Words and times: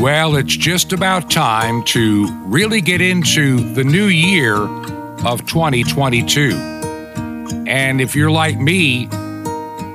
Well, 0.00 0.36
it's 0.36 0.56
just 0.56 0.92
about 0.92 1.28
time 1.28 1.82
to 1.86 2.28
really 2.44 2.80
get 2.80 3.00
into 3.00 3.58
the 3.74 3.82
new 3.82 4.06
year 4.06 4.54
of 5.26 5.44
2022. 5.46 6.52
And 7.66 8.00
if 8.00 8.14
you're 8.14 8.30
like 8.30 8.60
me, 8.60 9.08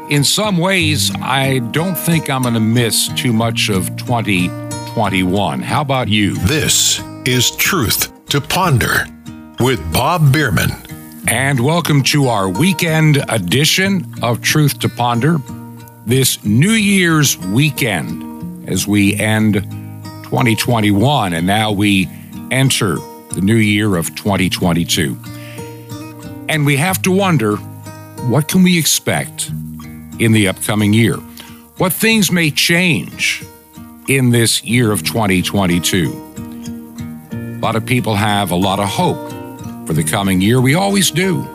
in 0.10 0.26
some 0.26 0.58
ways, 0.58 1.10
I 1.22 1.60
don't 1.72 1.96
think 1.96 2.30
I'm 2.30 2.42
going 2.42 2.54
to 2.54 2.60
miss 2.60 3.08
too 3.14 3.32
much 3.32 3.70
of 3.70 3.96
2021. 3.96 5.62
How 5.62 5.80
about 5.80 6.10
you? 6.10 6.36
This 6.36 7.02
is 7.24 7.52
Truth 7.52 8.12
to 8.28 8.42
Ponder 8.42 9.06
with 9.62 9.80
Bob 9.94 10.34
Bierman. 10.34 10.72
And 11.30 11.62
welcome 11.62 12.04
to 12.04 12.28
our 12.28 12.50
weekend 12.50 13.24
edition 13.30 14.14
of 14.22 14.42
Truth 14.42 14.80
to 14.80 14.90
Ponder. 14.90 15.38
This 16.06 16.44
New 16.44 16.72
Year's 16.72 17.38
weekend 17.38 18.68
as 18.68 18.86
we 18.86 19.16
end 19.16 19.66
2021 20.34 21.32
and 21.32 21.46
now 21.46 21.72
we 21.72 22.10
enter 22.50 22.96
the 23.36 23.42
new 23.42 23.54
year 23.54 23.96
of 23.98 24.16
2022. 24.16 25.16
And 26.50 26.66
we 26.66 26.76
have 26.76 27.00
to 27.04 27.12
wonder 27.12 27.58
what 27.58 28.48
can 28.48 28.64
we 28.64 28.80
expect 28.80 29.52
in 30.18 30.32
the 30.32 30.48
upcoming 30.48 30.92
year? 30.92 31.18
What 31.78 31.94
things 31.94 32.32
may 32.32 32.50
change 32.50 33.46
in 34.08 34.32
this 34.32 34.64
year 34.64 34.92
of 34.92 35.04
2022? 35.04 36.10
A 37.32 37.60
lot 37.62 37.76
of 37.76 37.86
people 37.86 38.16
have 38.16 38.50
a 38.50 38.56
lot 38.56 38.80
of 38.80 38.90
hope 38.90 39.30
for 39.86 39.94
the 39.94 40.04
coming 40.04 40.42
year. 40.42 40.60
We 40.60 40.74
always 40.74 41.12
do. 41.12 41.48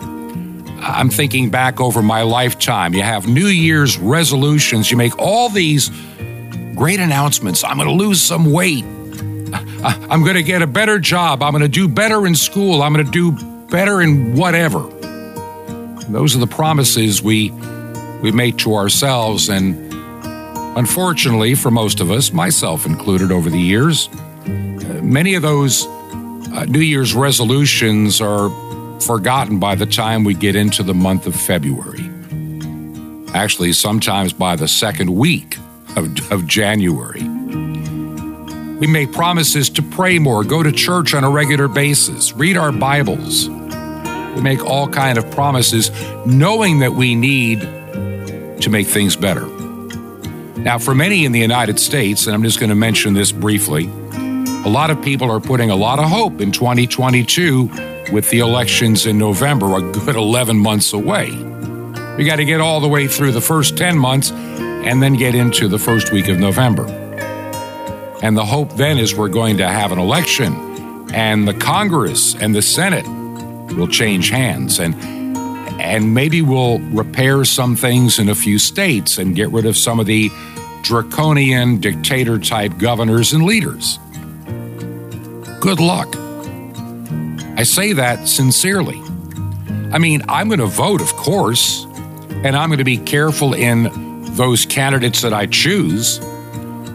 I'm 0.81 1.11
thinking 1.11 1.51
back 1.51 1.81
over 1.81 2.01
my 2.01 2.23
lifetime. 2.23 2.95
You 2.95 3.03
have 3.03 3.27
New 3.27 3.49
Year's 3.49 3.99
resolutions, 3.99 4.89
you 4.89 4.97
make 4.97 5.19
all 5.19 5.49
these 5.49 5.91
great 6.79 7.01
announcements. 7.01 7.65
I'm 7.65 7.77
going 7.77 7.89
to 7.89 7.95
lose 7.95 8.21
some 8.21 8.53
weight. 8.53 8.85
I'm 9.83 10.23
going 10.23 10.37
to 10.37 10.45
get 10.45 10.63
a 10.63 10.67
better 10.67 11.01
job. 11.01 11.43
I'm 11.43 11.51
going 11.51 11.63
to 11.63 11.69
do 11.69 11.89
better 11.89 12.25
in 12.25 12.37
school. 12.37 12.83
I'm 12.83 12.93
going 12.93 13.05
to 13.05 13.11
do 13.11 13.33
better 13.67 14.01
in 14.01 14.37
whatever. 14.37 14.87
Those 16.09 16.37
are 16.37 16.39
the 16.39 16.47
promises 16.47 17.21
we 17.21 17.51
we 18.23 18.33
make 18.33 18.59
to 18.59 18.75
ourselves 18.75 19.49
and 19.49 19.93
unfortunately 20.79 21.55
for 21.55 21.71
most 21.71 22.01
of 22.01 22.11
us, 22.11 22.33
myself 22.33 22.87
included 22.87 23.31
over 23.33 23.51
the 23.51 23.61
years, 23.61 24.09
many 25.03 25.35
of 25.35 25.43
those 25.43 25.87
uh, 25.87 26.65
New 26.69 26.81
Year's 26.81 27.15
resolutions 27.15 28.21
are 28.21 28.51
forgotten 29.01 29.59
by 29.59 29.75
the 29.75 29.87
time 29.87 30.25
we 30.25 30.35
get 30.35 30.55
into 30.57 30.83
the 30.83 30.95
month 30.95 31.27
of 31.27 31.35
February. 31.35 32.09
Actually, 33.35 33.73
sometimes 33.73 34.33
by 34.33 34.57
the 34.57 34.67
second 34.69 35.15
week 35.15 35.59
of, 35.99 36.33
of 36.33 36.47
January. 36.47 37.23
We 38.79 38.87
make 38.87 39.13
promises 39.13 39.69
to 39.71 39.83
pray 39.83 40.19
more, 40.19 40.45
go 40.45 40.63
to 40.63 40.71
church 40.71 41.13
on 41.13 41.25
a 41.25 41.31
regular 41.31 41.67
basis, 41.67 42.33
read 42.33 42.57
our 42.57 42.71
Bibles. 42.71 43.49
We 43.49 44.41
make 44.41 44.65
all 44.65 44.89
kind 44.89 45.19
of 45.19 45.29
promises 45.33 45.91
knowing 46.25 46.79
that 46.79 46.93
we 46.93 47.17
need 47.17 47.61
to 47.61 48.71
make 48.71 48.87
things 48.87 49.17
better. 49.17 49.47
Now, 50.59 50.79
for 50.79 50.95
many 50.95 51.25
in 51.25 51.33
the 51.33 51.41
United 51.41 51.81
States, 51.81 52.27
and 52.27 52.35
I'm 52.35 52.43
just 52.43 52.61
going 52.61 52.71
to 52.71 52.77
mention 52.77 53.15
this 53.15 53.33
briefly, 53.33 53.87
a 54.65 54.69
lot 54.69 54.91
of 54.91 55.03
people 55.03 55.31
are 55.31 55.41
putting 55.41 55.71
a 55.71 55.77
lot 55.77 55.99
of 55.99 56.09
hope 56.09 56.41
in 56.41 56.53
2022 56.53 57.71
with 58.13 58.31
the 58.31 58.39
elections 58.41 59.07
in 59.07 59.19
November, 59.19 59.77
a 59.77 59.93
good 59.93 60.17
11 60.17 60.57
months 60.57 60.93
away. 60.93 61.31
We 62.17 62.25
got 62.25 62.37
to 62.37 62.45
get 62.45 62.61
all 62.61 62.81
the 62.81 62.89
way 62.89 63.07
through 63.07 63.33
the 63.33 63.41
first 63.41 63.77
10 63.77 63.99
months 63.99 64.31
and 64.85 65.03
then 65.03 65.15
get 65.15 65.35
into 65.35 65.69
the 65.69 65.79
first 65.79 66.13
week 66.13 66.29
of 66.29 66.39
November. 66.39 66.87
And 68.23 68.37
the 68.37 68.45
hope 68.45 68.73
then 68.75 68.99
is 68.99 69.15
we're 69.15 69.29
going 69.29 69.59
to 69.59 69.69
have 69.69 69.93
an 69.93 69.99
election 69.99 70.55
and 71.13 71.47
the 71.47 71.55
Congress 71.55 72.35
and 72.35 72.55
the 72.55 72.63
Senate 72.63 73.07
will 73.77 73.89
change 73.89 74.31
hands 74.31 74.79
and 74.79 74.95
and 75.81 76.13
maybe 76.13 76.43
we'll 76.43 76.81
repair 76.81 77.45
some 77.45 77.77
things 77.77 78.19
in 78.19 78.29
a 78.29 78.35
few 78.35 78.59
states 78.59 79.17
and 79.17 79.37
get 79.37 79.49
rid 79.51 79.65
of 79.65 79.77
some 79.77 80.01
of 80.01 80.07
the 80.07 80.29
draconian 80.83 81.79
dictator 81.79 82.39
type 82.39 82.77
governors 82.79 83.33
and 83.33 83.45
leaders. 83.45 83.99
Good 85.61 85.79
luck. 85.79 86.15
I 87.57 87.63
say 87.63 87.93
that 87.93 88.27
sincerely. 88.27 89.01
I 89.93 89.99
mean, 89.99 90.23
I'm 90.29 90.49
going 90.49 90.61
to 90.61 90.67
vote, 90.67 91.01
of 91.01 91.15
course, 91.15 91.85
and 92.45 92.57
I'm 92.57 92.69
going 92.69 92.79
to 92.79 92.85
be 92.85 92.99
careful 92.99 93.55
in 93.55 94.08
those 94.39 94.65
candidates 94.65 95.21
that 95.23 95.35
I 95.35 95.47
choose. 95.47 96.21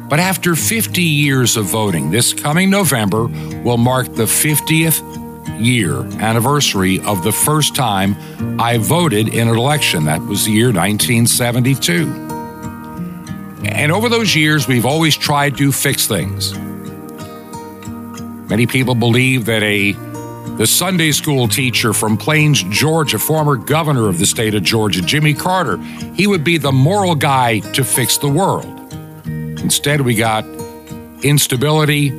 But 0.10 0.20
after 0.20 0.56
50 0.56 1.02
years 1.02 1.58
of 1.58 1.66
voting, 1.66 2.10
this 2.10 2.34
coming 2.34 2.70
November 2.70 3.28
will 3.64 3.78
mark 3.78 4.08
the 4.16 4.24
50th 4.24 5.02
year 5.60 6.04
anniversary 6.22 7.00
of 7.02 7.24
the 7.24 7.32
first 7.32 7.76
time 7.76 8.16
I 8.60 8.78
voted 8.78 9.28
in 9.28 9.50
an 9.50 9.56
election. 9.56 10.06
That 10.06 10.22
was 10.22 10.46
the 10.46 10.52
year 10.52 10.72
1972. 10.72 12.08
And 13.66 13.92
over 13.92 14.08
those 14.08 14.36
years, 14.36 14.68
we've 14.68 14.86
always 14.86 15.16
tried 15.16 15.58
to 15.58 15.72
fix 15.72 16.08
things. 16.08 16.58
Many 18.50 18.68
people 18.68 18.96
believe 18.96 19.46
that 19.46 19.64
a 19.64 19.94
the 20.58 20.68
Sunday 20.68 21.12
school 21.12 21.48
teacher 21.48 21.94
from 21.94 22.16
Plains, 22.16 22.64
Georgia, 22.70 23.18
former 23.18 23.56
governor 23.56 24.08
of 24.08 24.20
the 24.20 24.26
state 24.28 24.54
of 24.54 24.62
Georgia, 24.62 25.02
Jimmy 25.02 25.34
Carter, 25.34 25.78
he 26.16 26.28
would 26.28 26.44
be 26.44 26.60
the 26.60 26.72
moral 26.72 27.16
guy 27.16 27.60
to 27.72 27.84
fix 27.84 28.20
the 28.20 28.30
world. 28.30 28.66
Instead, 29.26 30.02
we 30.02 30.14
got 30.14 30.46
instability, 31.24 32.10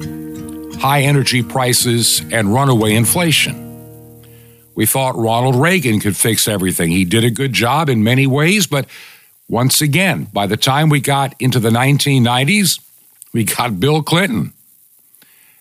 high 0.79 1.03
energy 1.03 1.45
prices, 1.45 2.23
and 2.33 2.53
runaway 2.53 2.95
inflation. 2.95 3.61
We 4.75 4.85
thought 4.85 5.17
Ronald 5.17 5.55
Reagan 5.55 6.01
could 6.01 6.17
fix 6.17 6.49
everything. 6.49 6.91
He 6.91 7.05
did 7.05 7.23
a 7.23 7.31
good 7.31 7.53
job 7.53 7.89
in 7.89 8.03
many 8.03 8.27
ways, 8.27 8.67
but 8.67 8.87
once 9.49 9.81
again, 9.81 10.25
by 10.33 10.49
the 10.49 10.57
time 10.57 10.89
we 10.89 11.01
got 11.01 11.35
into 11.39 11.61
the 11.61 11.71
1990s, 11.71 12.81
we 13.33 13.45
got 13.45 13.79
Bill 13.79 14.03
Clinton. 14.03 14.53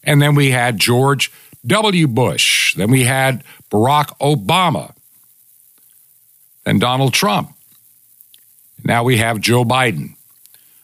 And 0.03 0.19
then 0.21 0.33
we 0.33 0.49
had 0.49 0.79
George 0.79 1.31
W. 1.65 2.07
Bush. 2.07 2.75
Then 2.75 2.91
we 2.91 3.03
had 3.03 3.43
Barack 3.71 4.17
Obama. 4.19 4.93
Then 6.65 6.79
Donald 6.79 7.13
Trump. 7.13 7.55
Now 8.83 9.03
we 9.03 9.17
have 9.17 9.39
Joe 9.39 9.63
Biden. 9.63 10.15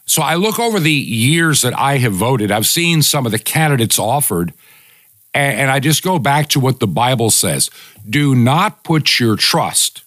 So 0.06 0.22
I 0.22 0.34
look 0.34 0.58
over 0.58 0.80
the 0.80 0.90
years 0.90 1.62
that 1.62 1.78
I 1.78 1.98
have 1.98 2.12
voted. 2.12 2.50
I've 2.50 2.66
seen 2.66 3.02
some 3.02 3.26
of 3.26 3.32
the 3.32 3.38
candidates 3.38 3.98
offered, 3.98 4.52
and, 5.32 5.70
I 5.70 5.78
just 5.78 6.02
go 6.02 6.18
back 6.18 6.48
to 6.48 6.60
what 6.60 6.80
the 6.80 6.88
Bible 6.88 7.30
says 7.30 7.70
do 8.08 8.34
not 8.34 8.82
put 8.82 9.20
your 9.20 9.36
trust 9.36 10.02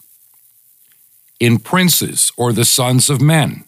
in 1.39 1.59
princes 1.59 2.33
or 2.35 2.51
the 2.51 2.65
sons 2.65 3.09
of 3.09 3.21
men. 3.21 3.63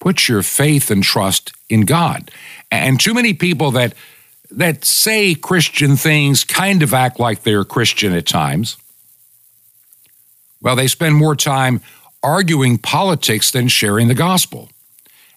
Put 0.00 0.28
your 0.28 0.42
faith 0.42 0.90
and 0.90 1.02
trust 1.02 1.52
in 1.70 1.82
God. 1.82 2.30
And 2.70 3.00
too 3.00 3.14
many 3.14 3.32
people 3.32 3.70
that 3.70 3.94
that 4.56 4.84
say 4.84 5.34
Christian 5.34 5.96
things 5.96 6.44
kind 6.44 6.82
of 6.82 6.94
act 6.94 7.18
like 7.18 7.42
they're 7.42 7.64
Christian 7.64 8.12
at 8.12 8.26
times. 8.26 8.76
Well, 10.60 10.76
they 10.76 10.86
spend 10.86 11.16
more 11.16 11.36
time 11.36 11.80
arguing 12.22 12.78
politics 12.78 13.50
than 13.50 13.68
sharing 13.68 14.08
the 14.08 14.14
gospel. 14.14 14.70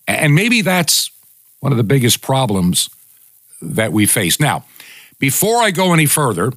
And 0.08 0.34
maybe 0.34 0.62
that's 0.62 1.12
one 1.60 1.72
of 1.72 1.78
the 1.78 1.84
biggest 1.84 2.22
problems 2.22 2.90
that 3.62 3.92
we 3.92 4.06
face. 4.06 4.40
Now, 4.40 4.64
before 5.20 5.58
I 5.58 5.72
go 5.72 5.94
any 5.94 6.06
further, 6.06 6.54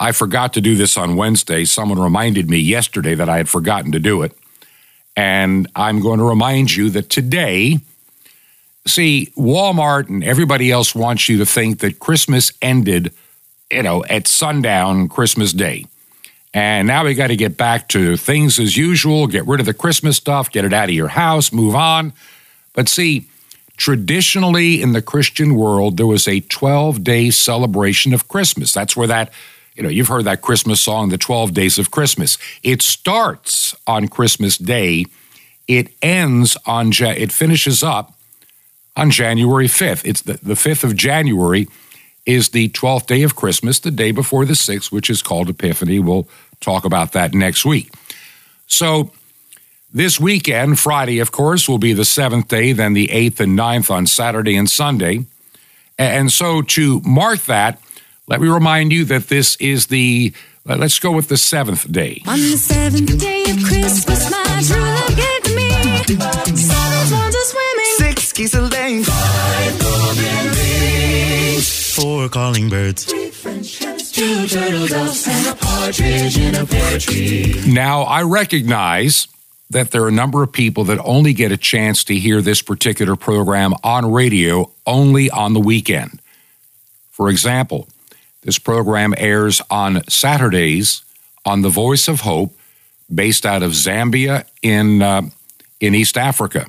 I 0.00 0.12
forgot 0.12 0.54
to 0.54 0.60
do 0.60 0.76
this 0.76 0.96
on 0.96 1.16
Wednesday. 1.16 1.64
Someone 1.64 1.98
reminded 1.98 2.48
me 2.48 2.58
yesterday 2.58 3.14
that 3.16 3.28
I 3.28 3.36
had 3.36 3.48
forgotten 3.48 3.92
to 3.92 3.98
do 3.98 4.22
it. 4.22 4.32
And 5.16 5.68
I'm 5.74 6.00
going 6.00 6.18
to 6.20 6.24
remind 6.24 6.74
you 6.74 6.90
that 6.90 7.10
today 7.10 7.80
See, 8.88 9.32
Walmart 9.36 10.08
and 10.08 10.24
everybody 10.24 10.70
else 10.70 10.94
wants 10.94 11.28
you 11.28 11.38
to 11.38 11.46
think 11.46 11.80
that 11.80 11.98
Christmas 11.98 12.52
ended, 12.62 13.12
you 13.70 13.82
know, 13.82 14.02
at 14.06 14.26
sundown 14.26 15.08
Christmas 15.08 15.52
Day. 15.52 15.84
And 16.54 16.88
now 16.88 17.04
we 17.04 17.14
got 17.14 17.26
to 17.26 17.36
get 17.36 17.58
back 17.58 17.88
to 17.88 18.16
things 18.16 18.58
as 18.58 18.76
usual, 18.76 19.26
get 19.26 19.46
rid 19.46 19.60
of 19.60 19.66
the 19.66 19.74
Christmas 19.74 20.16
stuff, 20.16 20.50
get 20.50 20.64
it 20.64 20.72
out 20.72 20.88
of 20.88 20.94
your 20.94 21.08
house, 21.08 21.52
move 21.52 21.74
on. 21.74 22.14
But 22.72 22.88
see, 22.88 23.28
traditionally 23.76 24.80
in 24.80 24.92
the 24.92 25.02
Christian 25.02 25.54
world, 25.54 25.98
there 25.98 26.06
was 26.06 26.26
a 26.26 26.40
12 26.40 27.04
day 27.04 27.28
celebration 27.28 28.14
of 28.14 28.28
Christmas. 28.28 28.72
That's 28.72 28.96
where 28.96 29.06
that, 29.06 29.30
you 29.76 29.82
know, 29.82 29.90
you've 29.90 30.08
heard 30.08 30.24
that 30.24 30.40
Christmas 30.40 30.80
song, 30.80 31.10
The 31.10 31.18
12 31.18 31.52
Days 31.52 31.78
of 31.78 31.90
Christmas. 31.90 32.38
It 32.62 32.80
starts 32.80 33.76
on 33.86 34.08
Christmas 34.08 34.56
Day, 34.56 35.04
it 35.66 35.92
ends 36.00 36.56
on, 36.64 36.90
it 36.98 37.30
finishes 37.30 37.82
up 37.82 38.17
on 38.98 39.10
January 39.10 39.68
5th. 39.68 40.02
It's 40.04 40.22
the, 40.22 40.34
the 40.42 40.54
5th 40.54 40.84
of 40.84 40.96
January 40.96 41.68
is 42.26 42.50
the 42.50 42.68
12th 42.70 43.06
day 43.06 43.22
of 43.22 43.34
Christmas, 43.36 43.78
the 43.80 43.90
day 43.90 44.10
before 44.12 44.44
the 44.44 44.52
6th, 44.54 44.92
which 44.92 45.08
is 45.08 45.22
called 45.22 45.48
Epiphany. 45.48 45.98
We'll 46.00 46.28
talk 46.60 46.84
about 46.84 47.12
that 47.12 47.32
next 47.32 47.64
week. 47.64 47.92
So, 48.66 49.12
This 49.90 50.20
weekend, 50.20 50.78
Friday, 50.78 51.18
of 51.20 51.30
course, 51.32 51.66
will 51.66 51.78
be 51.78 51.94
the 51.94 52.04
seventh 52.04 52.48
day, 52.48 52.74
then 52.74 52.92
the 52.92 53.10
eighth 53.10 53.40
and 53.40 53.56
ninth 53.56 53.90
on 53.90 54.06
Saturday 54.06 54.54
and 54.54 54.68
Sunday. 54.68 55.24
And 55.96 56.30
so 56.30 56.60
to 56.76 57.00
mark 57.06 57.40
that, 57.46 57.80
let 58.26 58.40
me 58.42 58.48
remind 58.48 58.92
you 58.92 59.06
that 59.06 59.28
this 59.28 59.56
is 59.56 59.86
the, 59.86 60.34
uh, 60.68 60.76
let's 60.76 60.98
go 61.00 61.10
with 61.10 61.28
the 61.28 61.38
seventh 61.38 61.90
day. 61.90 62.20
On 62.26 62.38
the 62.38 62.58
seventh 62.58 63.18
day 63.18 63.44
of 63.48 63.64
Christmas, 63.64 64.30
my 64.30 64.62
true 64.62 64.76
love 64.76 65.16
gave 65.16 65.42
to 65.44 65.54
me 65.56 65.70
seven 66.54 67.06
swans 67.08 67.34
a 67.34 67.44
swimming, 67.48 67.94
Six 67.96 68.32
geese 68.34 68.54
laying, 68.88 69.04
five 69.04 69.80
golden 69.80 70.46
rings, 70.54 71.94
four 71.94 72.28
calling 72.28 72.68
birds, 72.68 73.04
three 73.04 73.30
French 73.30 73.78
hens, 73.78 74.12
two 74.12 74.46
turtle 74.46 74.86
doves, 74.86 75.26
and 75.28 75.46
a 75.46 75.54
partridge 75.54 76.38
in 76.38 76.54
a 76.54 76.66
pear 76.66 76.98
tree. 76.98 77.62
Now, 77.66 78.02
I 78.02 78.22
recognize 78.22 79.28
that 79.70 79.90
there 79.90 80.02
are 80.04 80.08
a 80.08 80.12
number 80.12 80.42
of 80.42 80.52
people 80.52 80.84
that 80.84 80.98
only 81.04 81.34
get 81.34 81.52
a 81.52 81.56
chance 81.56 82.04
to 82.04 82.14
hear 82.14 82.40
this 82.40 82.62
particular 82.62 83.16
program 83.16 83.74
on 83.84 84.10
radio 84.10 84.70
only 84.86 85.30
on 85.30 85.52
the 85.52 85.60
weekend. 85.60 86.20
For 87.10 87.28
example, 87.28 87.88
this 88.42 88.58
program 88.58 89.12
airs 89.18 89.60
on 89.70 90.08
Saturdays 90.08 91.02
on 91.44 91.62
the 91.62 91.68
Voice 91.68 92.08
of 92.08 92.20
Hope, 92.20 92.54
based 93.14 93.44
out 93.44 93.62
of 93.62 93.72
Zambia 93.72 94.44
in 94.62 95.02
uh, 95.02 95.22
in 95.80 95.94
East 95.94 96.16
Africa, 96.16 96.66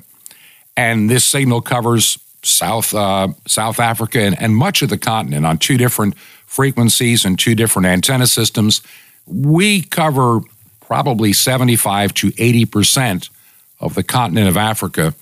and 0.76 1.10
this 1.10 1.24
signal 1.24 1.60
covers 1.60 2.18
South 2.42 2.94
uh, 2.94 3.28
South 3.46 3.78
Africa 3.80 4.20
and, 4.20 4.40
and 4.40 4.56
much 4.56 4.82
of 4.82 4.88
the 4.88 4.98
continent 4.98 5.44
on 5.46 5.58
two 5.58 5.76
different 5.76 6.16
frequencies 6.46 7.24
and 7.24 7.38
two 7.38 7.54
different 7.54 7.86
antenna 7.86 8.26
systems. 8.26 8.82
We 9.26 9.82
cover 9.82 10.40
probably 10.80 11.32
75 11.32 12.14
to 12.14 12.32
80 12.38 12.64
percent 12.66 13.30
of 13.78 13.94
the 13.94 14.02
continent 14.02 14.48
of 14.48 14.56
Africa 14.56 15.14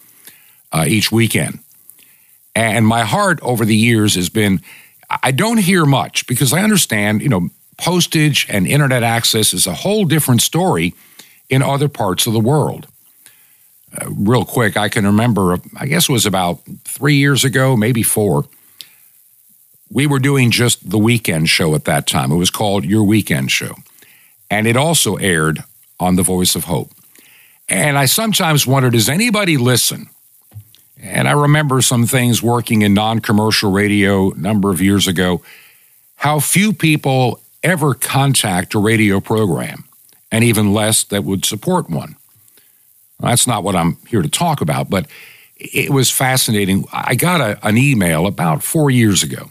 uh, 0.72 0.84
each 0.86 1.10
weekend. 1.12 1.60
And 2.54 2.86
my 2.86 3.02
heart 3.02 3.38
over 3.42 3.64
the 3.64 3.76
years 3.76 4.14
has 4.14 4.28
been 4.28 4.60
I 5.22 5.30
don't 5.30 5.58
hear 5.58 5.86
much 5.86 6.26
because 6.26 6.52
I 6.52 6.62
understand, 6.62 7.22
you 7.22 7.28
know, 7.28 7.48
postage 7.78 8.46
and 8.50 8.66
internet 8.66 9.02
access 9.02 9.54
is 9.54 9.66
a 9.66 9.74
whole 9.74 10.04
different 10.04 10.42
story 10.42 10.94
in 11.48 11.62
other 11.62 11.88
parts 11.88 12.26
of 12.26 12.32
the 12.32 12.40
world. 12.40 12.86
Uh, 13.96 14.10
real 14.10 14.44
quick, 14.44 14.76
I 14.76 14.88
can 14.88 15.06
remember, 15.06 15.58
I 15.76 15.86
guess 15.86 16.08
it 16.08 16.12
was 16.12 16.26
about 16.26 16.60
three 16.84 17.16
years 17.16 17.44
ago, 17.44 17.76
maybe 17.76 18.02
four. 18.02 18.44
We 19.90 20.06
were 20.06 20.18
doing 20.18 20.50
just 20.50 20.90
the 20.90 20.98
weekend 20.98 21.48
show 21.48 21.74
at 21.74 21.86
that 21.86 22.06
time. 22.06 22.30
It 22.30 22.36
was 22.36 22.50
called 22.50 22.84
Your 22.84 23.04
Weekend 23.04 23.50
Show. 23.50 23.74
And 24.50 24.66
it 24.66 24.76
also 24.76 25.16
aired 25.16 25.64
on 25.98 26.16
The 26.16 26.22
Voice 26.22 26.54
of 26.54 26.64
Hope. 26.64 26.90
And 27.68 27.98
I 27.98 28.06
sometimes 28.06 28.66
wonder 28.66 28.90
does 28.90 29.08
anybody 29.08 29.56
listen? 29.56 30.08
And 31.00 31.28
I 31.28 31.32
remember 31.32 31.80
some 31.80 32.06
things 32.06 32.42
working 32.42 32.82
in 32.82 32.94
non 32.94 33.20
commercial 33.20 33.70
radio 33.70 34.32
a 34.32 34.36
number 34.36 34.70
of 34.70 34.80
years 34.80 35.06
ago, 35.06 35.42
how 36.16 36.40
few 36.40 36.72
people 36.72 37.40
ever 37.62 37.94
contact 37.94 38.74
a 38.74 38.78
radio 38.78 39.20
program, 39.20 39.84
and 40.32 40.44
even 40.44 40.72
less 40.72 41.04
that 41.04 41.24
would 41.24 41.44
support 41.44 41.88
one. 41.88 42.16
That's 43.20 43.46
not 43.46 43.64
what 43.64 43.74
I'm 43.74 43.98
here 44.08 44.22
to 44.22 44.28
talk 44.28 44.60
about, 44.60 44.88
but 44.88 45.06
it 45.56 45.90
was 45.90 46.10
fascinating. 46.10 46.84
I 46.92 47.14
got 47.14 47.40
a, 47.40 47.66
an 47.66 47.76
email 47.76 48.26
about 48.26 48.62
four 48.62 48.90
years 48.90 49.22
ago. 49.22 49.50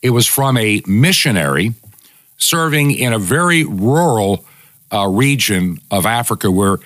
It 0.00 0.10
was 0.10 0.26
from 0.26 0.56
a 0.56 0.82
missionary 0.86 1.74
serving 2.38 2.92
in 2.92 3.12
a 3.12 3.18
very 3.18 3.64
rural 3.64 4.44
uh, 4.92 5.06
region 5.06 5.78
of 5.90 6.06
Africa 6.06 6.50
where 6.50 6.78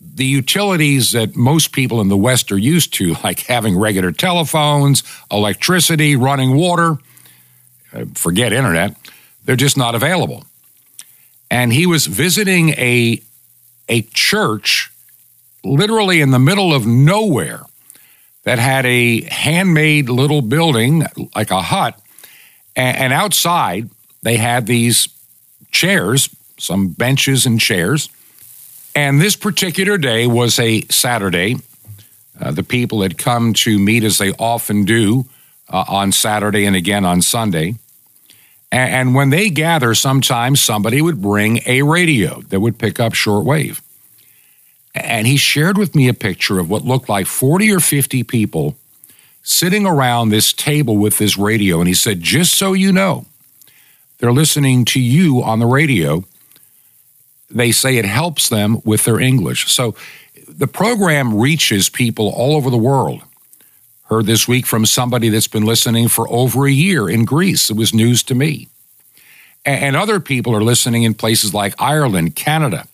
the 0.00 0.24
utilities 0.24 1.12
that 1.12 1.36
most 1.36 1.72
people 1.72 2.00
in 2.00 2.08
the 2.08 2.16
West 2.16 2.50
are 2.50 2.58
used 2.58 2.92
to, 2.94 3.14
like 3.24 3.40
having 3.40 3.78
regular 3.78 4.12
telephones, 4.12 5.02
electricity, 5.30 6.16
running 6.16 6.56
water, 6.56 6.96
uh, 7.92 8.04
forget 8.14 8.52
internet, 8.52 8.96
they're 9.44 9.56
just 9.56 9.76
not 9.76 9.94
available. 9.94 10.44
And 11.50 11.72
he 11.72 11.86
was 11.86 12.06
visiting 12.06 12.70
a, 12.70 13.22
a 13.88 14.02
church 14.02 14.92
literally 15.64 16.20
in 16.20 16.30
the 16.30 16.38
middle 16.38 16.74
of 16.74 16.86
nowhere 16.86 17.62
that 18.44 18.58
had 18.58 18.86
a 18.86 19.22
handmade 19.22 20.08
little 20.08 20.42
building, 20.42 21.04
like 21.34 21.50
a 21.50 21.62
hut. 21.62 22.00
And, 22.76 23.12
outside, 23.12 23.90
they 24.22 24.36
had 24.36 24.66
these 24.66 25.08
chairs, 25.72 26.30
some 26.58 26.88
benches 26.88 27.44
and 27.44 27.60
chairs 27.60 28.08
and 28.98 29.20
this 29.20 29.36
particular 29.36 29.96
day 29.96 30.26
was 30.26 30.58
a 30.58 30.82
Saturday. 30.90 31.54
Uh, 32.40 32.50
the 32.50 32.64
people 32.64 33.02
had 33.02 33.16
come 33.16 33.52
to 33.52 33.78
meet 33.78 34.02
as 34.02 34.18
they 34.18 34.32
often 34.32 34.84
do 34.84 35.24
uh, 35.68 35.84
on 35.86 36.10
Saturday 36.10 36.64
and 36.64 36.74
again 36.74 37.04
on 37.04 37.22
Sunday. 37.22 37.76
And, 38.70 39.14
when 39.14 39.30
they 39.30 39.48
gather, 39.48 39.94
sometimes 39.94 40.60
somebody 40.60 41.00
would 41.00 41.22
bring 41.22 41.60
a 41.66 41.82
radio 41.82 42.42
that 42.48 42.60
would 42.60 42.78
pick 42.78 43.00
up 43.00 43.14
shortwave. 43.14 43.80
And 44.94 45.26
he 45.26 45.36
shared 45.38 45.78
with 45.78 45.94
me 45.94 46.08
a 46.08 46.14
picture 46.14 46.58
of 46.58 46.68
what 46.68 46.84
looked 46.84 47.08
like 47.08 47.26
40 47.26 47.72
or 47.72 47.80
50 47.80 48.24
people 48.24 48.76
sitting 49.42 49.86
around 49.86 50.28
this 50.28 50.52
table 50.52 50.98
with 50.98 51.16
this 51.16 51.38
radio. 51.38 51.78
And 51.78 51.88
he 51.88 51.94
said, 51.94 52.20
just 52.20 52.54
so 52.54 52.74
you 52.74 52.92
know, 52.92 53.24
they're 54.18 54.32
listening 54.32 54.84
to 54.86 55.00
you 55.00 55.42
on 55.42 55.60
the 55.60 55.66
radio 55.66 56.24
they 57.50 57.72
say 57.72 57.96
it 57.96 58.04
helps 58.04 58.48
them 58.48 58.80
with 58.84 59.04
their 59.04 59.20
English. 59.20 59.70
So 59.70 59.94
the 60.48 60.66
program 60.66 61.38
reaches 61.38 61.88
people 61.88 62.28
all 62.28 62.56
over 62.56 62.70
the 62.70 62.78
world. 62.78 63.22
Heard 64.08 64.26
this 64.26 64.48
week 64.48 64.66
from 64.66 64.86
somebody 64.86 65.28
that's 65.28 65.48
been 65.48 65.64
listening 65.64 66.08
for 66.08 66.28
over 66.30 66.66
a 66.66 66.70
year 66.70 67.08
in 67.08 67.24
Greece. 67.24 67.70
It 67.70 67.76
was 67.76 67.92
news 67.92 68.22
to 68.24 68.34
me. 68.34 68.68
And 69.64 69.96
other 69.96 70.18
people 70.18 70.54
are 70.54 70.62
listening 70.62 71.02
in 71.02 71.14
places 71.14 71.52
like 71.52 71.74
Ireland, 71.78 72.34
Canada, 72.34 72.86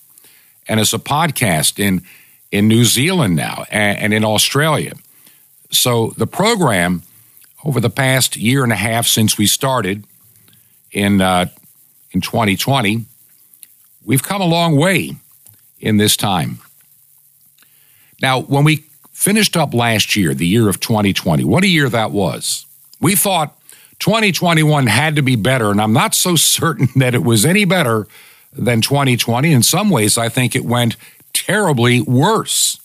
and 0.66 0.80
as 0.80 0.92
a 0.92 0.98
podcast 0.98 1.78
in, 1.78 2.02
in 2.50 2.66
New 2.66 2.84
Zealand 2.84 3.36
now 3.36 3.64
and, 3.70 4.12
in 4.12 4.24
Australia. 4.24 4.94
So 5.70 6.14
the 6.16 6.26
program, 6.26 7.02
over 7.64 7.80
the 7.80 7.90
past 7.90 8.36
year 8.36 8.64
and 8.64 8.72
a 8.72 8.76
half 8.76 9.06
since 9.06 9.38
we 9.38 9.46
started 9.46 10.04
in, 10.90 11.20
uh, 11.20 11.46
in 12.10 12.20
2020, 12.20 13.06
We've 14.04 14.22
come 14.22 14.42
a 14.42 14.46
long 14.46 14.76
way 14.76 15.16
in 15.80 15.96
this 15.96 16.16
time. 16.16 16.58
Now, 18.20 18.40
when 18.40 18.64
we 18.64 18.84
finished 19.24 19.56
up 19.56 19.72
last 19.72 20.16
year, 20.16 20.34
the 20.34 20.46
year 20.46 20.68
of 20.68 20.80
2020, 20.80 21.44
what 21.44 21.64
a 21.64 21.66
year 21.66 21.88
that 21.88 22.10
was. 22.10 22.66
We 23.00 23.14
thought 23.16 23.58
2021 24.00 24.86
had 24.86 25.16
to 25.16 25.22
be 25.22 25.34
better, 25.34 25.70
and 25.70 25.80
I'm 25.80 25.94
not 25.94 26.14
so 26.14 26.36
certain 26.56 26.88
that 26.96 27.14
it 27.14 27.24
was 27.24 27.46
any 27.46 27.64
better 27.64 28.06
than 28.52 28.82
2020. 28.82 29.50
In 29.50 29.62
some 29.62 29.88
ways, 29.88 30.18
I 30.18 30.28
think 30.28 30.54
it 30.54 30.64
went 30.66 30.96
terribly 31.32 32.02
worse. 32.02 32.78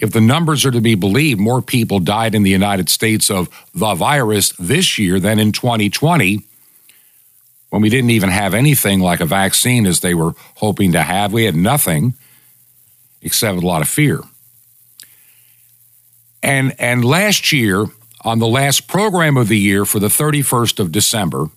If 0.00 0.10
the 0.10 0.20
numbers 0.20 0.66
are 0.66 0.72
to 0.72 0.80
be 0.80 0.96
believed, 0.96 1.38
more 1.38 1.62
people 1.62 2.00
died 2.00 2.34
in 2.34 2.42
the 2.42 2.50
United 2.50 2.88
States 2.88 3.30
of 3.30 3.48
the 3.72 3.94
virus 3.94 4.52
this 4.58 4.98
year 4.98 5.20
than 5.20 5.38
in 5.38 5.52
2020 5.52 6.40
when 7.70 7.82
we 7.82 7.88
didn't 7.88 8.10
even 8.10 8.30
have 8.30 8.52
anything 8.52 8.98
like 8.98 9.20
a 9.20 9.26
vaccine 9.26 9.86
as 9.86 10.00
they 10.00 10.12
were 10.12 10.34
hoping 10.56 10.90
to 10.92 11.02
have. 11.02 11.32
We 11.32 11.44
had 11.44 11.54
nothing 11.54 12.14
except 13.24 13.58
a 13.58 13.66
lot 13.66 13.82
of 13.82 13.88
fear. 13.88 14.20
And, 16.42 16.74
and 16.78 17.04
last 17.04 17.50
year, 17.50 17.86
on 18.22 18.38
the 18.38 18.46
last 18.46 18.86
program 18.86 19.36
of 19.36 19.48
the 19.48 19.58
year 19.58 19.84
for 19.84 19.98
the 19.98 20.06
31st 20.06 20.78
of 20.78 20.92
December, 20.92 21.48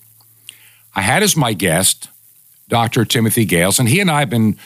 I 0.95 1.01
had 1.01 1.21
as 1.21 1.37
my 1.37 1.53
guest 1.53 2.09
Dr. 2.67 3.05
Timothy 3.05 3.45
Gales, 3.45 3.77
and 3.79 3.87
he 3.87 3.99
and 3.99 4.09
I 4.09 4.21
have 4.21 4.29
been 4.31 4.57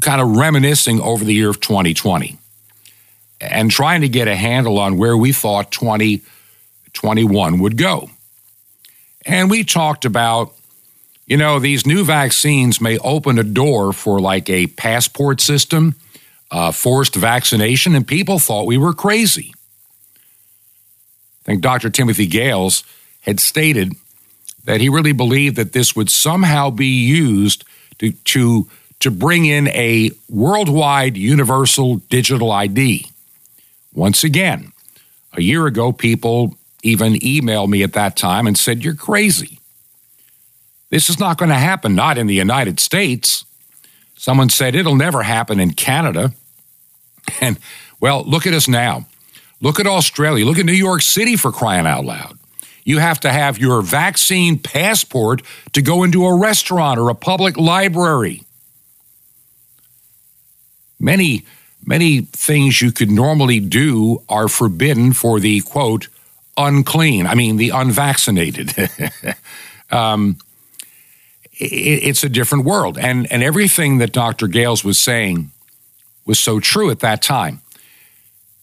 kind 0.00 0.20
of 0.20 0.36
reminiscing 0.36 1.00
over 1.00 1.24
the 1.24 1.34
year 1.34 1.50
of 1.50 1.60
2020 1.60 2.38
and 3.40 3.70
trying 3.70 4.02
to 4.02 4.08
get 4.08 4.28
a 4.28 4.36
handle 4.36 4.78
on 4.78 4.96
where 4.96 5.16
we 5.16 5.32
thought 5.32 5.72
2021 5.72 7.58
would 7.58 7.76
go. 7.76 8.08
And 9.26 9.50
we 9.50 9.64
talked 9.64 10.04
about 10.04 10.54
you 11.26 11.38
know, 11.38 11.58
these 11.58 11.86
new 11.86 12.04
vaccines 12.04 12.80
may 12.80 12.98
open 12.98 13.38
a 13.38 13.44
door 13.44 13.92
for 13.92 14.20
like 14.20 14.50
a 14.50 14.66
passport 14.66 15.40
system, 15.40 15.94
uh, 16.54 16.70
forced 16.70 17.16
vaccination, 17.16 17.96
and 17.96 18.06
people 18.06 18.38
thought 18.38 18.64
we 18.64 18.78
were 18.78 18.94
crazy. 18.94 19.52
I 21.42 21.46
think 21.46 21.62
Dr. 21.62 21.90
Timothy 21.90 22.28
Gales 22.28 22.84
had 23.22 23.40
stated 23.40 23.92
that 24.64 24.80
he 24.80 24.88
really 24.88 25.10
believed 25.10 25.56
that 25.56 25.72
this 25.72 25.96
would 25.96 26.08
somehow 26.08 26.70
be 26.70 26.86
used 26.86 27.64
to, 27.98 28.12
to, 28.12 28.68
to 29.00 29.10
bring 29.10 29.46
in 29.46 29.66
a 29.68 30.12
worldwide 30.28 31.16
universal 31.16 31.96
digital 31.96 32.52
ID. 32.52 33.08
Once 33.92 34.22
again, 34.22 34.70
a 35.32 35.42
year 35.42 35.66
ago, 35.66 35.90
people 35.90 36.56
even 36.84 37.14
emailed 37.14 37.68
me 37.68 37.82
at 37.82 37.94
that 37.94 38.16
time 38.16 38.46
and 38.46 38.56
said, 38.56 38.84
You're 38.84 38.94
crazy. 38.94 39.58
This 40.90 41.10
is 41.10 41.18
not 41.18 41.36
going 41.36 41.48
to 41.48 41.56
happen, 41.56 41.96
not 41.96 42.16
in 42.16 42.28
the 42.28 42.34
United 42.34 42.78
States. 42.78 43.44
Someone 44.14 44.50
said 44.50 44.76
it'll 44.76 44.94
never 44.94 45.24
happen 45.24 45.58
in 45.58 45.72
Canada. 45.72 46.32
And, 47.40 47.58
well, 48.00 48.24
look 48.24 48.46
at 48.46 48.54
us 48.54 48.68
now. 48.68 49.06
Look 49.60 49.80
at 49.80 49.86
Australia. 49.86 50.44
Look 50.44 50.58
at 50.58 50.66
New 50.66 50.72
York 50.72 51.02
City 51.02 51.36
for 51.36 51.50
crying 51.50 51.86
out 51.86 52.04
loud. 52.04 52.38
You 52.84 52.98
have 52.98 53.18
to 53.20 53.32
have 53.32 53.58
your 53.58 53.80
vaccine 53.80 54.58
passport 54.58 55.42
to 55.72 55.80
go 55.80 56.02
into 56.02 56.26
a 56.26 56.36
restaurant 56.36 57.00
or 57.00 57.08
a 57.08 57.14
public 57.14 57.56
library. 57.56 58.42
Many, 61.00 61.44
many 61.84 62.20
things 62.20 62.82
you 62.82 62.92
could 62.92 63.10
normally 63.10 63.58
do 63.58 64.22
are 64.28 64.48
forbidden 64.48 65.14
for 65.14 65.40
the 65.40 65.62
quote, 65.62 66.08
unclean. 66.56 67.26
I 67.26 67.34
mean, 67.34 67.56
the 67.56 67.70
unvaccinated. 67.70 68.74
um, 69.90 70.36
it, 71.54 71.64
it's 71.64 72.22
a 72.22 72.28
different 72.28 72.64
world. 72.64 72.98
And, 72.98 73.30
and 73.32 73.42
everything 73.42 73.98
that 73.98 74.12
Dr. 74.12 74.46
Gales 74.46 74.84
was 74.84 74.98
saying 74.98 75.50
was 76.26 76.38
so 76.38 76.60
true 76.60 76.90
at 76.90 77.00
that 77.00 77.22
time. 77.22 77.60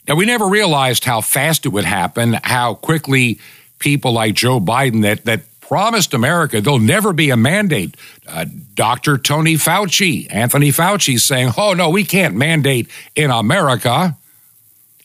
Now, 0.08 0.16
we 0.16 0.26
never 0.26 0.48
realized 0.48 1.06
how 1.06 1.22
fast 1.22 1.66
it 1.66 1.70
would 1.70 1.86
happen, 1.86 2.38
how 2.44 2.74
quickly 2.74 3.40
people 3.80 4.12
like 4.14 4.34
Joe 4.36 4.60
Biden 4.60 5.04
that, 5.04 5.26
that 5.26 5.42
promised 5.62 6.14
America 6.14 6.60
there'll 6.60 6.80
never 6.80 7.14
be 7.14 7.30
a 7.30 7.38
mandate. 7.38 7.96
Uh, 8.28 8.46
Dr. 8.74 9.18
Tony 9.18 9.56
Fauci, 9.56 10.28
Anthony 10.30 10.70
Fauci 10.70 11.20
saying, 11.20 11.54
oh, 11.58 11.74
no, 11.74 11.90
we 11.90 12.04
can't 12.04 12.36
mandate 12.36 12.90
in 13.16 13.32
America. 13.32 14.18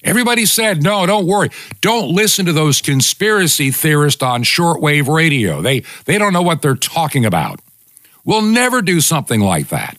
Everybody 0.03 0.45
said, 0.45 0.83
no, 0.83 1.07
don't 1.07 1.27
worry. 1.27 1.51
Don't 1.81 2.11
listen 2.11 2.47
to 2.47 2.53
those 2.53 2.81
conspiracy 2.81 3.71
theorists 3.71 4.23
on 4.23 4.45
shortwave 4.45 5.13
radio. 5.13 5.63
They, 5.63 5.83
they 6.05 6.19
don't 6.19 6.33
know 6.33 6.43
what 6.43 6.63
they're 6.63 6.75
talking 6.75 7.25
about. 7.25 7.61
We'll 8.25 8.43
never 8.43 8.83
do 8.83 9.01
something 9.01 9.41
like 9.41 9.69
that. 9.69 9.99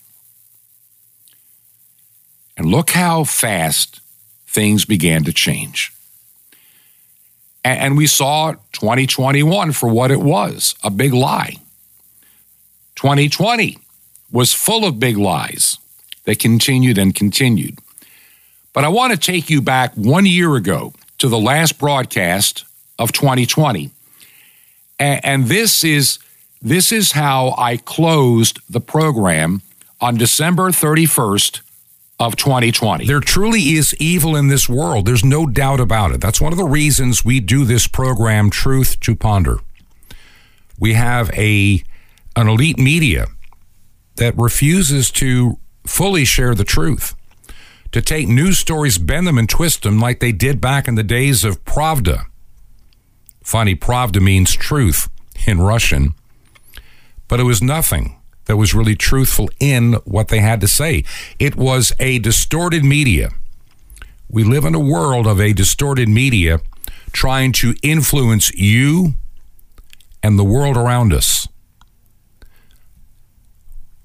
And 2.58 2.66
look 2.66 2.90
how 2.90 3.24
fast 3.24 4.02
things 4.48 4.84
began 4.84 5.24
to 5.26 5.32
change. 5.32 5.94
And 7.64 7.98
we 7.98 8.08
saw 8.08 8.54
2021 8.72 9.74
for 9.74 9.90
what 9.90 10.10
it 10.10 10.22
was 10.22 10.76
a 10.84 10.90
big 10.90 11.14
lie. 11.14 11.58
2020 12.96 13.78
was 14.32 14.54
full 14.54 14.86
of 14.86 15.00
big 15.00 15.18
lies 15.18 15.78
that 16.24 16.40
continued 16.40 16.98
and 16.98 17.14
continued. 17.14 17.78
But 18.74 18.86
I 18.86 18.90
want 18.90 19.14
to 19.14 19.20
take 19.20 19.50
you 19.50 19.62
back 19.62 19.94
one 19.96 20.26
year 20.26 20.56
ago 20.56 20.94
to 21.18 21.28
the 21.28 21.38
last 21.38 21.78
broadcast 21.78 22.64
of 22.98 23.12
2020. 23.12 23.92
And 25.00 25.46
this 25.46 25.84
is 25.84 26.20
this 26.62 26.92
is 26.92 27.12
how 27.12 27.54
I 27.58 27.78
closed 27.78 28.60
the 28.70 28.82
program 28.82 29.62
on 30.02 30.16
December 30.16 30.70
31st, 30.70 31.62
of 32.20 32.36
2020. 32.36 33.06
There 33.06 33.20
truly 33.20 33.76
is 33.76 33.96
evil 34.00 34.36
in 34.36 34.48
this 34.48 34.68
world. 34.68 35.06
There's 35.06 35.24
no 35.24 35.46
doubt 35.46 35.80
about 35.80 36.12
it. 36.12 36.22
That's 36.22 36.42
one 36.42 36.52
of 36.52 36.58
the 36.58 36.66
reasons 36.66 37.24
we 37.24 37.40
do 37.40 37.64
this 37.64 37.88
program, 37.88 38.50
Truth 38.50 39.00
to 39.02 39.16
Ponder. 39.16 39.60
We 40.80 40.94
have 40.94 41.30
a 41.32 41.84
an 42.36 42.48
elite 42.48 42.78
media 42.78 43.28
that 44.18 44.38
refuses 44.38 45.10
to 45.12 45.58
fully 45.86 46.26
share 46.26 46.54
the 46.54 46.64
truth, 46.64 47.16
to 47.92 48.02
take 48.02 48.28
news 48.28 48.60
stories, 48.60 48.98
bend 48.98 49.26
them 49.26 49.38
and 49.38 49.50
twist 49.50 49.84
them 49.84 50.00
like 50.00 50.20
they 50.20 50.32
did 50.32 50.62
back 50.62 50.88
in 50.88 50.96
the 50.96 51.04
days 51.04 51.44
of 51.44 51.64
Pravda. 51.66 52.26
Funny, 53.44 53.76
Pravda 53.76 54.22
means 54.22 54.54
truth 54.54 55.10
in 55.48 55.62
Russian, 55.62 56.14
but 57.28 57.40
it 57.40 57.44
was 57.44 57.62
nothing 57.62 58.18
that 58.48 58.58
was 58.58 58.74
really 58.74 58.96
truthful 58.96 59.50
in 59.60 59.94
what 60.06 60.30
they 60.30 60.40
had 60.40 60.60
to 60.62 60.68
say. 60.68 61.04
It 61.38 61.56
was 61.56 61.94
a 62.00 62.20
distorted 62.20 62.84
media. 62.84 63.30
We 64.30 64.44
live 64.44 64.66
in 64.66 64.74
a 64.74 64.80
world 64.80 65.28
of 65.28 65.40
a 65.40 65.54
distorted 65.54 66.10
media 66.10 66.60
trying 67.12 67.52
to 67.52 67.76
influence 67.84 68.52
you 68.54 69.14
and 70.24 70.40
the 70.40 70.44
world 70.44 70.76
around 70.76 71.14
us. 71.14 71.48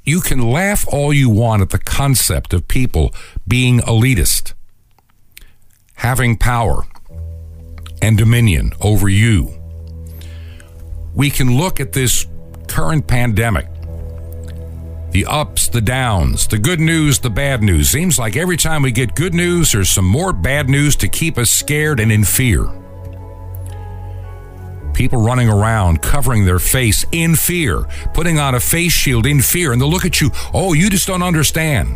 You 0.05 0.21
can 0.21 0.51
laugh 0.51 0.85
all 0.89 1.13
you 1.13 1.31
want 1.31 1.63
at 1.63 1.71
the 1.71 1.79
concept 1.79 2.53
of 2.53 2.67
people 2.67 3.15
being 3.47 3.79
elitist, 3.81 4.53
having 5.95 6.37
power 6.37 6.83
and 8.01 8.19
dominion 8.19 8.73
over 8.81 9.09
you. 9.09 9.57
We 11.15 11.31
can 11.31 11.57
look 11.57 11.79
at 11.79 11.93
this 11.93 12.27
current 12.67 13.07
pandemic 13.07 13.69
the 15.13 15.27
ups, 15.27 15.69
the 15.69 15.81
downs, 15.81 16.49
the 16.49 16.59
good 16.59 16.81
news, 16.81 17.19
the 17.19 17.31
bad 17.31 17.63
news. 17.63 17.91
Seems 17.91 18.19
like 18.19 18.35
every 18.35 18.57
time 18.57 18.83
we 18.83 18.91
get 18.91 19.15
good 19.15 19.35
news, 19.35 19.73
there's 19.73 19.91
some 19.91 20.07
more 20.07 20.33
bad 20.33 20.69
news 20.69 20.97
to 20.97 21.09
keep 21.09 21.37
us 21.37 21.51
scared 21.51 22.01
and 22.01 22.11
in 22.11 22.25
fear. 22.25 22.67
People 24.95 25.23
running 25.23 25.49
around 25.49 26.01
covering 26.01 26.45
their 26.47 26.59
face 26.59 27.05
in 27.13 27.37
fear, 27.37 27.85
putting 28.15 28.39
on 28.39 28.55
a 28.55 28.61
face 28.61 28.93
shield 28.93 29.27
in 29.27 29.43
fear, 29.43 29.73
and 29.73 29.81
they'll 29.81 29.91
look 29.91 30.07
at 30.07 30.21
you, 30.21 30.31
oh, 30.55 30.73
you 30.73 30.89
just 30.89 31.07
don't 31.07 31.23
understand. 31.23 31.95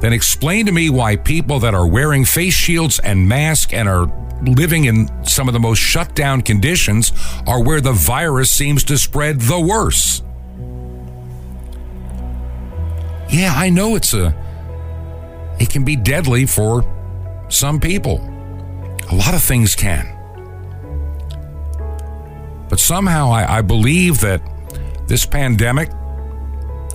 Then 0.00 0.12
explain 0.12 0.66
to 0.66 0.72
me 0.72 0.90
why 0.90 1.16
people 1.16 1.58
that 1.60 1.74
are 1.74 1.86
wearing 1.86 2.24
face 2.24 2.54
shields 2.54 2.98
and 2.98 3.28
masks 3.28 3.72
and 3.72 3.88
are 3.88 4.10
living 4.42 4.84
in 4.84 5.08
some 5.24 5.48
of 5.48 5.54
the 5.54 5.60
most 5.60 5.78
shut 5.78 6.14
down 6.14 6.42
conditions 6.42 7.12
are 7.46 7.62
where 7.62 7.80
the 7.80 7.92
virus 7.92 8.50
seems 8.50 8.84
to 8.84 8.98
spread 8.98 9.40
the 9.40 9.60
worse. 9.60 10.22
Yeah, 13.28 13.52
I 13.54 13.70
know 13.70 13.96
it's 13.96 14.14
a 14.14 14.34
it 15.58 15.70
can 15.70 15.84
be 15.84 15.96
deadly 15.96 16.46
for 16.46 16.84
some 17.48 17.80
people. 17.80 18.20
A 19.10 19.14
lot 19.14 19.34
of 19.34 19.42
things 19.42 19.74
can. 19.74 20.12
But 22.68 22.80
somehow 22.80 23.30
I, 23.30 23.58
I 23.58 23.62
believe 23.62 24.20
that 24.20 24.42
this 25.06 25.24
pandemic, 25.24 25.90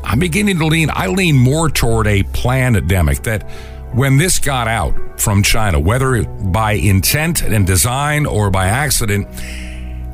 I'm 0.03 0.19
beginning 0.19 0.59
to 0.59 0.67
lean, 0.67 0.89
I 0.91 1.07
lean 1.07 1.37
more 1.37 1.69
toward 1.69 2.07
a 2.07 2.23
pandemic 2.23 3.23
that 3.23 3.49
when 3.93 4.17
this 4.17 4.39
got 4.39 4.67
out 4.67 5.19
from 5.19 5.43
China, 5.43 5.79
whether 5.79 6.23
by 6.23 6.73
intent 6.73 7.41
and 7.41 7.65
design 7.65 8.25
or 8.25 8.49
by 8.49 8.67
accident, 8.67 9.27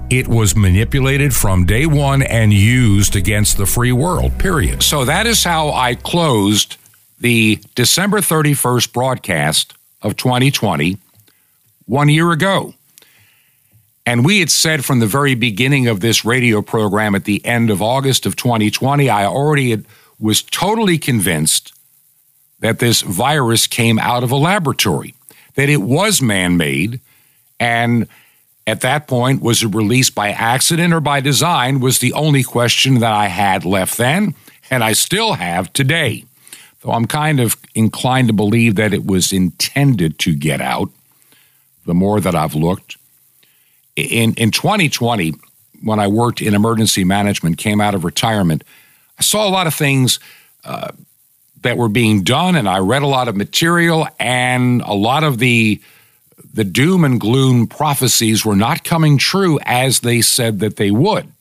it 0.09 0.27
was 0.27 0.55
manipulated 0.55 1.35
from 1.35 1.65
day 1.65 1.85
one 1.85 2.21
and 2.21 2.53
used 2.53 3.15
against 3.15 3.57
the 3.57 3.65
free 3.65 3.91
world, 3.91 4.37
period. 4.37 4.81
So 4.81 5.05
that 5.05 5.27
is 5.27 5.43
how 5.43 5.71
I 5.71 5.95
closed 5.95 6.77
the 7.19 7.59
December 7.75 8.19
31st 8.19 8.93
broadcast 8.93 9.73
of 10.01 10.15
2020 10.15 10.97
one 11.85 12.09
year 12.09 12.31
ago. 12.31 12.73
And 14.05 14.23
we 14.23 14.39
had 14.39 14.49
said 14.49 14.85
from 14.85 14.99
the 14.99 15.07
very 15.07 15.35
beginning 15.35 15.87
of 15.87 15.99
this 15.99 16.23
radio 16.23 16.61
program 16.61 17.13
at 17.13 17.25
the 17.25 17.45
end 17.45 17.69
of 17.69 17.81
August 17.81 18.25
of 18.25 18.37
2020, 18.37 19.09
I 19.09 19.25
already 19.25 19.71
had, 19.71 19.85
was 20.17 20.41
totally 20.41 20.97
convinced 20.97 21.73
that 22.59 22.79
this 22.79 23.01
virus 23.01 23.67
came 23.67 23.99
out 23.99 24.23
of 24.23 24.31
a 24.31 24.37
laboratory, 24.37 25.13
that 25.55 25.67
it 25.67 25.81
was 25.81 26.21
man 26.21 26.55
made, 26.55 27.01
and 27.59 28.07
at 28.67 28.81
that 28.81 29.07
point, 29.07 29.41
was 29.41 29.63
it 29.63 29.73
released 29.73 30.13
by 30.13 30.29
accident 30.29 30.93
or 30.93 30.99
by 30.99 31.21
design? 31.21 31.79
Was 31.79 31.99
the 31.99 32.11
only 32.11 32.43
question 32.43 32.99
that 32.99 33.13
I 33.13 33.27
had 33.27 33.63
left 33.63 33.97
then, 33.97 34.35
and 34.69 34.83
I 34.83 34.91
still 34.91 35.33
have 35.33 35.71
today. 35.71 36.25
Though 36.81 36.91
I'm 36.91 37.07
kind 37.07 37.39
of 37.39 37.55
inclined 37.73 38.27
to 38.27 38.33
believe 38.33 38.75
that 38.75 38.93
it 38.93 39.05
was 39.05 39.31
intended 39.31 40.19
to 40.19 40.35
get 40.35 40.59
out, 40.59 40.89
the 41.85 41.93
more 41.93 42.19
that 42.19 42.35
I've 42.35 42.55
looked. 42.55 42.97
In, 43.95 44.33
in 44.33 44.51
2020, 44.51 45.33
when 45.81 45.99
I 45.99 46.07
worked 46.07 46.41
in 46.41 46.53
emergency 46.53 47.05
management, 47.05 47.57
came 47.57 47.79
out 47.79 47.95
of 47.95 48.03
retirement, 48.03 48.65
I 49.17 49.23
saw 49.23 49.47
a 49.47 49.49
lot 49.49 49.65
of 49.65 49.73
things 49.73 50.19
uh, 50.65 50.91
that 51.61 51.77
were 51.77 51.89
being 51.89 52.23
done, 52.23 52.57
and 52.57 52.67
I 52.67 52.79
read 52.79 53.01
a 53.01 53.07
lot 53.07 53.29
of 53.29 53.35
material, 53.37 54.07
and 54.19 54.81
a 54.81 54.93
lot 54.93 55.23
of 55.23 55.39
the 55.39 55.81
the 56.53 56.63
doom 56.63 57.03
and 57.03 57.19
gloom 57.19 57.67
prophecies 57.67 58.45
were 58.45 58.55
not 58.55 58.83
coming 58.83 59.17
true 59.17 59.59
as 59.63 60.01
they 60.01 60.21
said 60.21 60.59
that 60.59 60.75
they 60.75 60.91
would. 60.91 61.31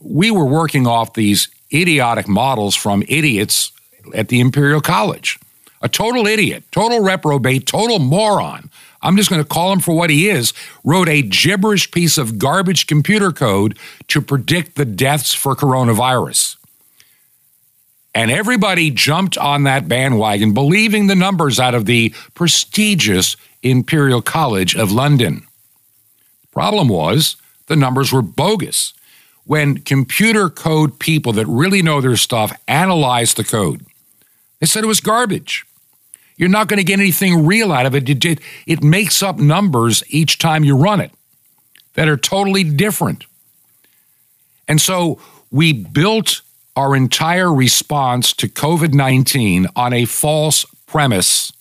We 0.00 0.30
were 0.30 0.44
working 0.44 0.86
off 0.86 1.14
these 1.14 1.48
idiotic 1.72 2.28
models 2.28 2.74
from 2.74 3.02
idiots 3.08 3.72
at 4.14 4.28
the 4.28 4.40
Imperial 4.40 4.80
College. 4.80 5.38
A 5.82 5.88
total 5.88 6.26
idiot, 6.26 6.64
total 6.72 7.00
reprobate, 7.00 7.66
total 7.66 7.98
moron. 7.98 8.70
I'm 9.02 9.16
just 9.16 9.30
going 9.30 9.42
to 9.42 9.48
call 9.48 9.72
him 9.72 9.80
for 9.80 9.94
what 9.94 10.10
he 10.10 10.28
is. 10.28 10.52
Wrote 10.84 11.08
a 11.08 11.22
gibberish 11.22 11.90
piece 11.90 12.18
of 12.18 12.38
garbage 12.38 12.86
computer 12.86 13.32
code 13.32 13.78
to 14.08 14.20
predict 14.20 14.76
the 14.76 14.84
deaths 14.84 15.32
for 15.32 15.56
coronavirus. 15.56 16.56
And 18.14 18.30
everybody 18.30 18.90
jumped 18.90 19.38
on 19.38 19.62
that 19.62 19.88
bandwagon, 19.88 20.52
believing 20.52 21.06
the 21.06 21.14
numbers 21.14 21.60
out 21.60 21.74
of 21.74 21.86
the 21.86 22.12
prestigious 22.34 23.36
Imperial 23.62 24.22
College 24.22 24.74
of 24.74 24.92
London. 24.92 25.46
Problem 26.52 26.88
was, 26.88 27.36
the 27.66 27.76
numbers 27.76 28.12
were 28.12 28.22
bogus. 28.22 28.92
when 29.44 29.78
computer 29.78 30.48
code 30.48 31.00
people 31.00 31.32
that 31.32 31.46
really 31.46 31.82
know 31.82 32.00
their 32.00 32.16
stuff 32.16 32.52
analyzed 32.68 33.36
the 33.36 33.42
code. 33.42 33.84
They 34.60 34.66
said 34.66 34.84
it 34.84 34.86
was 34.86 35.00
garbage. 35.00 35.64
You're 36.36 36.48
not 36.48 36.68
going 36.68 36.78
to 36.78 36.84
get 36.84 37.00
anything 37.00 37.44
real 37.46 37.72
out 37.72 37.86
of 37.86 37.94
it. 37.94 38.08
It, 38.08 38.40
it. 38.66 38.82
makes 38.82 39.22
up 39.22 39.38
numbers 39.38 40.02
each 40.08 40.38
time 40.38 40.62
you 40.62 40.76
run 40.76 41.00
it 41.00 41.10
that 41.94 42.08
are 42.08 42.16
totally 42.16 42.64
different. 42.64 43.24
And 44.68 44.80
so 44.80 45.20
we 45.50 45.72
built 45.72 46.42
our 46.76 46.94
entire 46.94 47.52
response 47.52 48.32
to 48.34 48.48
COVID 48.48 48.94
19 48.94 49.66
on 49.74 49.92
a 49.92 50.04
false 50.04 50.64
premise. 50.86 51.52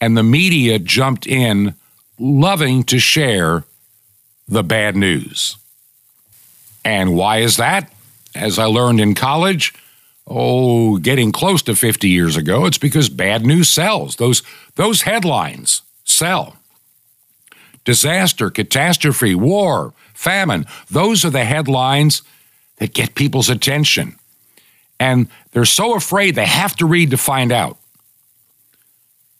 And 0.00 0.16
the 0.16 0.22
media 0.22 0.78
jumped 0.78 1.26
in, 1.26 1.74
loving 2.18 2.84
to 2.84 2.98
share 2.98 3.64
the 4.46 4.62
bad 4.62 4.96
news. 4.96 5.56
And 6.84 7.14
why 7.16 7.38
is 7.38 7.56
that? 7.56 7.92
As 8.34 8.58
I 8.58 8.64
learned 8.64 9.00
in 9.00 9.14
college, 9.14 9.74
oh, 10.26 10.98
getting 10.98 11.32
close 11.32 11.62
to 11.62 11.74
50 11.74 12.08
years 12.08 12.36
ago, 12.36 12.66
it's 12.66 12.78
because 12.78 13.08
bad 13.08 13.44
news 13.44 13.68
sells. 13.68 14.16
Those, 14.16 14.42
those 14.76 15.02
headlines 15.02 15.82
sell. 16.04 16.56
Disaster, 17.84 18.50
catastrophe, 18.50 19.34
war, 19.34 19.92
famine, 20.14 20.66
those 20.90 21.24
are 21.24 21.30
the 21.30 21.44
headlines 21.44 22.22
that 22.76 22.94
get 22.94 23.14
people's 23.14 23.48
attention. 23.48 24.16
And 25.00 25.28
they're 25.52 25.64
so 25.64 25.94
afraid 25.94 26.34
they 26.34 26.46
have 26.46 26.76
to 26.76 26.86
read 26.86 27.10
to 27.10 27.16
find 27.16 27.52
out. 27.52 27.78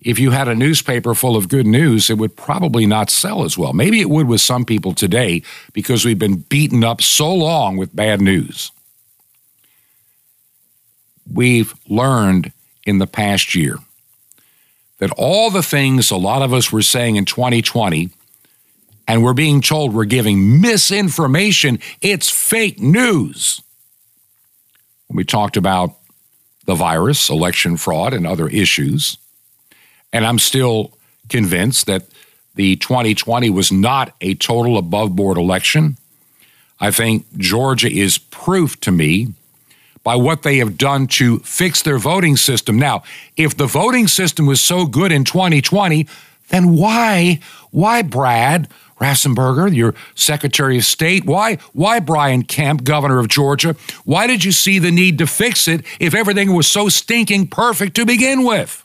If 0.00 0.18
you 0.18 0.30
had 0.30 0.46
a 0.46 0.54
newspaper 0.54 1.14
full 1.14 1.36
of 1.36 1.48
good 1.48 1.66
news, 1.66 2.08
it 2.08 2.18
would 2.18 2.36
probably 2.36 2.86
not 2.86 3.10
sell 3.10 3.44
as 3.44 3.58
well. 3.58 3.72
Maybe 3.72 4.00
it 4.00 4.08
would 4.08 4.28
with 4.28 4.40
some 4.40 4.64
people 4.64 4.94
today 4.94 5.42
because 5.72 6.04
we've 6.04 6.18
been 6.18 6.36
beaten 6.36 6.84
up 6.84 7.02
so 7.02 7.34
long 7.34 7.76
with 7.76 7.94
bad 7.96 8.20
news. 8.20 8.70
We've 11.30 11.74
learned 11.88 12.52
in 12.86 12.98
the 12.98 13.06
past 13.08 13.54
year 13.54 13.78
that 14.98 15.10
all 15.16 15.50
the 15.50 15.62
things 15.62 16.10
a 16.10 16.16
lot 16.16 16.42
of 16.42 16.52
us 16.52 16.72
were 16.72 16.82
saying 16.82 17.16
in 17.16 17.24
2020 17.24 18.10
and 19.08 19.24
we're 19.24 19.32
being 19.32 19.60
told 19.62 19.94
we're 19.94 20.04
giving 20.04 20.60
misinformation, 20.60 21.78
it's 22.02 22.28
fake 22.28 22.78
news. 22.78 23.62
When 25.06 25.16
we 25.16 25.24
talked 25.24 25.56
about 25.56 25.94
the 26.66 26.74
virus, 26.74 27.30
election 27.30 27.78
fraud, 27.78 28.12
and 28.12 28.26
other 28.26 28.48
issues, 28.48 29.16
and 30.12 30.26
I'm 30.26 30.38
still 30.38 30.92
convinced 31.28 31.86
that 31.86 32.04
the 32.54 32.76
2020 32.76 33.50
was 33.50 33.70
not 33.70 34.14
a 34.20 34.34
total 34.34 34.78
above 34.78 35.14
board 35.14 35.38
election. 35.38 35.96
I 36.80 36.90
think 36.90 37.26
Georgia 37.36 37.90
is 37.90 38.18
proof 38.18 38.80
to 38.80 38.90
me 38.90 39.34
by 40.02 40.16
what 40.16 40.42
they 40.42 40.58
have 40.58 40.78
done 40.78 41.06
to 41.06 41.38
fix 41.40 41.82
their 41.82 41.98
voting 41.98 42.36
system. 42.36 42.78
Now, 42.78 43.02
if 43.36 43.56
the 43.56 43.66
voting 43.66 44.08
system 44.08 44.46
was 44.46 44.60
so 44.62 44.86
good 44.86 45.12
in 45.12 45.24
2020, 45.24 46.06
then 46.48 46.74
why, 46.74 47.40
why, 47.70 48.02
Brad, 48.02 48.68
Raffensperger, 49.00 49.74
your 49.74 49.94
Secretary 50.14 50.78
of 50.78 50.84
State. 50.84 51.24
Why, 51.24 51.56
why 51.72 52.00
Brian 52.00 52.42
Kemp, 52.42 52.84
Governor 52.84 53.18
of 53.18 53.28
Georgia? 53.28 53.76
Why 54.04 54.26
did 54.26 54.44
you 54.44 54.52
see 54.52 54.78
the 54.78 54.90
need 54.90 55.18
to 55.18 55.26
fix 55.26 55.68
it 55.68 55.84
if 56.00 56.14
everything 56.14 56.52
was 56.54 56.66
so 56.66 56.88
stinking 56.88 57.48
perfect 57.48 57.94
to 57.96 58.06
begin 58.06 58.44
with? 58.44 58.84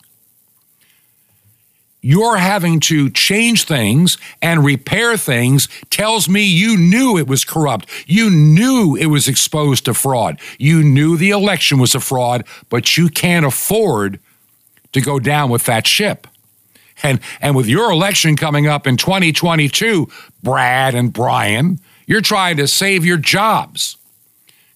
You're 2.06 2.36
having 2.36 2.80
to 2.80 3.08
change 3.08 3.64
things 3.64 4.18
and 4.42 4.62
repair 4.62 5.16
things 5.16 5.68
tells 5.88 6.28
me 6.28 6.42
you 6.44 6.76
knew 6.76 7.16
it 7.16 7.26
was 7.26 7.46
corrupt. 7.46 7.88
You 8.06 8.28
knew 8.28 8.94
it 8.94 9.06
was 9.06 9.26
exposed 9.26 9.86
to 9.86 9.94
fraud. 9.94 10.38
You 10.58 10.82
knew 10.82 11.16
the 11.16 11.30
election 11.30 11.78
was 11.78 11.94
a 11.94 12.00
fraud, 12.00 12.44
but 12.68 12.98
you 12.98 13.08
can't 13.08 13.46
afford 13.46 14.20
to 14.92 15.00
go 15.00 15.18
down 15.18 15.48
with 15.48 15.64
that 15.64 15.86
ship. 15.86 16.26
And, 17.02 17.20
and 17.40 17.56
with 17.56 17.68
your 17.68 17.90
election 17.90 18.36
coming 18.36 18.66
up 18.66 18.86
in 18.86 18.98
2022, 18.98 20.06
Brad 20.42 20.94
and 20.94 21.10
Brian, 21.10 21.80
you're 22.06 22.20
trying 22.20 22.58
to 22.58 22.68
save 22.68 23.06
your 23.06 23.16
jobs 23.16 23.96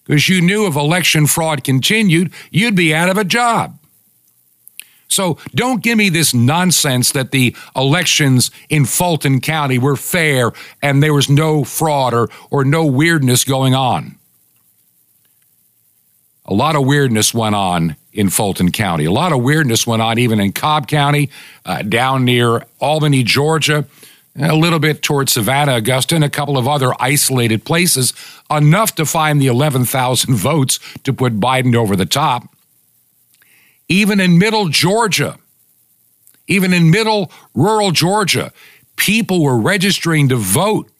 because 0.04 0.30
you 0.30 0.40
knew 0.40 0.66
if 0.66 0.76
election 0.76 1.26
fraud 1.26 1.62
continued, 1.62 2.32
you'd 2.50 2.74
be 2.74 2.94
out 2.94 3.10
of 3.10 3.18
a 3.18 3.24
job. 3.24 3.78
So 5.08 5.38
don't 5.54 5.82
give 5.82 5.98
me 5.98 6.10
this 6.10 6.34
nonsense 6.34 7.12
that 7.12 7.30
the 7.30 7.56
elections 7.74 8.50
in 8.68 8.84
Fulton 8.84 9.40
County 9.40 9.78
were 9.78 9.96
fair 9.96 10.52
and 10.82 11.02
there 11.02 11.14
was 11.14 11.28
no 11.28 11.64
fraud 11.64 12.14
or, 12.14 12.28
or 12.50 12.64
no 12.64 12.84
weirdness 12.86 13.44
going 13.44 13.74
on. 13.74 14.16
A 16.44 16.54
lot 16.54 16.76
of 16.76 16.86
weirdness 16.86 17.34
went 17.34 17.54
on 17.54 17.96
in 18.12 18.30
Fulton 18.30 18.72
County. 18.72 19.04
A 19.04 19.12
lot 19.12 19.32
of 19.32 19.42
weirdness 19.42 19.86
went 19.86 20.00
on 20.00 20.18
even 20.18 20.40
in 20.40 20.52
Cobb 20.52 20.88
County, 20.88 21.30
uh, 21.66 21.82
down 21.82 22.24
near 22.24 22.64
Albany, 22.80 23.22
Georgia, 23.22 23.84
a 24.40 24.54
little 24.54 24.78
bit 24.78 25.02
towards 25.02 25.32
Savannah, 25.32 25.76
Augusta, 25.76 26.14
and 26.14 26.24
a 26.24 26.30
couple 26.30 26.56
of 26.56 26.66
other 26.66 26.92
isolated 27.00 27.64
places, 27.64 28.14
enough 28.50 28.94
to 28.94 29.04
find 29.04 29.42
the 29.42 29.46
11,000 29.46 30.34
votes 30.36 30.78
to 31.04 31.12
put 31.12 31.38
Biden 31.38 31.74
over 31.74 31.96
the 31.96 32.06
top. 32.06 32.48
Even 33.88 34.20
in 34.20 34.38
middle 34.38 34.68
Georgia, 34.68 35.38
even 36.46 36.72
in 36.72 36.90
middle 36.90 37.30
rural 37.54 37.90
Georgia, 37.90 38.52
people 38.96 39.42
were 39.42 39.58
registering 39.58 40.28
to 40.28 40.36
vote. 40.36 40.90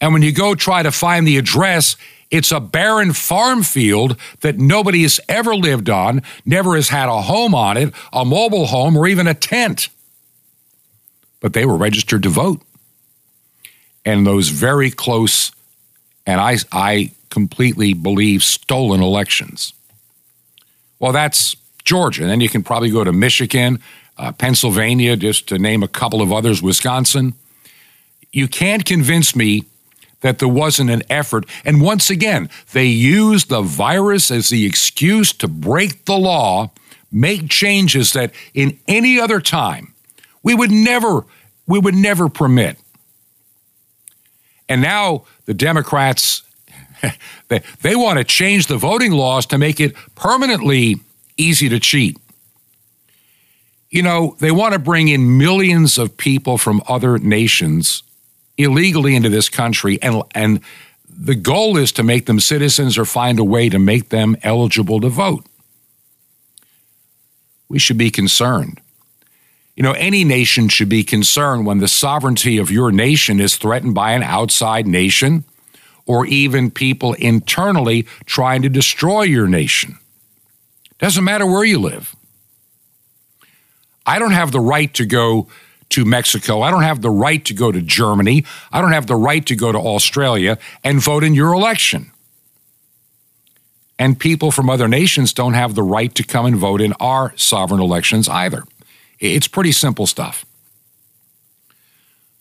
And 0.00 0.12
when 0.12 0.22
you 0.22 0.32
go 0.32 0.54
try 0.54 0.82
to 0.82 0.92
find 0.92 1.26
the 1.26 1.38
address, 1.38 1.96
it's 2.30 2.52
a 2.52 2.60
barren 2.60 3.12
farm 3.12 3.62
field 3.62 4.18
that 4.40 4.58
nobody 4.58 5.02
has 5.02 5.20
ever 5.28 5.54
lived 5.54 5.88
on, 5.88 6.22
never 6.44 6.74
has 6.74 6.88
had 6.88 7.08
a 7.08 7.22
home 7.22 7.54
on 7.54 7.76
it, 7.76 7.94
a 8.12 8.24
mobile 8.24 8.66
home, 8.66 8.96
or 8.96 9.06
even 9.06 9.26
a 9.26 9.34
tent. 9.34 9.88
But 11.40 11.52
they 11.52 11.64
were 11.64 11.76
registered 11.76 12.22
to 12.24 12.28
vote. 12.28 12.60
And 14.04 14.26
those 14.26 14.48
very 14.48 14.90
close, 14.90 15.52
and 16.26 16.40
I, 16.40 16.56
I 16.72 17.12
completely 17.30 17.94
believe, 17.94 18.42
stolen 18.42 19.00
elections. 19.00 19.72
Well, 20.98 21.12
that's 21.12 21.56
Georgia. 21.84 22.22
And 22.22 22.30
then 22.30 22.40
you 22.40 22.48
can 22.48 22.62
probably 22.62 22.90
go 22.90 23.04
to 23.04 23.12
Michigan, 23.12 23.80
uh, 24.18 24.32
Pennsylvania, 24.32 25.16
just 25.16 25.48
to 25.48 25.58
name 25.58 25.82
a 25.82 25.88
couple 25.88 26.22
of 26.22 26.32
others, 26.32 26.62
Wisconsin. 26.62 27.34
You 28.32 28.48
can't 28.48 28.84
convince 28.84 29.36
me 29.36 29.64
that 30.20 30.38
there 30.38 30.48
wasn't 30.48 30.90
an 30.90 31.02
effort. 31.10 31.44
And 31.64 31.82
once 31.82 32.08
again, 32.08 32.48
they 32.72 32.86
used 32.86 33.50
the 33.50 33.60
virus 33.60 34.30
as 34.30 34.48
the 34.48 34.64
excuse 34.64 35.32
to 35.34 35.46
break 35.46 36.06
the 36.06 36.16
law, 36.16 36.70
make 37.12 37.48
changes 37.50 38.14
that 38.14 38.32
in 38.54 38.78
any 38.88 39.20
other 39.20 39.40
time 39.40 39.94
we 40.44 40.54
would 40.54 40.70
never 40.70 41.24
we 41.66 41.78
would 41.78 41.94
never 41.94 42.28
permit. 42.28 42.78
And 44.68 44.80
now 44.80 45.24
the 45.46 45.54
Democrats 45.54 46.42
they, 47.48 47.60
they 47.82 47.96
want 47.96 48.18
to 48.18 48.24
change 48.24 48.66
the 48.66 48.76
voting 48.76 49.12
laws 49.12 49.46
to 49.46 49.58
make 49.58 49.80
it 49.80 49.94
permanently 50.14 50.96
easy 51.36 51.68
to 51.68 51.80
cheat. 51.80 52.18
You 53.90 54.02
know, 54.02 54.36
they 54.40 54.50
want 54.50 54.72
to 54.72 54.78
bring 54.78 55.08
in 55.08 55.38
millions 55.38 55.98
of 55.98 56.16
people 56.16 56.58
from 56.58 56.82
other 56.88 57.18
nations 57.18 58.02
illegally 58.56 59.16
into 59.16 59.28
this 59.28 59.48
country 59.48 59.98
and 60.00 60.22
and 60.34 60.60
the 61.16 61.34
goal 61.34 61.76
is 61.76 61.92
to 61.92 62.02
make 62.02 62.26
them 62.26 62.40
citizens 62.40 62.98
or 62.98 63.04
find 63.04 63.38
a 63.38 63.44
way 63.44 63.68
to 63.68 63.78
make 63.78 64.08
them 64.08 64.36
eligible 64.42 65.00
to 65.00 65.08
vote. 65.08 65.44
We 67.68 67.78
should 67.78 67.98
be 67.98 68.10
concerned. 68.10 68.80
You 69.76 69.82
know, 69.82 69.92
any 69.92 70.24
nation 70.24 70.68
should 70.68 70.88
be 70.88 71.04
concerned 71.04 71.66
when 71.66 71.78
the 71.78 71.88
sovereignty 71.88 72.58
of 72.58 72.70
your 72.70 72.92
nation 72.92 73.40
is 73.40 73.56
threatened 73.56 73.94
by 73.94 74.12
an 74.12 74.22
outside 74.22 74.86
nation 74.86 75.44
or 76.06 76.26
even 76.26 76.70
people 76.70 77.14
internally 77.14 78.02
trying 78.26 78.62
to 78.62 78.68
destroy 78.68 79.22
your 79.22 79.48
nation. 79.48 79.98
Doesn't 80.98 81.24
matter 81.24 81.46
where 81.46 81.64
you 81.64 81.78
live. 81.78 82.14
I 84.06 84.18
don't 84.18 84.32
have 84.32 84.52
the 84.52 84.60
right 84.60 84.92
to 84.94 85.06
go 85.06 85.48
to 85.90 86.04
Mexico. 86.04 86.62
I 86.62 86.70
don't 86.70 86.82
have 86.82 87.02
the 87.02 87.10
right 87.10 87.44
to 87.44 87.54
go 87.54 87.72
to 87.72 87.80
Germany. 87.80 88.44
I 88.72 88.80
don't 88.80 88.92
have 88.92 89.06
the 89.06 89.16
right 89.16 89.44
to 89.46 89.56
go 89.56 89.72
to 89.72 89.78
Australia 89.78 90.58
and 90.82 91.00
vote 91.00 91.24
in 91.24 91.34
your 91.34 91.52
election. 91.52 92.10
And 93.98 94.18
people 94.18 94.50
from 94.50 94.68
other 94.68 94.88
nations 94.88 95.32
don't 95.32 95.54
have 95.54 95.74
the 95.74 95.82
right 95.82 96.14
to 96.16 96.24
come 96.24 96.46
and 96.46 96.56
vote 96.56 96.80
in 96.80 96.92
our 96.94 97.32
sovereign 97.36 97.80
elections 97.80 98.28
either. 98.28 98.64
It's 99.20 99.46
pretty 99.46 99.72
simple 99.72 100.06
stuff. 100.06 100.44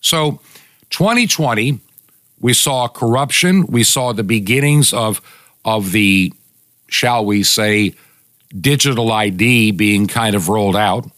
So, 0.02 0.42
2020, 0.90 1.80
we 2.40 2.54
saw 2.54 2.88
corruption. 2.88 3.68
We 3.68 3.84
saw 3.84 4.12
the 4.12 4.24
beginnings 4.24 4.94
of, 4.94 5.22
of 5.64 5.92
the, 5.92 6.34
shall 6.88 7.24
we 7.24 7.44
say, 7.44 7.94
digital 8.60 9.12
ID 9.12 9.72
being 9.72 10.08
kind 10.08 10.36
of 10.36 10.50
rolled 10.50 10.76
out. 10.76 11.10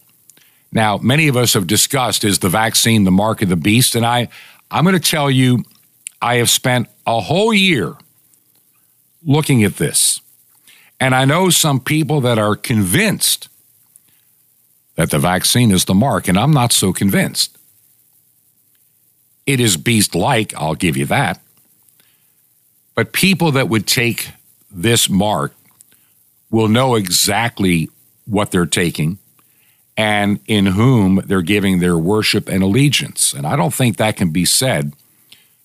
Now, 0.71 0.97
many 0.97 1.27
of 1.27 1.37
us 1.37 1.53
have 1.53 1.67
discussed 1.67 2.23
is 2.23 2.39
the 2.39 2.49
vaccine 2.49 3.03
the 3.03 3.11
mark 3.11 3.41
of 3.41 3.49
the 3.49 3.55
beast? 3.55 3.95
And 3.95 4.05
I, 4.05 4.29
I'm 4.71 4.83
going 4.83 4.99
to 4.99 4.99
tell 4.99 5.29
you, 5.29 5.63
I 6.21 6.35
have 6.35 6.49
spent 6.49 6.89
a 7.05 7.19
whole 7.21 7.53
year 7.53 7.93
looking 9.23 9.63
at 9.63 9.77
this. 9.77 10.21
And 10.99 11.13
I 11.13 11.25
know 11.25 11.49
some 11.49 11.79
people 11.79 12.21
that 12.21 12.37
are 12.37 12.55
convinced 12.55 13.49
that 14.95 15.11
the 15.11 15.19
vaccine 15.19 15.71
is 15.71 15.85
the 15.85 15.93
mark, 15.93 16.27
and 16.27 16.37
I'm 16.37 16.51
not 16.51 16.71
so 16.71 16.93
convinced. 16.93 17.57
It 19.45 19.59
is 19.59 19.77
beast 19.77 20.15
like, 20.15 20.53
I'll 20.55 20.75
give 20.75 20.95
you 20.95 21.05
that. 21.07 21.41
But 22.95 23.11
people 23.11 23.51
that 23.51 23.67
would 23.67 23.85
take 23.85 24.29
this 24.71 25.09
mark 25.09 25.53
will 26.49 26.67
know 26.67 26.95
exactly 26.95 27.89
what 28.25 28.51
they're 28.51 28.65
taking 28.65 29.17
and 29.97 30.39
in 30.47 30.67
whom 30.67 31.21
they're 31.25 31.41
giving 31.41 31.79
their 31.79 31.97
worship 31.97 32.49
and 32.49 32.61
allegiance. 32.63 33.33
And 33.33 33.47
I 33.47 33.55
don't 33.55 33.73
think 33.73 33.97
that 33.97 34.17
can 34.17 34.31
be 34.31 34.45
said 34.45 34.93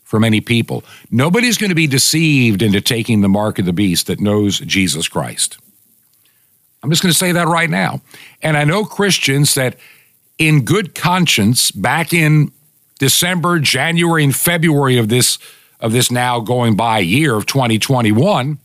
for 0.04 0.20
many 0.20 0.40
people. 0.40 0.84
Nobody's 1.10 1.58
going 1.58 1.70
to 1.70 1.74
be 1.74 1.86
deceived 1.86 2.62
into 2.62 2.80
taking 2.80 3.20
the 3.20 3.28
mark 3.28 3.58
of 3.58 3.66
the 3.66 3.72
beast 3.72 4.06
that 4.06 4.20
knows 4.20 4.58
Jesus 4.60 5.08
Christ. 5.08 5.58
I'm 6.82 6.90
just 6.90 7.02
going 7.02 7.12
to 7.12 7.18
say 7.18 7.32
that 7.32 7.46
right 7.46 7.70
now. 7.70 8.00
And 8.42 8.56
I 8.56 8.64
know 8.64 8.84
Christians 8.84 9.54
that, 9.54 9.76
in 10.38 10.64
good 10.64 10.94
conscience, 10.94 11.70
back 11.70 12.12
in 12.12 12.52
December, 12.98 13.58
January, 13.58 14.24
and 14.24 14.34
February 14.34 14.98
of 14.98 15.08
this 15.08 15.38
of 15.80 15.92
this 15.92 16.10
now 16.10 16.40
going 16.40 16.76
by 16.76 16.98
year 16.98 17.34
of 17.34 17.46
2021, 17.46 18.58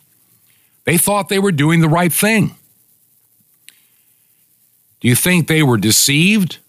they 0.85 0.97
thought 0.97 1.29
they 1.29 1.39
were 1.39 1.51
doing 1.51 1.81
the 1.81 1.89
right 1.89 2.13
thing. 2.13 2.55
Do 5.01 5.07
you 5.07 5.15
think 5.15 5.47
they 5.47 5.61
were 5.61 5.77
deceived? 5.77 6.59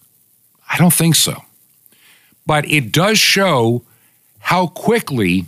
I 0.70 0.76
don't 0.78 0.92
think 0.92 1.14
so. 1.14 1.42
But 2.44 2.68
it 2.70 2.92
does 2.92 3.18
show 3.18 3.82
how 4.38 4.66
quickly, 4.68 5.46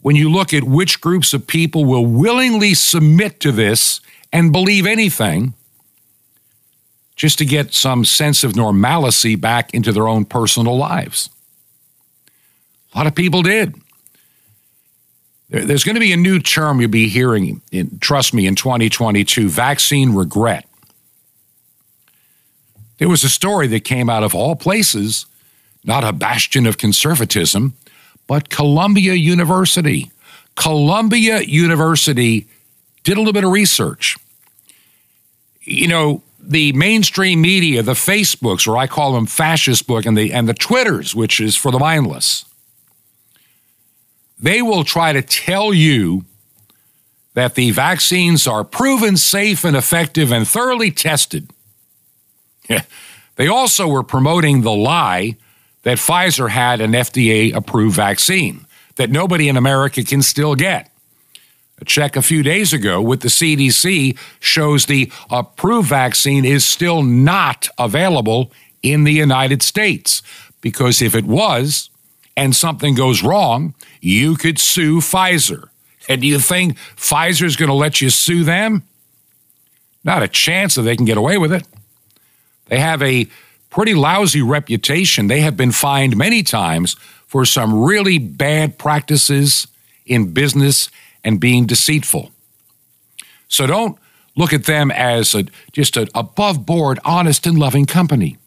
when 0.00 0.16
you 0.16 0.30
look 0.30 0.54
at 0.54 0.64
which 0.64 1.00
groups 1.00 1.34
of 1.34 1.46
people 1.46 1.84
will 1.84 2.06
willingly 2.06 2.74
submit 2.74 3.40
to 3.40 3.52
this 3.52 4.00
and 4.32 4.52
believe 4.52 4.86
anything 4.86 5.54
just 7.16 7.38
to 7.38 7.44
get 7.44 7.74
some 7.74 8.04
sense 8.04 8.44
of 8.44 8.54
normalcy 8.54 9.34
back 9.34 9.74
into 9.74 9.92
their 9.92 10.06
own 10.06 10.24
personal 10.24 10.76
lives. 10.76 11.30
A 12.94 12.98
lot 12.98 13.06
of 13.06 13.14
people 13.14 13.42
did. 13.42 13.74
There's 15.50 15.82
going 15.82 15.94
to 15.94 16.00
be 16.00 16.12
a 16.12 16.16
new 16.16 16.40
term 16.40 16.80
you'll 16.80 16.90
be 16.90 17.08
hearing, 17.08 17.62
in, 17.72 17.98
trust 18.00 18.34
me, 18.34 18.46
in 18.46 18.54
2022 18.54 19.48
vaccine 19.48 20.14
regret. 20.14 20.66
There 22.98 23.08
was 23.08 23.24
a 23.24 23.30
story 23.30 23.66
that 23.68 23.80
came 23.80 24.10
out 24.10 24.22
of 24.22 24.34
all 24.34 24.56
places, 24.56 25.24
not 25.84 26.04
a 26.04 26.12
bastion 26.12 26.66
of 26.66 26.76
conservatism, 26.76 27.74
but 28.26 28.50
Columbia 28.50 29.14
University. 29.14 30.10
Columbia 30.54 31.40
University 31.40 32.46
did 33.04 33.16
a 33.16 33.20
little 33.20 33.32
bit 33.32 33.44
of 33.44 33.52
research. 33.52 34.16
You 35.62 35.88
know, 35.88 36.22
the 36.40 36.72
mainstream 36.72 37.40
media, 37.40 37.82
the 37.82 37.92
Facebooks, 37.92 38.68
or 38.68 38.76
I 38.76 38.86
call 38.86 39.14
them 39.14 39.26
fascist 39.26 39.86
book, 39.86 40.04
and 40.04 40.16
the 40.16 40.32
and 40.32 40.48
the 40.48 40.54
Twitters, 40.54 41.14
which 41.14 41.40
is 41.40 41.56
for 41.56 41.70
the 41.70 41.78
mindless 41.78 42.44
they 44.40 44.62
will 44.62 44.84
try 44.84 45.12
to 45.12 45.22
tell 45.22 45.72
you 45.72 46.24
that 47.34 47.54
the 47.54 47.70
vaccines 47.70 48.46
are 48.46 48.64
proven 48.64 49.16
safe 49.16 49.64
and 49.64 49.76
effective 49.76 50.32
and 50.32 50.46
thoroughly 50.46 50.90
tested. 50.90 51.50
they 53.36 53.46
also 53.46 53.88
were 53.88 54.02
promoting 54.02 54.62
the 54.62 54.72
lie 54.72 55.36
that 55.82 55.98
Pfizer 55.98 56.50
had 56.50 56.80
an 56.80 56.92
FDA 56.92 57.54
approved 57.54 57.96
vaccine 57.96 58.66
that 58.96 59.10
nobody 59.10 59.48
in 59.48 59.56
America 59.56 60.02
can 60.02 60.22
still 60.22 60.54
get. 60.54 60.90
A 61.80 61.84
check 61.84 62.16
a 62.16 62.22
few 62.22 62.42
days 62.42 62.72
ago 62.72 63.00
with 63.00 63.20
the 63.20 63.28
CDC 63.28 64.18
shows 64.40 64.86
the 64.86 65.12
approved 65.30 65.88
vaccine 65.88 66.44
is 66.44 66.64
still 66.64 67.02
not 67.02 67.68
available 67.78 68.52
in 68.82 69.04
the 69.04 69.12
United 69.12 69.62
States 69.62 70.22
because 70.60 71.00
if 71.00 71.14
it 71.14 71.24
was 71.24 71.88
and 72.38 72.54
something 72.54 72.94
goes 72.94 73.20
wrong, 73.20 73.74
you 74.00 74.36
could 74.36 74.60
sue 74.60 74.98
Pfizer. 75.00 75.70
And 76.08 76.20
do 76.20 76.26
you 76.28 76.38
think 76.38 76.78
Pfizer's 76.96 77.56
going 77.56 77.68
to 77.68 77.74
let 77.74 78.00
you 78.00 78.10
sue 78.10 78.44
them? 78.44 78.84
Not 80.04 80.22
a 80.22 80.28
chance 80.28 80.76
that 80.76 80.82
they 80.82 80.94
can 80.94 81.04
get 81.04 81.18
away 81.18 81.36
with 81.36 81.52
it. 81.52 81.66
They 82.66 82.78
have 82.78 83.02
a 83.02 83.26
pretty 83.70 83.92
lousy 83.92 84.40
reputation. 84.40 85.26
They 85.26 85.40
have 85.40 85.56
been 85.56 85.72
fined 85.72 86.16
many 86.16 86.44
times 86.44 86.94
for 87.26 87.44
some 87.44 87.82
really 87.82 88.18
bad 88.18 88.78
practices 88.78 89.66
in 90.06 90.32
business 90.32 90.90
and 91.24 91.40
being 91.40 91.66
deceitful. 91.66 92.30
So 93.48 93.66
don't 93.66 93.98
look 94.36 94.52
at 94.52 94.64
them 94.64 94.92
as 94.92 95.34
a, 95.34 95.44
just 95.72 95.96
an 95.96 96.08
above 96.14 96.64
board, 96.64 97.00
honest, 97.04 97.48
and 97.48 97.58
loving 97.58 97.84
company. 97.84 98.38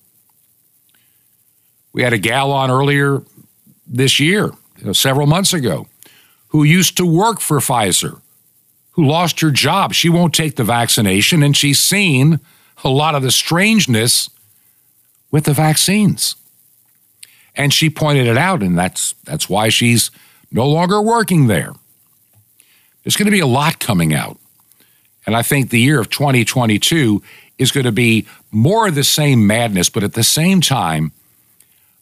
We 1.91 2.03
had 2.03 2.13
a 2.13 2.17
gal 2.17 2.53
on 2.53 2.71
earlier 2.71 3.21
this 3.91 4.19
year 4.19 4.51
several 4.93 5.27
months 5.27 5.53
ago 5.53 5.87
who 6.47 6.63
used 6.63 6.97
to 6.97 7.05
work 7.05 7.39
for 7.39 7.59
Pfizer, 7.59 8.19
who 8.91 9.05
lost 9.05 9.39
her 9.39 9.51
job. 9.51 9.93
She 9.93 10.09
won't 10.09 10.33
take 10.33 10.55
the 10.55 10.63
vaccination, 10.63 11.43
and 11.43 11.55
she's 11.55 11.79
seen 11.79 12.39
a 12.83 12.89
lot 12.89 13.15
of 13.15 13.23
the 13.23 13.31
strangeness 13.31 14.29
with 15.29 15.45
the 15.45 15.53
vaccines. 15.53 16.35
And 17.55 17.73
she 17.73 17.89
pointed 17.89 18.27
it 18.27 18.37
out, 18.37 18.61
and 18.61 18.77
that's 18.77 19.13
that's 19.23 19.49
why 19.49 19.69
she's 19.69 20.11
no 20.51 20.67
longer 20.67 21.01
working 21.01 21.47
there. 21.47 21.73
There's 23.03 23.15
going 23.15 23.25
to 23.25 23.31
be 23.31 23.39
a 23.39 23.47
lot 23.47 23.79
coming 23.79 24.13
out. 24.13 24.37
And 25.25 25.35
I 25.35 25.41
think 25.41 25.69
the 25.69 25.79
year 25.79 25.99
of 25.99 26.09
2022 26.09 27.21
is 27.57 27.71
going 27.71 27.85
to 27.85 27.91
be 27.91 28.25
more 28.51 28.87
of 28.87 28.95
the 28.95 29.03
same 29.03 29.45
madness, 29.47 29.89
but 29.89 30.03
at 30.03 30.13
the 30.13 30.23
same 30.23 30.61
time, 30.61 31.11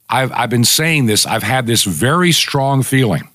I've, 0.10 0.32
I've 0.32 0.50
been 0.50 0.66
saying 0.66 1.06
this, 1.06 1.26
I've 1.26 1.44
had 1.44 1.68
this 1.68 1.84
very 1.84 2.32
strong 2.32 2.82
feeling. 2.82 3.30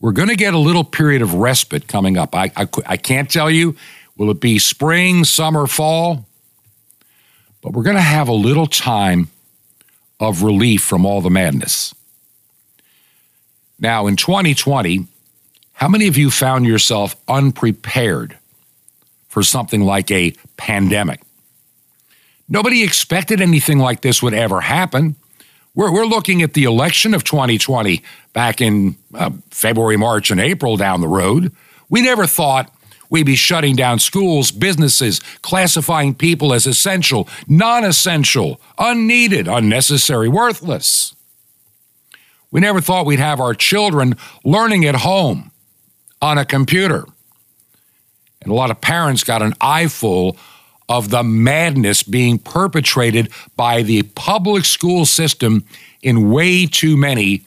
We're 0.00 0.12
going 0.12 0.28
to 0.28 0.36
get 0.36 0.54
a 0.54 0.58
little 0.58 0.84
period 0.84 1.22
of 1.22 1.34
respite 1.34 1.88
coming 1.88 2.16
up. 2.16 2.34
I, 2.34 2.52
I, 2.54 2.68
I 2.86 2.96
can't 2.96 3.30
tell 3.30 3.50
you, 3.50 3.76
will 4.16 4.30
it 4.30 4.40
be 4.40 4.58
spring, 4.58 5.24
summer, 5.24 5.66
fall? 5.66 6.26
But 7.62 7.72
we're 7.72 7.82
going 7.82 7.96
to 7.96 8.02
have 8.02 8.28
a 8.28 8.34
little 8.34 8.66
time 8.66 9.28
of 10.20 10.42
relief 10.42 10.82
from 10.82 11.04
all 11.04 11.20
the 11.20 11.30
madness. 11.30 11.94
Now, 13.78 14.06
in 14.06 14.16
2020, 14.16 15.06
how 15.72 15.88
many 15.88 16.06
of 16.06 16.16
you 16.16 16.30
found 16.30 16.66
yourself 16.66 17.16
unprepared 17.28 18.38
for 19.28 19.42
something 19.42 19.82
like 19.82 20.10
a 20.10 20.34
pandemic? 20.56 21.20
Nobody 22.48 22.82
expected 22.82 23.40
anything 23.40 23.78
like 23.78 24.02
this 24.02 24.22
would 24.22 24.34
ever 24.34 24.60
happen. 24.60 25.16
We're, 25.74 25.92
we're 25.92 26.06
looking 26.06 26.42
at 26.42 26.54
the 26.54 26.64
election 26.64 27.12
of 27.14 27.24
2020 27.24 28.02
back 28.32 28.60
in 28.60 28.96
uh, 29.14 29.30
February, 29.50 29.96
March, 29.96 30.30
and 30.30 30.40
April 30.40 30.76
down 30.76 31.00
the 31.00 31.08
road. 31.08 31.52
We 31.88 32.02
never 32.02 32.26
thought 32.26 32.72
we'd 33.10 33.26
be 33.26 33.36
shutting 33.36 33.76
down 33.76 33.98
schools, 33.98 34.50
businesses, 34.50 35.20
classifying 35.42 36.14
people 36.14 36.54
as 36.54 36.66
essential, 36.66 37.28
non 37.46 37.84
essential, 37.84 38.60
unneeded, 38.78 39.48
unnecessary, 39.48 40.28
worthless. 40.28 41.14
We 42.50 42.60
never 42.60 42.80
thought 42.80 43.06
we'd 43.06 43.18
have 43.18 43.40
our 43.40 43.54
children 43.54 44.14
learning 44.44 44.84
at 44.84 44.94
home 44.96 45.50
on 46.22 46.38
a 46.38 46.44
computer. 46.44 47.04
And 48.40 48.50
a 48.50 48.54
lot 48.54 48.70
of 48.70 48.80
parents 48.80 49.24
got 49.24 49.42
an 49.42 49.54
eyeful 49.60 50.36
of 50.88 51.10
the 51.10 51.22
madness 51.22 52.02
being 52.02 52.38
perpetrated 52.38 53.30
by 53.56 53.82
the 53.82 54.02
public 54.02 54.64
school 54.64 55.04
system 55.04 55.64
in 56.02 56.30
way 56.30 56.66
too 56.66 56.96
many 56.96 57.44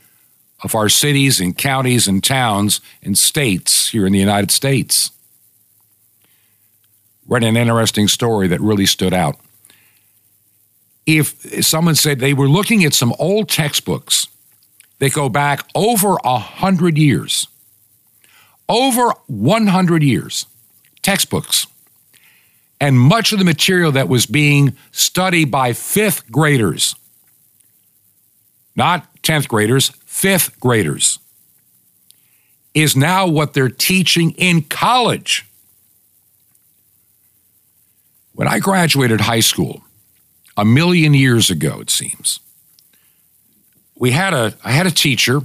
of 0.62 0.76
our 0.76 0.90
cities 0.90 1.40
and 1.40 1.58
counties 1.58 2.08
and 2.08 2.24
towns 2.24 2.82
and 3.02 3.18
states 3.18 3.90
here 3.90 4.06
in 4.06 4.12
the 4.12 4.20
United 4.20 4.52
States. 4.52 5.12
Read 7.28 7.44
an 7.44 7.56
interesting 7.56 8.08
story 8.08 8.48
that 8.48 8.60
really 8.60 8.86
stood 8.86 9.14
out. 9.14 9.38
If 11.06 11.66
someone 11.66 11.96
said 11.96 12.20
they 12.20 12.34
were 12.34 12.50
looking 12.50 12.84
at 12.84 12.94
some 12.94 13.14
old 13.18 13.50
textbooks 13.50 14.28
that 15.00 15.14
go 15.14 15.30
back 15.30 15.66
over 15.74 16.18
a 16.24 16.38
hundred 16.38 16.98
years, 16.98 17.48
over 18.68 19.14
100 19.28 20.04
years, 20.04 20.46
textbooks 21.02 21.66
and 22.80 23.00
much 23.00 23.34
of 23.34 23.40
the 23.40 23.46
material 23.46 23.92
that 23.92 24.08
was 24.08 24.26
being 24.26 24.76
studied 24.92 25.52
by 25.52 25.74
fifth 25.74 26.32
graders, 26.32 26.96
not 28.76 29.08
10th 29.22 29.48
graders, 29.48 29.90
fifth 30.06 30.60
graders, 30.60 31.20
is 32.74 32.96
now 32.96 33.28
what 33.28 33.54
they're 33.54 33.70
teaching 33.70 34.32
in 34.32 34.62
college. 34.62 35.46
When 38.34 38.48
I 38.48 38.60
graduated 38.60 39.22
high 39.22 39.42
school, 39.42 39.84
a 40.56 40.64
million 40.64 41.14
years 41.14 41.50
ago, 41.50 41.82
it 41.82 41.90
seems, 41.90 42.40
we 43.96 44.12
had 44.12 44.34
a, 44.34 44.54
I 44.64 44.72
had 44.72 44.88
a 44.88 44.92
teacher, 44.92 45.42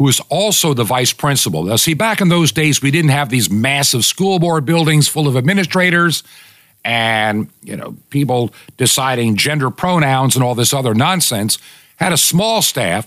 who 0.00 0.04
was 0.04 0.18
also 0.30 0.72
the 0.72 0.82
vice 0.82 1.12
principal. 1.12 1.64
Now, 1.64 1.76
see, 1.76 1.92
back 1.92 2.22
in 2.22 2.30
those 2.30 2.52
days, 2.52 2.80
we 2.80 2.90
didn't 2.90 3.10
have 3.10 3.28
these 3.28 3.50
massive 3.50 4.02
school 4.02 4.38
board 4.38 4.64
buildings 4.64 5.08
full 5.08 5.28
of 5.28 5.36
administrators 5.36 6.22
and 6.86 7.50
you 7.62 7.76
know 7.76 7.94
people 8.08 8.50
deciding 8.78 9.36
gender 9.36 9.68
pronouns 9.68 10.36
and 10.36 10.42
all 10.42 10.54
this 10.54 10.72
other 10.72 10.94
nonsense. 10.94 11.58
Had 11.96 12.14
a 12.14 12.16
small 12.16 12.62
staff. 12.62 13.06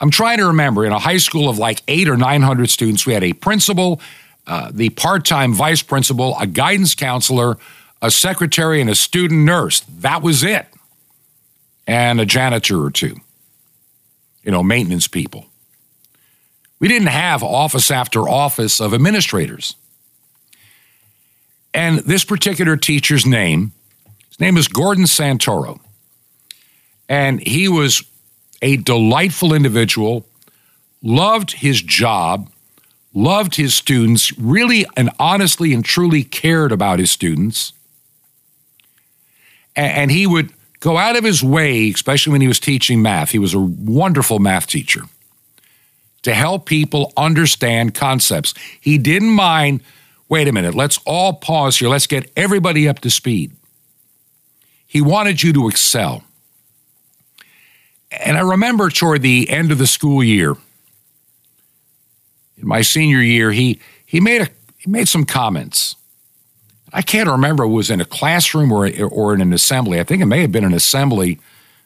I'm 0.00 0.10
trying 0.10 0.38
to 0.38 0.48
remember 0.48 0.84
in 0.84 0.90
a 0.90 0.98
high 0.98 1.18
school 1.18 1.48
of 1.48 1.58
like 1.58 1.84
eight 1.86 2.08
or 2.08 2.16
nine 2.16 2.42
hundred 2.42 2.68
students, 2.70 3.06
we 3.06 3.12
had 3.12 3.22
a 3.22 3.32
principal, 3.34 4.00
uh, 4.48 4.72
the 4.74 4.90
part-time 4.90 5.54
vice 5.54 5.82
principal, 5.82 6.36
a 6.40 6.48
guidance 6.48 6.96
counselor, 6.96 7.58
a 8.02 8.10
secretary, 8.10 8.80
and 8.80 8.90
a 8.90 8.96
student 8.96 9.42
nurse. 9.42 9.84
That 10.00 10.20
was 10.20 10.42
it, 10.42 10.66
and 11.86 12.20
a 12.20 12.26
janitor 12.26 12.84
or 12.84 12.90
two. 12.90 13.18
You 14.42 14.50
know, 14.50 14.64
maintenance 14.64 15.06
people. 15.06 15.46
We 16.82 16.88
didn't 16.88 17.08
have 17.08 17.44
office 17.44 17.92
after 17.92 18.28
office 18.28 18.80
of 18.80 18.92
administrators. 18.92 19.76
And 21.72 22.00
this 22.00 22.24
particular 22.24 22.76
teacher's 22.76 23.24
name, 23.24 23.70
his 24.28 24.40
name 24.40 24.56
is 24.56 24.66
Gordon 24.66 25.04
Santoro. 25.04 25.78
And 27.08 27.40
he 27.46 27.68
was 27.68 28.02
a 28.62 28.78
delightful 28.78 29.54
individual, 29.54 30.26
loved 31.04 31.52
his 31.52 31.80
job, 31.80 32.50
loved 33.14 33.54
his 33.54 33.76
students, 33.76 34.36
really 34.36 34.84
and 34.96 35.08
honestly 35.20 35.72
and 35.72 35.84
truly 35.84 36.24
cared 36.24 36.72
about 36.72 36.98
his 36.98 37.12
students. 37.12 37.72
And 39.76 40.10
he 40.10 40.26
would 40.26 40.52
go 40.80 40.98
out 40.98 41.14
of 41.14 41.22
his 41.22 41.44
way, 41.44 41.90
especially 41.90 42.32
when 42.32 42.40
he 42.40 42.48
was 42.48 42.58
teaching 42.58 43.02
math. 43.02 43.30
He 43.30 43.38
was 43.38 43.54
a 43.54 43.60
wonderful 43.60 44.40
math 44.40 44.66
teacher 44.66 45.04
to 46.22 46.34
help 46.34 46.66
people 46.66 47.12
understand 47.16 47.94
concepts. 47.94 48.54
He 48.80 48.98
didn't 48.98 49.30
mind, 49.30 49.82
wait 50.28 50.48
a 50.48 50.52
minute, 50.52 50.74
let's 50.74 50.98
all 51.04 51.34
pause 51.34 51.78
here. 51.78 51.88
Let's 51.88 52.06
get 52.06 52.30
everybody 52.36 52.88
up 52.88 53.00
to 53.00 53.10
speed. 53.10 53.52
He 54.86 55.00
wanted 55.00 55.42
you 55.42 55.52
to 55.54 55.68
excel. 55.68 56.22
And 58.10 58.36
I 58.36 58.40
remember 58.40 58.90
toward 58.90 59.22
the 59.22 59.48
end 59.48 59.72
of 59.72 59.78
the 59.78 59.86
school 59.86 60.22
year, 60.22 60.54
in 62.58 62.68
my 62.68 62.82
senior 62.82 63.20
year, 63.20 63.50
he 63.50 63.80
he 64.04 64.20
made 64.20 64.42
a 64.42 64.48
he 64.76 64.90
made 64.90 65.08
some 65.08 65.24
comments. 65.24 65.96
I 66.92 67.00
can't 67.00 67.28
remember 67.28 67.64
it 67.64 67.68
was 67.68 67.90
in 67.90 68.00
a 68.00 68.04
classroom 68.04 68.70
or 68.70 68.90
or 69.04 69.34
in 69.34 69.40
an 69.40 69.52
assembly. 69.52 69.98
I 69.98 70.04
think 70.04 70.22
it 70.22 70.26
may 70.26 70.42
have 70.42 70.52
been 70.52 70.64
an 70.64 70.74
assembly 70.74 71.40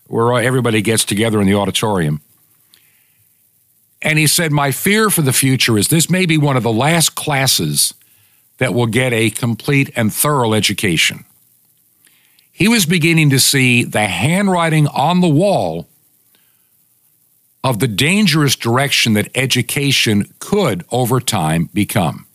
where 0.08 0.32
everybody 0.42 0.82
gets 0.82 1.04
together 1.04 1.40
in 1.40 1.46
the 1.46 1.54
auditorium. 1.54 2.20
And 4.06 4.20
he 4.20 4.28
said, 4.28 4.52
My 4.52 4.70
fear 4.70 5.10
for 5.10 5.22
the 5.22 5.32
future 5.32 5.76
is 5.76 5.88
this 5.88 6.08
may 6.08 6.26
be 6.26 6.38
one 6.38 6.56
of 6.56 6.62
the 6.62 6.72
last 6.72 7.16
classes 7.16 7.92
that 8.58 8.72
will 8.72 8.86
get 8.86 9.12
a 9.12 9.30
complete 9.30 9.90
and 9.96 10.14
thorough 10.14 10.54
education. 10.54 11.24
He 12.52 12.68
was 12.68 12.86
beginning 12.86 13.30
to 13.30 13.40
see 13.40 13.82
the 13.82 14.06
handwriting 14.06 14.86
on 14.86 15.22
the 15.22 15.28
wall 15.28 15.88
of 17.64 17.80
the 17.80 17.88
dangerous 17.88 18.54
direction 18.54 19.14
that 19.14 19.28
education 19.34 20.32
could, 20.38 20.84
over 20.92 21.18
time, 21.18 21.68
become. 21.74 22.28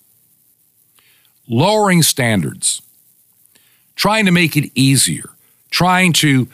Lowering 1.48 2.04
standards, 2.04 2.82
trying 3.96 4.26
to 4.26 4.32
make 4.32 4.58
it 4.58 4.70
easier, 4.76 5.30
trying 5.70 6.12
to, 6.12 6.50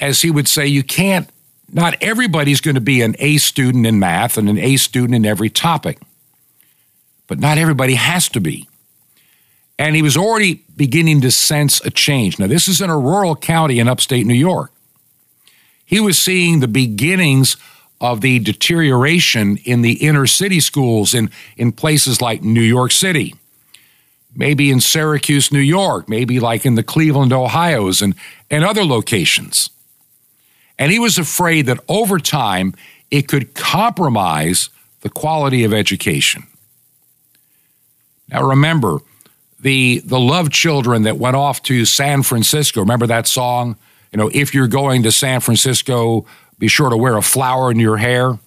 as 0.00 0.20
he 0.20 0.30
would 0.30 0.48
say, 0.48 0.66
you 0.66 0.82
can't 0.82 1.30
not 1.72 1.96
everybody's 2.00 2.60
going 2.60 2.74
to 2.74 2.80
be 2.80 3.02
an 3.02 3.14
A 3.18 3.38
student 3.38 3.86
in 3.86 3.98
math 3.98 4.36
and 4.36 4.48
an 4.48 4.58
A 4.58 4.76
student 4.76 5.14
in 5.14 5.24
every 5.24 5.50
topic, 5.50 5.98
but 7.26 7.38
not 7.38 7.58
everybody 7.58 7.94
has 7.94 8.28
to 8.30 8.40
be. 8.40 8.68
And 9.78 9.96
he 9.96 10.02
was 10.02 10.16
already 10.16 10.62
beginning 10.76 11.22
to 11.22 11.30
sense 11.30 11.80
a 11.84 11.90
change. 11.90 12.38
Now, 12.38 12.48
this 12.48 12.68
is 12.68 12.80
in 12.80 12.90
a 12.90 12.98
rural 12.98 13.34
county 13.34 13.78
in 13.78 13.88
upstate 13.88 14.26
New 14.26 14.34
York. 14.34 14.72
He 15.86 16.00
was 16.00 16.18
seeing 16.18 16.60
the 16.60 16.68
beginnings 16.68 17.56
of 18.00 18.20
the 18.20 18.38
deterioration 18.38 19.58
in 19.64 19.82
the 19.82 19.94
inner 20.06 20.26
city 20.26 20.60
schools 20.60 21.14
in, 21.14 21.30
in 21.56 21.72
places 21.72 22.20
like 22.20 22.42
New 22.42 22.60
York 22.60 22.92
City, 22.92 23.34
maybe 24.34 24.70
in 24.70 24.80
Syracuse, 24.80 25.52
New 25.52 25.58
York, 25.58 26.08
maybe 26.08 26.40
like 26.40 26.64
in 26.64 26.74
the 26.74 26.82
Cleveland, 26.82 27.32
Ohio's, 27.32 28.00
and, 28.02 28.14
and 28.50 28.64
other 28.64 28.84
locations. 28.84 29.70
And 30.80 30.90
he 30.90 30.98
was 30.98 31.18
afraid 31.18 31.66
that 31.66 31.78
over 31.88 32.18
time 32.18 32.74
it 33.10 33.28
could 33.28 33.54
compromise 33.54 34.70
the 35.02 35.10
quality 35.10 35.62
of 35.62 35.74
education. 35.74 36.44
Now 38.28 38.48
remember, 38.48 38.98
the 39.60 40.00
the 40.06 40.18
love 40.18 40.50
children 40.50 41.02
that 41.02 41.18
went 41.18 41.36
off 41.36 41.62
to 41.64 41.84
San 41.84 42.22
Francisco, 42.22 42.80
remember 42.80 43.06
that 43.06 43.26
song? 43.26 43.76
You 44.10 44.16
know, 44.16 44.30
if 44.32 44.54
you're 44.54 44.68
going 44.68 45.02
to 45.02 45.12
San 45.12 45.40
Francisco, 45.40 46.24
be 46.58 46.66
sure 46.66 46.88
to 46.88 46.96
wear 46.96 47.16
a 47.16 47.22
flower 47.22 47.70
in 47.70 47.78
your 47.78 47.98
hair. 47.98 48.38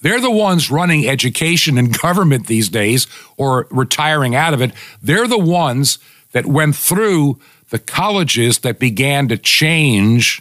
They're 0.00 0.20
the 0.20 0.30
ones 0.30 0.70
running 0.70 1.08
education 1.08 1.76
and 1.76 1.98
government 2.02 2.46
these 2.46 2.68
days 2.68 3.08
or 3.36 3.66
retiring 3.70 4.36
out 4.36 4.54
of 4.54 4.60
it. 4.62 4.72
They're 5.02 5.26
the 5.26 5.38
ones 5.38 5.98
that 6.32 6.46
went 6.46 6.76
through 6.76 7.40
the 7.70 7.78
colleges 7.80 8.58
that 8.60 8.78
began 8.78 9.26
to 9.28 9.36
change 9.36 10.40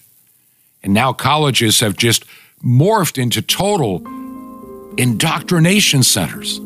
and 0.83 0.93
now 0.93 1.13
colleges 1.13 1.79
have 1.79 1.95
just 1.95 2.25
morphed 2.63 3.17
into 3.17 3.41
total 3.41 4.03
indoctrination 4.97 6.03
centers, 6.03 6.59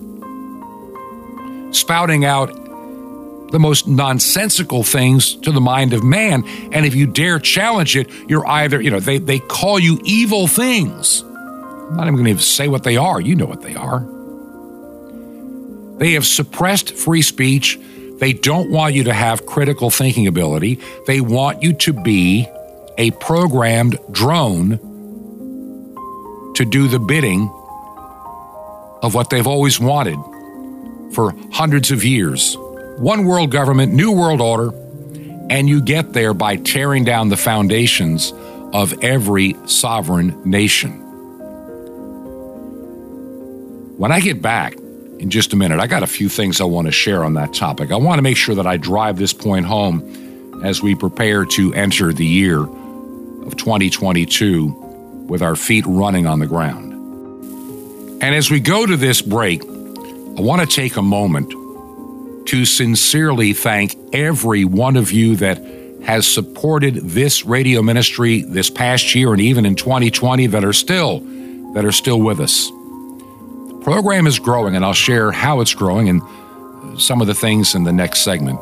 spouting 1.71 2.25
out 2.25 2.53
the 3.51 3.59
most 3.59 3.87
nonsensical 3.87 4.83
things 4.83 5.35
to 5.37 5.51
the 5.51 5.61
mind 5.61 5.93
of 5.93 6.03
man. 6.03 6.45
And 6.73 6.85
if 6.85 6.93
you 6.93 7.07
dare 7.07 7.39
challenge 7.39 7.95
it, 7.95 8.09
you're 8.27 8.45
either, 8.45 8.81
you 8.81 8.91
know, 8.91 8.99
they, 8.99 9.19
they 9.19 9.39
call 9.39 9.79
you 9.79 9.99
evil 10.03 10.47
things. 10.47 11.21
I'm 11.21 11.95
not 11.95 12.07
even 12.07 12.23
going 12.23 12.35
to 12.35 12.43
say 12.43 12.67
what 12.67 12.83
they 12.83 12.97
are. 12.97 13.21
You 13.21 13.35
know 13.35 13.45
what 13.45 13.61
they 13.61 13.75
are. 13.75 14.05
They 15.99 16.13
have 16.13 16.25
suppressed 16.25 16.93
free 16.93 17.21
speech. 17.21 17.79
They 18.19 18.33
don't 18.33 18.69
want 18.69 18.93
you 18.93 19.05
to 19.05 19.13
have 19.13 19.45
critical 19.45 19.89
thinking 19.89 20.27
ability. 20.27 20.79
They 21.05 21.21
want 21.21 21.63
you 21.63 21.73
to 21.73 21.93
be 21.93 22.47
a 22.97 23.11
programmed 23.11 23.97
drone 24.11 24.79
to 26.55 26.65
do 26.65 26.87
the 26.87 26.99
bidding 26.99 27.49
of 29.03 29.13
what 29.13 29.29
they've 29.29 29.45
always 29.45 29.79
wanted 29.79 30.17
for 31.13 31.33
hundreds 31.51 31.91
of 31.91 32.03
years. 32.03 32.57
One 32.97 33.25
world 33.25 33.51
government, 33.51 33.93
new 33.93 34.11
world 34.11 34.41
order, 34.41 34.75
and 35.49 35.69
you 35.69 35.81
get 35.81 36.13
there 36.13 36.33
by 36.33 36.55
tearing 36.55 37.03
down 37.03 37.29
the 37.29 37.37
foundations 37.37 38.33
of 38.73 39.03
every 39.03 39.55
sovereign 39.65 40.41
nation. 40.49 41.03
When 43.97 44.11
I 44.11 44.19
get 44.19 44.41
back 44.41 44.73
in 45.19 45.29
just 45.29 45.53
a 45.53 45.55
minute, 45.55 45.79
I 45.79 45.87
got 45.87 46.03
a 46.03 46.07
few 46.07 46.27
things 46.29 46.59
I 46.59 46.65
want 46.65 46.87
to 46.87 46.91
share 46.91 47.23
on 47.23 47.35
that 47.35 47.53
topic. 47.53 47.91
I 47.91 47.95
want 47.95 48.17
to 48.17 48.23
make 48.23 48.37
sure 48.37 48.55
that 48.55 48.67
I 48.67 48.77
drive 48.77 49.17
this 49.17 49.33
point 49.33 49.65
home 49.65 50.63
as 50.63 50.81
we 50.81 50.95
prepare 50.95 51.45
to 51.45 51.73
enter 51.73 52.11
the 52.11 52.25
year 52.25 52.67
of 53.47 53.55
2022 53.55 55.25
with 55.27 55.41
our 55.41 55.55
feet 55.55 55.85
running 55.87 56.27
on 56.27 56.39
the 56.39 56.45
ground. 56.45 56.93
And 58.21 58.35
as 58.35 58.51
we 58.51 58.59
go 58.59 58.85
to 58.85 58.97
this 58.97 59.21
break, 59.21 59.63
I 59.63 60.41
want 60.41 60.61
to 60.61 60.67
take 60.67 60.97
a 60.97 61.01
moment 61.01 61.49
to 62.47 62.65
sincerely 62.65 63.53
thank 63.53 63.95
every 64.13 64.65
one 64.65 64.95
of 64.95 65.11
you 65.11 65.35
that 65.37 65.61
has 66.03 66.25
supported 66.27 66.95
this 66.95 67.45
radio 67.45 67.81
ministry 67.81 68.41
this 68.41 68.69
past 68.69 69.13
year 69.13 69.33
and 69.33 69.41
even 69.41 69.65
in 69.65 69.75
2020 69.75 70.47
that 70.47 70.63
are 70.63 70.73
still 70.73 71.19
that 71.73 71.83
are 71.85 71.91
still 71.91 72.19
with 72.21 72.39
us. 72.39 72.69
The 72.69 73.79
program 73.83 74.25
is 74.25 74.39
growing 74.39 74.75
and 74.75 74.85
I'll 74.85 74.93
share 74.93 75.31
how 75.31 75.59
it's 75.59 75.73
growing 75.73 76.07
and 76.07 76.21
some 76.99 77.19
of 77.19 77.27
the 77.27 77.35
things 77.35 77.75
in 77.75 77.83
the 77.83 77.91
next 77.91 78.21
segment. 78.21 78.59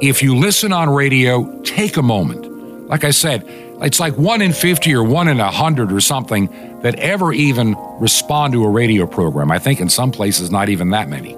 If 0.00 0.22
you 0.22 0.36
listen 0.36 0.72
on 0.72 0.90
radio, 0.90 1.62
take 1.62 1.96
a 1.96 2.02
moment. 2.02 2.88
Like 2.88 3.04
I 3.04 3.10
said, 3.10 3.63
it's 3.80 4.00
like 4.00 4.16
one 4.16 4.40
in 4.40 4.52
50 4.52 4.94
or 4.94 5.02
one 5.02 5.28
in 5.28 5.38
100 5.38 5.92
or 5.92 6.00
something 6.00 6.46
that 6.82 6.94
ever 6.96 7.32
even 7.32 7.74
respond 7.98 8.52
to 8.52 8.64
a 8.64 8.68
radio 8.68 9.06
program. 9.06 9.50
I 9.50 9.58
think 9.58 9.80
in 9.80 9.88
some 9.88 10.12
places, 10.12 10.50
not 10.50 10.68
even 10.68 10.90
that 10.90 11.08
many. 11.08 11.36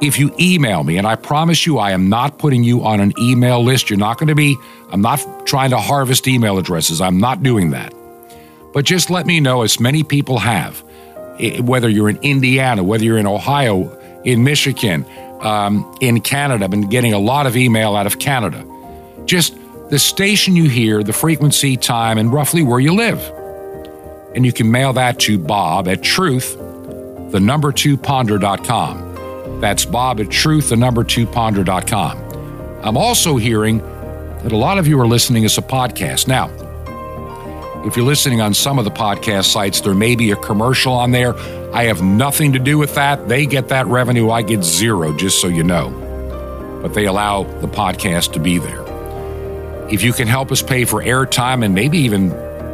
If 0.00 0.18
you 0.18 0.32
email 0.38 0.84
me, 0.84 0.96
and 0.96 1.06
I 1.06 1.16
promise 1.16 1.66
you, 1.66 1.78
I 1.78 1.90
am 1.90 2.08
not 2.08 2.38
putting 2.38 2.62
you 2.62 2.84
on 2.84 3.00
an 3.00 3.12
email 3.18 3.64
list. 3.64 3.90
You're 3.90 3.98
not 3.98 4.18
going 4.18 4.28
to 4.28 4.34
be, 4.34 4.56
I'm 4.92 5.02
not 5.02 5.24
trying 5.46 5.70
to 5.70 5.78
harvest 5.78 6.28
email 6.28 6.58
addresses. 6.58 7.00
I'm 7.00 7.18
not 7.18 7.42
doing 7.42 7.70
that. 7.70 7.92
But 8.72 8.84
just 8.84 9.10
let 9.10 9.26
me 9.26 9.40
know, 9.40 9.62
as 9.62 9.80
many 9.80 10.04
people 10.04 10.38
have, 10.38 10.84
whether 11.60 11.88
you're 11.88 12.08
in 12.08 12.18
Indiana, 12.18 12.84
whether 12.84 13.02
you're 13.02 13.18
in 13.18 13.26
Ohio, 13.26 13.96
in 14.24 14.44
Michigan, 14.44 15.04
um, 15.40 15.96
in 16.00 16.20
Canada. 16.20 16.64
I've 16.64 16.70
been 16.70 16.88
getting 16.88 17.12
a 17.12 17.18
lot 17.18 17.46
of 17.46 17.56
email 17.56 17.96
out 17.96 18.06
of 18.06 18.18
Canada. 18.18 18.64
Just 19.24 19.57
the 19.90 19.98
station 19.98 20.54
you 20.54 20.68
hear, 20.68 21.02
the 21.02 21.12
frequency, 21.12 21.76
time, 21.76 22.18
and 22.18 22.32
roughly 22.32 22.62
where 22.62 22.80
you 22.80 22.92
live. 22.92 23.20
And 24.34 24.44
you 24.44 24.52
can 24.52 24.70
mail 24.70 24.92
that 24.92 25.18
to 25.20 25.38
Bob 25.38 25.88
at 25.88 26.02
truth, 26.02 26.56
the 27.32 27.40
number 27.40 27.72
two 27.72 27.96
ponder.com. 27.96 29.60
That's 29.60 29.84
Bob 29.84 30.20
at 30.20 30.30
truth, 30.30 30.68
the 30.68 30.76
number 30.76 31.04
two 31.04 31.26
ponder.com. 31.26 32.18
I'm 32.82 32.96
also 32.96 33.36
hearing 33.36 33.78
that 33.78 34.52
a 34.52 34.56
lot 34.56 34.78
of 34.78 34.86
you 34.86 35.00
are 35.00 35.06
listening 35.06 35.44
as 35.44 35.56
a 35.58 35.62
podcast. 35.62 36.28
Now, 36.28 36.50
if 37.86 37.96
you're 37.96 38.06
listening 38.06 38.40
on 38.40 38.52
some 38.52 38.78
of 38.78 38.84
the 38.84 38.90
podcast 38.90 39.46
sites, 39.46 39.80
there 39.80 39.94
may 39.94 40.14
be 40.16 40.30
a 40.30 40.36
commercial 40.36 40.92
on 40.92 41.12
there. 41.12 41.34
I 41.74 41.84
have 41.84 42.02
nothing 42.02 42.52
to 42.52 42.58
do 42.58 42.76
with 42.76 42.94
that. 42.94 43.28
They 43.28 43.46
get 43.46 43.68
that 43.68 43.86
revenue, 43.86 44.30
I 44.30 44.42
get 44.42 44.62
zero, 44.62 45.16
just 45.16 45.40
so 45.40 45.48
you 45.48 45.62
know. 45.62 45.90
But 46.82 46.94
they 46.94 47.06
allow 47.06 47.44
the 47.44 47.68
podcast 47.68 48.34
to 48.34 48.40
be 48.40 48.58
there. 48.58 48.87
If 49.90 50.02
you 50.02 50.12
can 50.12 50.28
help 50.28 50.52
us 50.52 50.60
pay 50.60 50.84
for 50.84 51.02
airtime 51.02 51.64
and 51.64 51.74
maybe 51.74 51.96
even 51.98 52.30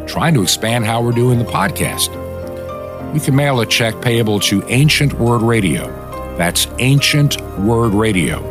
trying 0.06 0.34
to 0.34 0.42
expand 0.42 0.84
how 0.84 1.00
we're 1.00 1.12
doing 1.12 1.38
the 1.38 1.44
podcast, 1.44 2.12
you 3.14 3.20
can 3.20 3.36
mail 3.36 3.60
a 3.60 3.66
check 3.66 4.00
payable 4.02 4.40
to 4.40 4.64
Ancient 4.68 5.12
Word 5.14 5.42
Radio. 5.42 5.86
That's 6.36 6.66
Ancient 6.80 7.40
Word 7.60 7.94
Radio. 7.94 8.42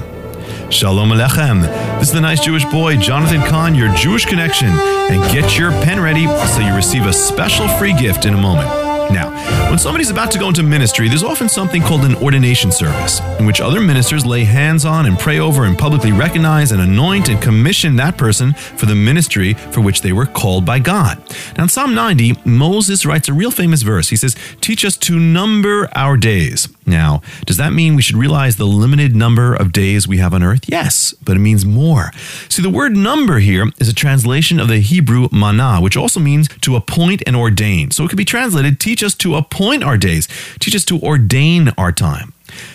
Shalom 0.70 1.10
Alechem. 1.10 1.62
This 2.00 2.10
is 2.10 2.14
the 2.14 2.22
nice 2.22 2.44
Jewish 2.44 2.66
boy, 2.66 2.98
Jonathan 2.98 3.42
Cahn, 3.42 3.76
your 3.76 3.94
Jewish 3.96 4.26
connection. 4.26 4.70
And 4.70 5.22
get 5.32 5.58
your 5.58 5.72
pen 5.84 6.00
ready 6.00 6.26
so 6.26 6.60
you 6.60 6.76
receive 6.76 7.06
a 7.06 7.14
special 7.14 7.68
free 7.78 7.94
gift 7.94 8.26
in 8.26 8.34
a 8.34 8.38
moment. 8.38 8.86
Now, 9.12 9.30
when 9.70 9.78
somebody's 9.78 10.10
about 10.10 10.32
to 10.32 10.40
go 10.40 10.48
into 10.48 10.64
ministry, 10.64 11.08
there's 11.08 11.24
often 11.24 11.48
something 11.48 11.82
called 11.82 12.06
an 12.06 12.16
ordination 12.16 12.72
service, 12.72 13.20
in 13.40 13.46
which 13.46 13.62
other 13.62 13.80
ministers 13.80 14.26
lay 14.26 14.44
hands 14.44 14.84
on 14.84 15.06
and 15.06 15.18
pray 15.20 15.40
over 15.40 15.66
and 15.66 15.78
publicly 15.78 16.12
recognize 16.12 16.72
and 16.72 16.82
anoint 16.82 17.30
and 17.30 17.42
commission 17.42 17.96
that 17.98 18.18
person 18.18 18.54
for 18.54 18.88
the 18.88 18.96
ministry 18.96 19.54
for 19.54 19.82
which 19.82 20.02
they 20.02 20.12
were 20.12 20.26
called 20.26 20.66
by 20.66 20.80
God. 20.80 21.22
Now, 21.58 21.64
in 21.64 21.70
Psalm 21.70 21.94
90, 21.94 22.35
Moses 22.46 23.06
writes 23.06 23.28
a 23.28 23.34
real 23.34 23.52
famous 23.52 23.82
verse. 23.82 24.10
He 24.10 24.16
says, 24.16 24.36
Teach 24.62 24.86
us 24.86 24.98
to 24.98 25.20
number 25.20 25.90
our 25.96 26.18
days. 26.18 26.68
Now, 26.86 27.22
does 27.46 27.58
that 27.58 27.74
mean 27.74 27.96
we 27.96 28.02
should 28.02 28.16
realize 28.18 28.58
the 28.58 28.66
limited 28.66 29.16
number 29.16 29.56
of 29.56 29.72
days 29.72 30.08
we 30.08 30.18
have 30.18 30.34
on 30.34 30.44
earth? 30.44 30.62
Yes, 30.68 31.14
but 31.24 31.36
it 31.36 31.40
means 31.40 31.66
more. 31.66 32.12
See, 32.50 32.62
the 32.62 32.70
word 32.70 32.96
number 32.96 33.40
here 33.40 33.72
is 33.80 33.90
a 33.90 33.94
translation 33.94 34.60
of 34.60 34.68
the 34.68 34.80
Hebrew 34.80 35.28
manah, 35.32 35.82
which 35.82 35.98
also 35.98 36.20
means 36.20 36.48
to 36.62 36.76
appoint 36.76 37.24
and 37.26 37.36
ordain. 37.36 37.92
So 37.92 38.04
it 38.04 38.10
could 38.10 38.18
be 38.18 38.26
translated, 38.26 38.80
teach 38.80 39.04
us 39.04 39.16
to 39.16 39.36
appoint 39.36 39.84
our 39.84 39.98
days, 39.98 40.28
teach 40.60 40.76
us 40.76 40.86
to 40.86 41.00
ordain 41.00 41.70
our 41.78 41.92
time. 41.92 42.34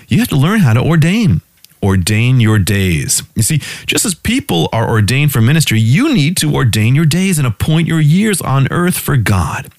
You 0.09 0.19
have 0.19 0.29
to 0.29 0.37
learn 0.37 0.61
how 0.61 0.75
to 0.75 0.81
ordain. 0.81 1.43
Ordain 1.83 2.41
your 2.41 2.59
days. 2.59 3.23
You 3.35 3.43
see, 3.43 3.59
just 3.87 4.05
as 4.05 4.15
people 4.15 4.69
are 4.73 4.89
ordained 4.89 5.33
for 5.33 5.41
ministry, 5.41 5.81
you 5.81 6.13
need 6.13 6.37
to 6.39 6.55
ordain 6.55 6.95
your 6.95 7.07
days 7.07 7.39
and 7.39 7.47
appoint 7.47 7.89
your 7.89 8.01
years 8.01 8.41
on 8.41 8.69
earth 8.71 8.99
for 8.99 9.17
God. 9.17 9.71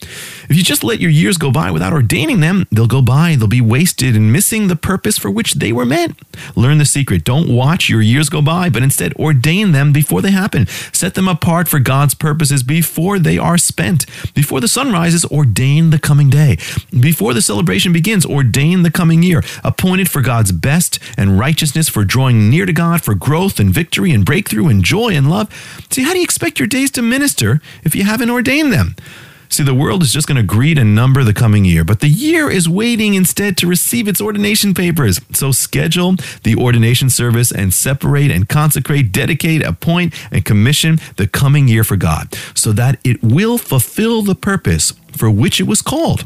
If 0.50 0.58
you 0.58 0.64
just 0.64 0.84
let 0.84 1.00
your 1.00 1.12
years 1.12 1.38
go 1.38 1.52
by 1.52 1.72
without 1.72 1.94
ordaining 1.94 2.40
them, 2.40 2.66
they'll 2.72 2.88
go 2.88 3.02
by, 3.02 3.36
they'll 3.36 3.48
be 3.48 3.62
wasted 3.62 4.16
and 4.16 4.34
missing 4.34 4.68
the 4.68 4.76
purpose 4.76 5.18
for 5.18 5.30
which 5.30 5.54
they 5.54 5.72
were 5.72 5.86
meant. 5.86 6.20
Learn 6.56 6.78
the 6.78 6.86
secret. 6.86 7.24
Don't 7.24 7.54
watch 7.56 7.88
your 7.88 8.02
years 8.02 8.30
go 8.30 8.42
by, 8.42 8.70
but 8.70 8.84
instead 8.84 9.14
ordain 9.16 9.72
them 9.72 9.94
before 9.94 10.22
they 10.22 10.32
happen. 10.32 10.68
Set 10.92 11.14
them 11.14 11.28
apart 11.28 11.68
for 11.68 11.80
God's 11.80 12.16
purposes 12.16 12.64
before 12.64 13.20
they 13.20 13.38
are 13.38 13.58
spent. 13.58 14.06
Before 14.34 14.60
the 14.60 14.68
sun 14.68 14.92
rises, 14.92 15.24
ordain 15.26 15.92
the 15.92 16.00
coming 16.00 16.30
day. 16.30 16.58
Before 17.00 17.34
the 17.34 17.42
celebration 17.42 17.94
begins, 17.94 18.26
ordain 18.26 18.84
the 18.84 18.92
coming 18.92 19.24
year. 19.24 19.44
Appointed 19.64 20.10
for 20.10 20.22
God's 20.22 20.52
best 20.52 21.00
and 21.18 21.40
righteousness, 21.40 21.88
for 21.92 22.04
drawing 22.04 22.50
near 22.50 22.66
to 22.66 22.74
God, 22.74 23.04
for 23.04 23.14
growth 23.14 23.60
and 23.60 23.74
victory 23.74 24.12
and 24.12 24.26
breakthrough 24.26 24.68
and 24.68 24.84
joy 24.84 25.10
and 25.10 25.30
love. 25.30 25.54
See, 25.92 26.04
how 26.04 26.14
do 26.14 26.18
you 26.18 26.24
expect 26.24 26.60
your 26.60 26.68
days 26.68 26.92
to 26.92 27.02
minister 27.02 27.62
if 27.84 27.96
you 27.96 28.04
haven't 28.04 28.30
ordained 28.30 28.74
them? 28.74 28.96
See, 29.52 29.64
the 29.64 29.76
world 29.76 30.02
is 30.02 30.14
just 30.14 30.28
going 30.28 30.38
to 30.38 30.44
greet 30.44 30.78
and 30.78 30.96
number 30.96 31.26
the 31.26 31.34
coming 31.34 31.66
year, 31.66 31.84
but 31.84 32.00
the 32.00 32.08
year 32.08 32.50
is 32.50 32.70
waiting 32.70 33.16
instead 33.16 33.58
to 33.58 33.68
receive 33.68 34.08
its 34.08 34.22
ordination 34.22 34.74
papers. 34.74 35.20
So 35.34 35.52
schedule 35.52 36.16
the 36.44 36.56
ordination 36.56 37.10
service 37.10 37.52
and 37.52 37.74
separate 37.74 38.32
and 38.32 38.48
consecrate, 38.48 39.12
dedicate, 39.12 39.62
appoint, 39.62 40.14
and 40.32 40.46
commission 40.46 41.00
the 41.18 41.28
coming 41.28 41.68
year 41.68 41.84
for 41.84 41.98
God 41.98 42.34
so 42.56 42.72
that 42.72 42.98
it 43.04 43.22
will 43.22 43.58
fulfill 43.58 44.22
the 44.22 44.36
purpose 44.36 44.94
for 45.18 45.30
which 45.30 45.60
it 45.60 45.68
was 45.68 45.82
called. 45.82 46.24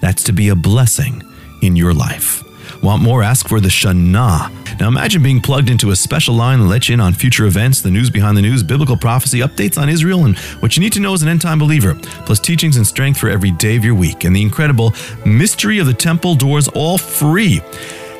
That's 0.00 0.22
to 0.22 0.32
be 0.32 0.48
a 0.48 0.54
blessing 0.54 1.24
in 1.60 1.74
your 1.74 1.92
life. 1.92 2.44
Want 2.82 3.00
more? 3.00 3.22
Ask 3.22 3.46
for 3.46 3.60
the 3.60 3.68
Shana. 3.68 4.50
Now 4.80 4.88
imagine 4.88 5.22
being 5.22 5.40
plugged 5.40 5.70
into 5.70 5.92
a 5.92 5.96
special 5.96 6.34
line 6.34 6.58
that 6.58 6.66
lets 6.66 6.88
you 6.88 6.94
in 6.94 7.00
on 7.00 7.12
future 7.12 7.46
events, 7.46 7.80
the 7.80 7.92
news 7.92 8.10
behind 8.10 8.36
the 8.36 8.42
news, 8.42 8.64
biblical 8.64 8.96
prophecy, 8.96 9.38
updates 9.38 9.80
on 9.80 9.88
Israel, 9.88 10.24
and 10.24 10.36
what 10.60 10.76
you 10.76 10.80
need 10.80 10.92
to 10.94 11.00
know 11.00 11.14
as 11.14 11.22
an 11.22 11.28
end 11.28 11.40
time 11.40 11.60
believer, 11.60 11.94
plus 12.26 12.40
teachings 12.40 12.76
and 12.76 12.84
strength 12.84 13.20
for 13.20 13.28
every 13.28 13.52
day 13.52 13.76
of 13.76 13.84
your 13.84 13.94
week, 13.94 14.24
and 14.24 14.34
the 14.34 14.42
incredible 14.42 14.92
Mystery 15.24 15.78
of 15.78 15.86
the 15.86 15.94
Temple 15.94 16.34
Doors 16.34 16.66
all 16.68 16.98
free. 16.98 17.60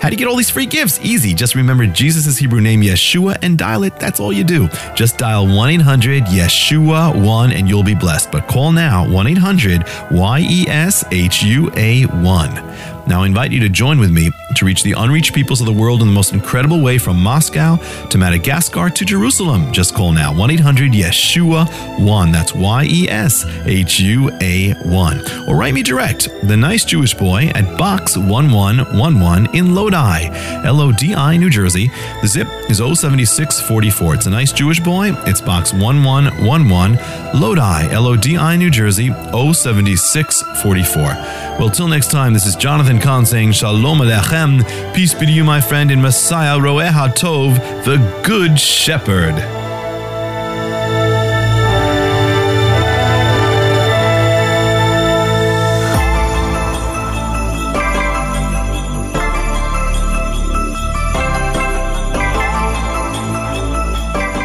How 0.02 0.08
do 0.08 0.14
you 0.14 0.18
get 0.18 0.26
all 0.26 0.34
these 0.34 0.50
free 0.50 0.66
gifts? 0.66 0.98
Easy. 1.00 1.32
Just 1.32 1.54
remember 1.54 1.86
Jesus' 1.86 2.36
Hebrew 2.36 2.60
name, 2.60 2.82
Yeshua, 2.82 3.38
and 3.40 3.56
dial 3.56 3.84
it. 3.84 3.96
That's 4.00 4.18
all 4.18 4.32
you 4.32 4.42
do. 4.42 4.68
Just 4.96 5.16
dial 5.16 5.46
1 5.46 5.70
800 5.70 6.24
Yeshua 6.24 7.24
1 7.24 7.52
and 7.52 7.68
you'll 7.68 7.84
be 7.84 7.94
blessed. 7.94 8.32
But 8.32 8.48
call 8.48 8.72
now 8.72 9.08
1 9.08 9.26
800 9.28 9.84
Y 10.10 10.40
E 10.40 10.66
S 10.68 11.04
H 11.12 11.44
U 11.44 11.70
A 11.76 12.02
1. 12.06 12.91
Now, 13.06 13.22
I 13.22 13.26
invite 13.26 13.50
you 13.50 13.60
to 13.60 13.68
join 13.68 13.98
with 13.98 14.10
me 14.10 14.30
to 14.54 14.64
reach 14.64 14.82
the 14.82 14.92
unreached 14.92 15.34
peoples 15.34 15.60
of 15.60 15.66
the 15.66 15.72
world 15.72 16.02
in 16.02 16.06
the 16.06 16.12
most 16.12 16.32
incredible 16.32 16.80
way 16.80 16.98
from 16.98 17.20
Moscow 17.20 17.76
to 18.08 18.18
Madagascar 18.18 18.90
to 18.90 19.04
Jerusalem. 19.04 19.72
Just 19.72 19.94
call 19.94 20.12
now 20.12 20.34
1 20.34 20.50
800 20.50 20.92
Yeshua 20.92 22.00
1. 22.00 22.32
That's 22.32 22.54
Y 22.54 22.84
E 22.84 23.08
S 23.08 23.44
H 23.64 24.00
U 24.00 24.30
A 24.40 24.72
1. 24.84 25.48
Or 25.48 25.56
write 25.56 25.74
me 25.74 25.82
direct, 25.82 26.28
The 26.44 26.56
Nice 26.56 26.84
Jewish 26.84 27.14
Boy, 27.14 27.50
at 27.54 27.76
Box 27.76 28.16
1111 28.16 29.54
in 29.54 29.74
Lodi, 29.74 30.28
L 30.64 30.80
O 30.80 30.92
D 30.92 31.14
I, 31.14 31.36
New 31.36 31.50
Jersey. 31.50 31.90
The 32.20 32.28
zip 32.28 32.48
is 32.70 32.78
07644. 32.78 34.14
It's 34.14 34.26
a 34.26 34.30
nice 34.30 34.52
Jewish 34.52 34.80
boy. 34.80 35.12
It's 35.26 35.40
Box 35.40 35.72
1111, 35.72 37.40
Lodi, 37.40 37.92
L 37.92 38.06
O 38.06 38.16
D 38.16 38.36
I, 38.36 38.56
New 38.56 38.70
Jersey, 38.70 39.08
07644. 39.08 41.51
Well, 41.62 41.70
till 41.70 41.86
next 41.86 42.10
time, 42.10 42.32
this 42.32 42.44
is 42.44 42.56
Jonathan 42.56 42.98
Cahn 42.98 43.24
saying 43.24 43.52
Shalom 43.52 43.98
Alechem. 43.98 44.64
Peace 44.92 45.14
be 45.14 45.26
to 45.26 45.30
you, 45.32 45.44
my 45.44 45.60
friend, 45.60 45.92
in 45.92 46.02
Messiah 46.02 46.58
Roeh 46.58 46.90
HaTov, 46.90 47.84
the 47.84 47.98
Good 48.24 48.58
Shepherd. 48.58 49.36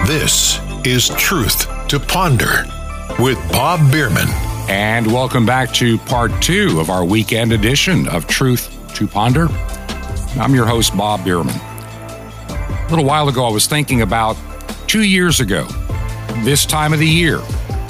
This 0.05 0.59
is 0.85 1.09
Truth 1.17 1.65
to 1.87 1.99
Ponder 1.99 2.65
with 3.17 3.39
Bob 3.51 3.91
Bierman. 3.91 4.46
And 4.69 5.07
welcome 5.13 5.45
back 5.45 5.71
to 5.75 5.97
part 5.97 6.29
two 6.41 6.81
of 6.81 6.89
our 6.89 7.05
weekend 7.05 7.53
edition 7.53 8.05
of 8.09 8.27
Truth 8.27 8.69
to 8.95 9.07
Ponder. 9.07 9.47
I'm 10.37 10.53
your 10.53 10.65
host, 10.65 10.95
Bob 10.97 11.23
Bierman. 11.23 11.55
A 11.55 12.87
little 12.89 13.05
while 13.05 13.29
ago, 13.29 13.45
I 13.45 13.51
was 13.51 13.65
thinking 13.65 14.01
about 14.01 14.35
two 14.85 15.03
years 15.03 15.39
ago, 15.39 15.65
this 16.43 16.65
time 16.65 16.91
of 16.91 16.99
the 16.99 17.07
year, 17.07 17.39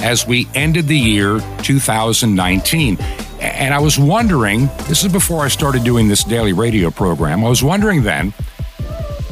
as 0.01 0.27
we 0.27 0.47
ended 0.53 0.85
the 0.85 0.97
year 0.97 1.39
2019. 1.63 2.97
And 3.41 3.73
I 3.73 3.79
was 3.79 3.97
wondering, 3.97 4.67
this 4.87 5.03
is 5.03 5.11
before 5.11 5.43
I 5.43 5.47
started 5.47 5.83
doing 5.83 6.07
this 6.07 6.23
daily 6.23 6.53
radio 6.53 6.91
program, 6.91 7.43
I 7.43 7.49
was 7.49 7.63
wondering 7.63 8.03
then, 8.03 8.35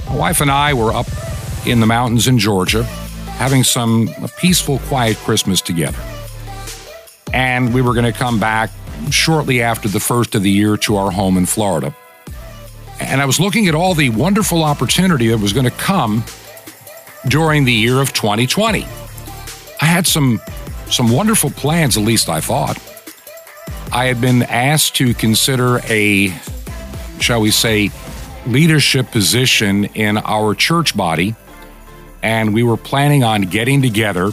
my 0.07 0.15
wife 0.15 0.41
and 0.41 0.49
I 0.49 0.73
were 0.73 0.91
up 0.91 1.05
in 1.67 1.79
the 1.79 1.85
mountains 1.85 2.27
in 2.27 2.39
Georgia 2.39 2.83
having 3.37 3.63
some 3.63 4.09
peaceful, 4.39 4.79
quiet 4.79 5.17
Christmas 5.17 5.61
together 5.61 6.14
and 7.35 7.73
we 7.73 7.81
were 7.81 7.93
going 7.93 8.11
to 8.11 8.17
come 8.17 8.39
back 8.39 8.71
shortly 9.11 9.61
after 9.61 9.89
the 9.89 9.99
first 9.99 10.35
of 10.35 10.41
the 10.41 10.49
year 10.49 10.77
to 10.77 10.95
our 10.95 11.11
home 11.11 11.37
in 11.37 11.45
Florida. 11.45 11.93
And 13.01 13.21
I 13.21 13.25
was 13.25 13.41
looking 13.41 13.67
at 13.67 13.75
all 13.75 13.93
the 13.93 14.09
wonderful 14.09 14.63
opportunity 14.63 15.27
that 15.27 15.37
was 15.37 15.51
going 15.51 15.65
to 15.65 15.71
come 15.71 16.23
during 17.27 17.65
the 17.65 17.73
year 17.73 17.99
of 17.99 18.13
2020. 18.13 18.85
I 19.81 19.85
had 19.85 20.07
some 20.07 20.39
some 20.87 21.11
wonderful 21.11 21.49
plans, 21.49 21.97
at 21.97 22.03
least 22.03 22.29
I 22.29 22.39
thought. 22.39 22.77
I 23.91 24.05
had 24.05 24.21
been 24.21 24.43
asked 24.43 24.95
to 24.97 25.13
consider 25.13 25.79
a, 25.89 26.31
shall 27.19 27.41
we 27.41 27.51
say, 27.51 27.89
leadership 28.45 29.11
position 29.11 29.85
in 29.85 30.17
our 30.19 30.53
church 30.53 30.95
body, 30.95 31.35
and 32.21 32.53
we 32.53 32.63
were 32.63 32.77
planning 32.77 33.23
on 33.23 33.41
getting 33.41 33.81
together 33.81 34.31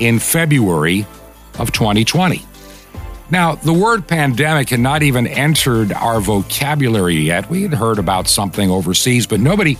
in 0.00 0.18
February 0.18 1.06
of 1.58 1.72
2020. 1.72 2.44
Now, 3.30 3.54
the 3.54 3.72
word 3.72 4.06
pandemic 4.06 4.68
had 4.68 4.80
not 4.80 5.02
even 5.02 5.26
entered 5.26 5.90
our 5.92 6.20
vocabulary 6.20 7.14
yet. 7.14 7.48
We 7.48 7.62
had 7.62 7.72
heard 7.72 7.98
about 7.98 8.28
something 8.28 8.70
overseas, 8.70 9.26
but 9.26 9.40
nobody 9.40 9.78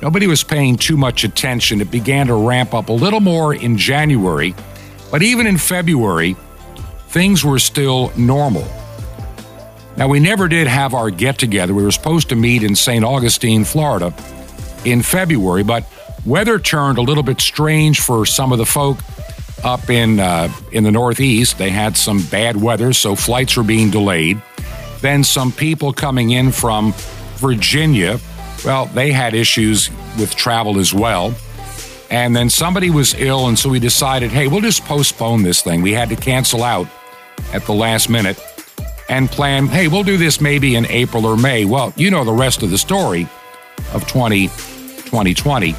nobody 0.00 0.26
was 0.26 0.42
paying 0.42 0.76
too 0.76 0.96
much 0.96 1.22
attention. 1.22 1.82
It 1.82 1.90
began 1.90 2.28
to 2.28 2.34
ramp 2.34 2.72
up 2.72 2.88
a 2.88 2.94
little 2.94 3.20
more 3.20 3.54
in 3.54 3.76
January, 3.76 4.54
but 5.10 5.22
even 5.22 5.46
in 5.46 5.58
February, 5.58 6.36
things 7.08 7.44
were 7.44 7.58
still 7.58 8.12
normal. 8.16 8.66
Now, 9.98 10.08
we 10.08 10.18
never 10.18 10.48
did 10.48 10.66
have 10.66 10.94
our 10.94 11.10
get 11.10 11.38
together. 11.38 11.74
We 11.74 11.82
were 11.82 11.90
supposed 11.90 12.30
to 12.30 12.36
meet 12.36 12.62
in 12.62 12.74
St. 12.74 13.04
Augustine, 13.04 13.64
Florida 13.64 14.14
in 14.86 15.02
February, 15.02 15.64
but 15.64 15.84
weather 16.24 16.58
turned 16.58 16.96
a 16.96 17.02
little 17.02 17.22
bit 17.22 17.40
strange 17.42 18.00
for 18.00 18.24
some 18.24 18.52
of 18.52 18.58
the 18.58 18.66
folk 18.66 18.98
up 19.64 19.90
in 19.90 20.20
uh, 20.20 20.52
in 20.72 20.84
the 20.84 20.92
Northeast. 20.92 21.58
They 21.58 21.70
had 21.70 21.96
some 21.96 22.22
bad 22.26 22.60
weather, 22.60 22.92
so 22.92 23.14
flights 23.14 23.56
were 23.56 23.62
being 23.62 23.90
delayed. 23.90 24.40
Then 25.00 25.24
some 25.24 25.52
people 25.52 25.92
coming 25.92 26.30
in 26.30 26.52
from 26.52 26.92
Virginia, 27.36 28.18
well, 28.64 28.86
they 28.86 29.12
had 29.12 29.34
issues 29.34 29.90
with 30.18 30.34
travel 30.34 30.78
as 30.78 30.92
well. 30.92 31.34
And 32.08 32.36
then 32.36 32.50
somebody 32.50 32.90
was 32.90 33.14
ill, 33.14 33.48
and 33.48 33.58
so 33.58 33.68
we 33.68 33.80
decided, 33.80 34.30
hey, 34.30 34.46
we'll 34.46 34.60
just 34.60 34.84
postpone 34.84 35.42
this 35.42 35.62
thing. 35.62 35.82
We 35.82 35.92
had 35.92 36.08
to 36.10 36.16
cancel 36.16 36.62
out 36.62 36.86
at 37.52 37.64
the 37.64 37.74
last 37.74 38.08
minute 38.08 38.40
and 39.08 39.28
plan, 39.28 39.66
hey, 39.66 39.88
we'll 39.88 40.04
do 40.04 40.16
this 40.16 40.40
maybe 40.40 40.76
in 40.76 40.86
April 40.86 41.26
or 41.26 41.36
May. 41.36 41.64
Well, 41.64 41.92
you 41.96 42.10
know 42.10 42.24
the 42.24 42.32
rest 42.32 42.62
of 42.62 42.70
the 42.70 42.78
story 42.78 43.28
of 43.92 44.06
20, 44.06 44.46
2020. 44.46 45.74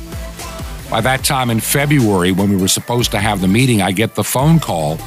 By 0.90 1.02
that 1.02 1.26
time 1.26 1.50
in 1.50 1.60
February, 1.60 2.32
when 2.32 2.50
we 2.50 2.56
were 2.56 2.70
supposed 2.70 3.12
to 3.12 3.20
have 3.20 3.42
the 3.42 3.48
meeting, 3.48 3.82
I 3.82 3.92
get 3.92 4.16
the 4.16 4.24
phone 4.24 4.60
call 4.60 4.98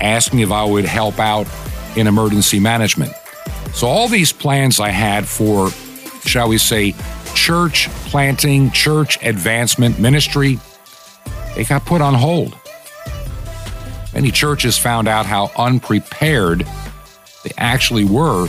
asking 0.00 0.38
if 0.40 0.52
I 0.52 0.64
would 0.64 0.84
help 0.84 1.18
out 1.18 1.48
in 1.96 2.06
emergency 2.06 2.60
management. 2.60 3.12
So, 3.72 3.88
all 3.88 4.06
these 4.06 4.32
plans 4.32 4.78
I 4.78 4.90
had 4.90 5.26
for, 5.26 5.70
shall 6.24 6.48
we 6.48 6.58
say, 6.58 6.94
church 7.34 7.88
planting, 8.06 8.70
church 8.70 9.20
advancement, 9.24 9.98
ministry, 9.98 10.60
they 11.56 11.64
got 11.64 11.84
put 11.84 12.00
on 12.00 12.14
hold. 12.14 12.56
Many 14.12 14.30
churches 14.30 14.78
found 14.78 15.08
out 15.08 15.26
how 15.26 15.50
unprepared 15.58 16.64
they 17.42 17.50
actually 17.58 18.04
were 18.04 18.46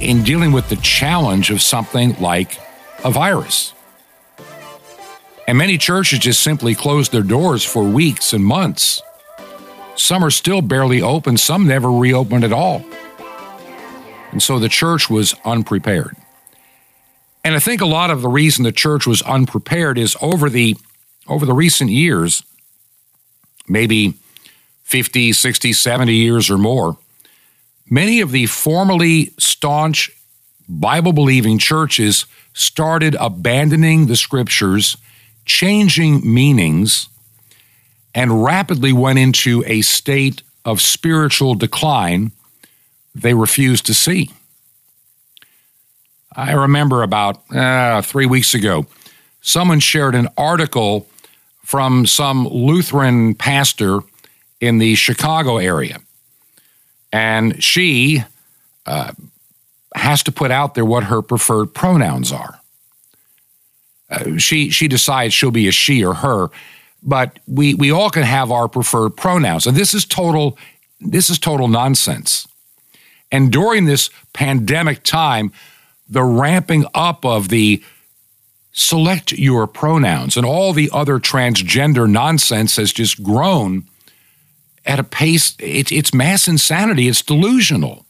in 0.00 0.22
dealing 0.22 0.52
with 0.52 0.68
the 0.68 0.76
challenge 0.76 1.50
of 1.50 1.60
something 1.60 2.14
like 2.20 2.60
a 3.02 3.10
virus. 3.10 3.72
And 5.46 5.58
many 5.58 5.78
churches 5.78 6.18
just 6.18 6.42
simply 6.42 6.74
closed 6.74 7.12
their 7.12 7.22
doors 7.22 7.64
for 7.64 7.84
weeks 7.84 8.32
and 8.32 8.44
months. 8.44 9.02
Some 9.94 10.24
are 10.24 10.30
still 10.30 10.60
barely 10.60 11.00
open, 11.00 11.36
some 11.36 11.66
never 11.66 11.90
reopened 11.90 12.44
at 12.44 12.52
all. 12.52 12.84
And 14.32 14.42
so 14.42 14.58
the 14.58 14.68
church 14.68 15.08
was 15.08 15.34
unprepared. 15.44 16.16
And 17.44 17.54
I 17.54 17.60
think 17.60 17.80
a 17.80 17.86
lot 17.86 18.10
of 18.10 18.22
the 18.22 18.28
reason 18.28 18.64
the 18.64 18.72
church 18.72 19.06
was 19.06 19.22
unprepared 19.22 19.98
is 19.98 20.16
over 20.20 20.50
the 20.50 20.76
over 21.28 21.46
the 21.46 21.52
recent 21.52 21.90
years, 21.90 22.42
maybe 23.68 24.14
50, 24.82 25.32
60, 25.32 25.72
70 25.72 26.12
years 26.12 26.50
or 26.50 26.58
more, 26.58 26.96
many 27.90 28.20
of 28.20 28.30
the 28.30 28.46
formerly 28.46 29.32
staunch 29.38 30.10
Bible 30.68 31.12
believing 31.12 31.58
churches 31.58 32.26
started 32.52 33.16
abandoning 33.18 34.06
the 34.06 34.16
scriptures, 34.16 34.96
changing 35.46 36.32
meanings, 36.32 37.08
and 38.14 38.44
rapidly 38.44 38.92
went 38.92 39.18
into 39.18 39.64
a 39.66 39.80
state 39.82 40.42
of 40.64 40.80
spiritual 40.80 41.54
decline 41.54 42.32
they 43.14 43.32
refused 43.32 43.86
to 43.86 43.94
see. 43.94 44.30
I 46.34 46.52
remember 46.52 47.02
about 47.02 47.50
uh, 47.50 48.02
three 48.02 48.26
weeks 48.26 48.52
ago, 48.52 48.86
someone 49.40 49.80
shared 49.80 50.14
an 50.14 50.28
article 50.36 51.08
from 51.64 52.06
some 52.06 52.46
Lutheran 52.46 53.34
pastor 53.34 54.00
in 54.60 54.78
the 54.78 54.94
Chicago 54.94 55.56
area. 55.56 55.98
And 57.12 57.62
she 57.62 58.22
uh, 58.84 59.12
has 59.94 60.22
to 60.24 60.32
put 60.32 60.50
out 60.50 60.74
there 60.74 60.84
what 60.84 61.04
her 61.04 61.22
preferred 61.22 61.72
pronouns 61.72 62.32
are. 62.32 62.60
Uh, 64.08 64.36
she, 64.36 64.70
she 64.70 64.88
decides 64.88 65.34
she'll 65.34 65.50
be 65.50 65.68
a 65.68 65.72
she 65.72 66.04
or 66.04 66.14
her, 66.14 66.48
but 67.02 67.38
we, 67.46 67.74
we 67.74 67.90
all 67.90 68.10
can 68.10 68.22
have 68.22 68.50
our 68.50 68.68
preferred 68.68 69.10
pronouns. 69.10 69.66
And 69.66 69.76
this 69.76 69.94
is 69.94 70.04
total, 70.04 70.56
this 71.00 71.28
is 71.30 71.38
total 71.38 71.68
nonsense. 71.68 72.46
And 73.32 73.50
during 73.50 73.86
this 73.86 74.10
pandemic 74.32 75.02
time, 75.02 75.52
the 76.08 76.22
ramping 76.22 76.86
up 76.94 77.24
of 77.24 77.48
the 77.48 77.82
select 78.72 79.32
your 79.32 79.66
pronouns 79.66 80.36
and 80.36 80.44
all 80.44 80.72
the 80.72 80.90
other 80.92 81.18
transgender 81.18 82.08
nonsense 82.08 82.76
has 82.76 82.92
just 82.92 83.22
grown 83.22 83.84
at 84.84 85.00
a 85.00 85.04
pace, 85.04 85.56
it, 85.58 85.90
it's 85.90 86.14
mass 86.14 86.46
insanity, 86.46 87.08
it's 87.08 87.22
delusional. 87.22 88.06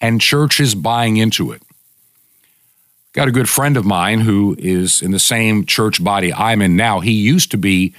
And 0.00 0.20
churches 0.20 0.74
buying 0.74 1.16
into 1.16 1.52
it. 1.52 1.62
Got 3.14 3.28
a 3.28 3.32
good 3.32 3.48
friend 3.48 3.76
of 3.76 3.84
mine 3.84 4.22
who 4.22 4.56
is 4.58 5.00
in 5.00 5.12
the 5.12 5.20
same 5.20 5.66
church 5.66 6.02
body 6.02 6.34
I'm 6.34 6.60
in 6.60 6.74
now. 6.74 6.98
He 6.98 7.12
used 7.12 7.52
to 7.52 7.56
be 7.56 7.94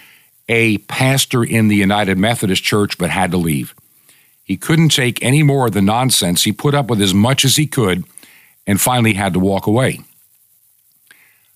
a 0.50 0.78
pastor 0.80 1.42
in 1.42 1.70
the 1.70 1.78
United 1.78 2.18
Methodist 2.18 2.64
Church, 2.64 2.98
but 2.98 3.10
had 3.10 3.32
to 3.32 3.38
leave. 3.38 3.74
He 4.44 4.58
couldn't 4.58 4.90
take 4.90 5.24
any 5.24 5.42
more 5.42 5.68
of 5.68 5.74
the 5.74 5.82
nonsense. 5.82 6.44
He 6.44 6.52
put 6.52 6.76
up 6.76 6.90
with 6.90 7.02
as 7.02 7.14
much 7.14 7.46
as 7.46 7.56
he 7.56 7.66
could 7.66 8.04
and 8.68 8.80
finally 8.80 9.14
had 9.14 9.32
to 9.34 9.40
walk 9.40 9.68
away. 9.68 10.02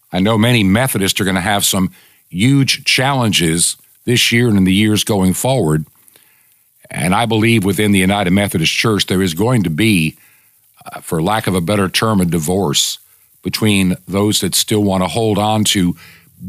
I 0.09 0.21
know 0.21 0.37
many 0.37 0.63
Methodists 0.63 1.19
are 1.19 1.25
going 1.25 1.35
to 1.35 1.41
have 1.41 1.65
some 1.65 1.91
huge 2.29 2.85
challenges 2.85 3.75
this 4.05 4.31
year 4.31 4.47
and 4.47 4.57
in 4.57 4.63
the 4.63 4.73
years 4.73 5.03
going 5.03 5.33
forward. 5.33 5.85
And 6.89 7.13
I 7.13 7.25
believe 7.25 7.65
within 7.65 7.91
the 7.91 7.99
United 7.99 8.31
Methodist 8.31 8.71
Church, 8.71 9.07
there 9.07 9.21
is 9.21 9.33
going 9.33 9.63
to 9.63 9.69
be, 9.69 10.17
uh, 10.85 11.01
for 11.01 11.21
lack 11.21 11.45
of 11.45 11.55
a 11.55 11.61
better 11.61 11.89
term, 11.89 12.21
a 12.21 12.25
divorce 12.25 12.98
between 13.41 13.95
those 14.07 14.41
that 14.41 14.55
still 14.55 14.83
want 14.83 15.03
to 15.03 15.07
hold 15.07 15.37
on 15.37 15.63
to 15.63 15.95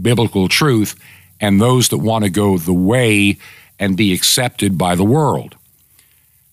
biblical 0.02 0.48
truth 0.48 0.94
and 1.40 1.60
those 1.60 1.88
that 1.88 1.98
want 1.98 2.24
to 2.24 2.30
go 2.30 2.58
the 2.58 2.72
way 2.72 3.38
and 3.78 3.96
be 3.96 4.12
accepted 4.12 4.76
by 4.76 4.94
the 4.94 5.04
world. 5.04 5.56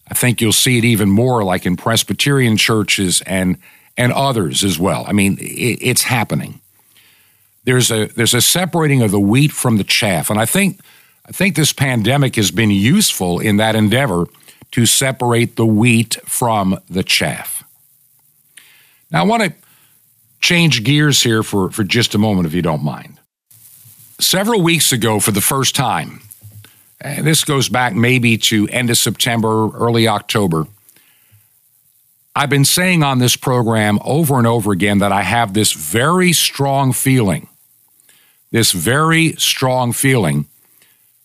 I 0.10 0.14
think 0.14 0.40
you'll 0.40 0.54
see 0.54 0.78
it 0.78 0.86
even 0.86 1.10
more 1.10 1.44
like 1.44 1.66
in 1.66 1.76
Presbyterian 1.76 2.58
churches 2.58 3.22
and 3.22 3.58
and 4.00 4.14
others 4.14 4.64
as 4.64 4.78
well. 4.78 5.06
I 5.08 5.12
mean, 5.12 5.38
it, 5.40 5.80
it's 5.82 6.04
happening. 6.04 6.62
There's 7.66 7.92
a 7.92 8.06
there's 8.08 8.34
a 8.34 8.42
separating 8.42 9.02
of 9.02 9.12
the 9.12 9.20
wheat 9.20 9.52
from 9.52 9.78
the 9.78 9.84
chaff, 9.84 10.30
and 10.30 10.40
I 10.40 10.46
think 10.46 10.80
I 11.26 11.32
think 11.32 11.56
this 11.56 11.74
pandemic 11.74 12.36
has 12.38 12.52
been 12.52 12.72
useful 12.72 13.40
in 13.40 13.58
that 13.58 13.76
endeavor 13.76 14.28
to 14.72 14.86
separate 14.86 15.56
the 15.56 15.66
wheat 15.66 16.18
from 16.26 16.80
the 16.90 17.04
chaff. 17.04 17.64
Now, 19.12 19.24
I 19.24 19.26
want 19.26 19.44
to 19.44 19.54
change 20.40 20.84
gears 20.84 21.22
here 21.22 21.44
for, 21.44 21.70
for 21.72 21.84
just 21.84 22.16
a 22.16 22.18
moment, 22.18 22.48
if 22.48 22.54
you 22.54 22.62
don't 22.62 22.84
mind. 22.84 23.20
Several 24.20 24.62
weeks 24.62 24.92
ago, 24.92 25.20
for 25.20 25.32
the 25.32 25.42
first 25.42 25.76
time, 25.76 26.22
and 27.00 27.26
this 27.26 27.44
goes 27.44 27.70
back 27.70 27.94
maybe 27.94 28.38
to 28.38 28.68
end 28.70 28.90
of 28.90 28.98
September, 28.98 29.70
early 29.70 30.08
October, 30.08 30.66
I've 32.36 32.50
been 32.50 32.66
saying 32.66 33.04
on 33.04 33.20
this 33.20 33.36
program 33.36 34.00
over 34.04 34.38
and 34.38 34.46
over 34.46 34.72
again 34.72 35.00
that 35.00 35.12
I 35.12 35.24
have 35.24 35.54
this 35.54 35.74
very 35.74 36.34
strong 36.34 36.94
feeling, 36.94 37.48
this 38.52 38.72
very 38.72 39.34
strong 39.34 39.92
feeling 39.92 40.48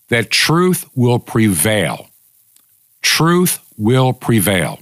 that 0.09 0.29
truth 0.29 0.85
will 0.95 1.19
prevail. 1.19 2.09
Truth 3.01 3.59
will 3.77 4.13
prevail. 4.13 4.79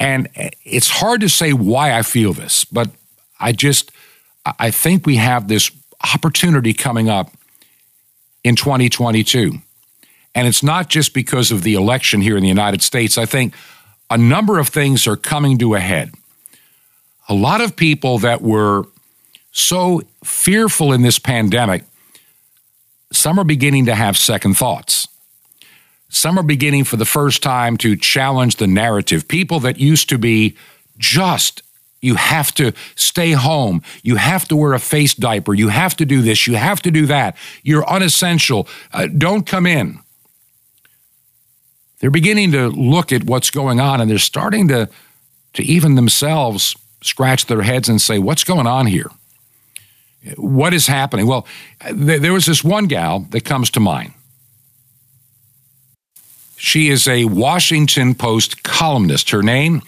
And 0.00 0.28
it's 0.64 0.88
hard 0.88 1.20
to 1.22 1.28
say 1.28 1.52
why 1.52 1.96
I 1.98 2.02
feel 2.02 2.32
this, 2.32 2.64
but 2.64 2.90
I 3.40 3.52
just, 3.52 3.90
I 4.58 4.70
think 4.70 5.06
we 5.06 5.16
have 5.16 5.48
this 5.48 5.70
opportunity 6.14 6.72
coming 6.72 7.08
up 7.08 7.32
in 8.44 8.54
2022. 8.56 9.58
And 10.34 10.46
it's 10.46 10.62
not 10.62 10.88
just 10.88 11.14
because 11.14 11.50
of 11.50 11.62
the 11.62 11.74
election 11.74 12.20
here 12.20 12.36
in 12.36 12.42
the 12.42 12.48
United 12.48 12.82
States. 12.82 13.18
I 13.18 13.26
think 13.26 13.54
a 14.08 14.16
number 14.16 14.58
of 14.58 14.68
things 14.68 15.06
are 15.06 15.16
coming 15.16 15.58
to 15.58 15.74
a 15.74 15.80
head. 15.80 16.12
a 17.28 17.34
lot 17.34 17.60
of 17.60 17.76
people 17.76 18.18
that 18.18 18.40
were 18.40 18.86
so 19.52 20.02
fearful 20.24 20.92
in 20.92 21.02
this 21.02 21.18
pandemic, 21.18 21.84
some 23.12 23.38
are 23.38 23.44
beginning 23.44 23.86
to 23.86 23.94
have 23.94 24.16
second 24.16 24.54
thoughts. 24.54 24.97
Some 26.08 26.38
are 26.38 26.42
beginning 26.42 26.84
for 26.84 26.96
the 26.96 27.04
first 27.04 27.42
time 27.42 27.76
to 27.78 27.96
challenge 27.96 28.56
the 28.56 28.66
narrative. 28.66 29.28
People 29.28 29.60
that 29.60 29.78
used 29.78 30.08
to 30.08 30.18
be 30.18 30.56
just, 30.96 31.62
you 32.00 32.14
have 32.14 32.52
to 32.54 32.72
stay 32.94 33.32
home, 33.32 33.82
you 34.02 34.16
have 34.16 34.48
to 34.48 34.56
wear 34.56 34.72
a 34.72 34.78
face 34.78 35.14
diaper, 35.14 35.52
you 35.52 35.68
have 35.68 35.96
to 35.96 36.06
do 36.06 36.22
this, 36.22 36.46
you 36.46 36.56
have 36.56 36.80
to 36.82 36.90
do 36.90 37.06
that, 37.06 37.36
you're 37.62 37.88
unessential, 37.88 38.66
uh, 38.92 39.06
don't 39.06 39.46
come 39.46 39.66
in. 39.66 40.00
They're 42.00 42.10
beginning 42.10 42.52
to 42.52 42.68
look 42.68 43.12
at 43.12 43.24
what's 43.24 43.50
going 43.50 43.80
on 43.80 44.00
and 44.00 44.10
they're 44.10 44.18
starting 44.18 44.68
to, 44.68 44.88
to 45.54 45.62
even 45.62 45.94
themselves 45.94 46.76
scratch 47.02 47.46
their 47.46 47.62
heads 47.62 47.88
and 47.88 48.00
say, 48.00 48.18
What's 48.18 48.44
going 48.44 48.66
on 48.66 48.86
here? 48.86 49.10
What 50.36 50.74
is 50.74 50.86
happening? 50.86 51.26
Well, 51.26 51.46
th- 51.84 52.20
there 52.20 52.32
was 52.32 52.46
this 52.46 52.62
one 52.64 52.86
gal 52.86 53.20
that 53.30 53.44
comes 53.44 53.70
to 53.70 53.80
mind. 53.80 54.12
She 56.58 56.88
is 56.88 57.06
a 57.06 57.24
Washington 57.26 58.16
Post 58.16 58.64
columnist. 58.64 59.30
Her 59.30 59.44
name, 59.44 59.80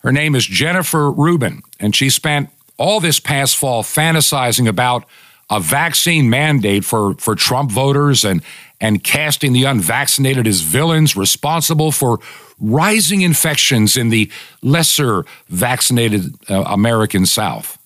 her 0.00 0.10
name 0.10 0.34
is 0.34 0.44
Jennifer 0.44 1.10
Rubin, 1.10 1.62
and 1.78 1.94
she 1.94 2.10
spent 2.10 2.50
all 2.76 2.98
this 2.98 3.20
past 3.20 3.56
fall 3.56 3.84
fantasizing 3.84 4.66
about 4.66 5.04
a 5.48 5.60
vaccine 5.60 6.28
mandate 6.28 6.84
for, 6.84 7.14
for 7.14 7.36
Trump 7.36 7.70
voters 7.70 8.24
and, 8.24 8.42
and 8.80 9.04
casting 9.04 9.52
the 9.52 9.62
unvaccinated 9.62 10.44
as 10.44 10.60
villains 10.60 11.16
responsible 11.16 11.92
for 11.92 12.18
rising 12.58 13.22
infections 13.22 13.96
in 13.96 14.08
the 14.08 14.28
lesser 14.62 15.24
vaccinated 15.48 16.34
uh, 16.50 16.64
American 16.66 17.26
South. 17.26 17.78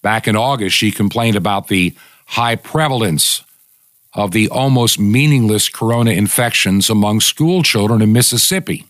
Back 0.00 0.26
in 0.26 0.34
August, 0.34 0.74
she 0.76 0.90
complained 0.90 1.36
about 1.36 1.68
the 1.68 1.94
high 2.24 2.56
prevalence 2.56 3.44
of 4.14 4.32
the 4.32 4.48
almost 4.48 4.98
meaningless 4.98 5.68
corona 5.68 6.10
infections 6.10 6.90
among 6.90 7.20
school 7.20 7.62
children 7.62 8.02
in 8.02 8.12
Mississippi. 8.12 8.84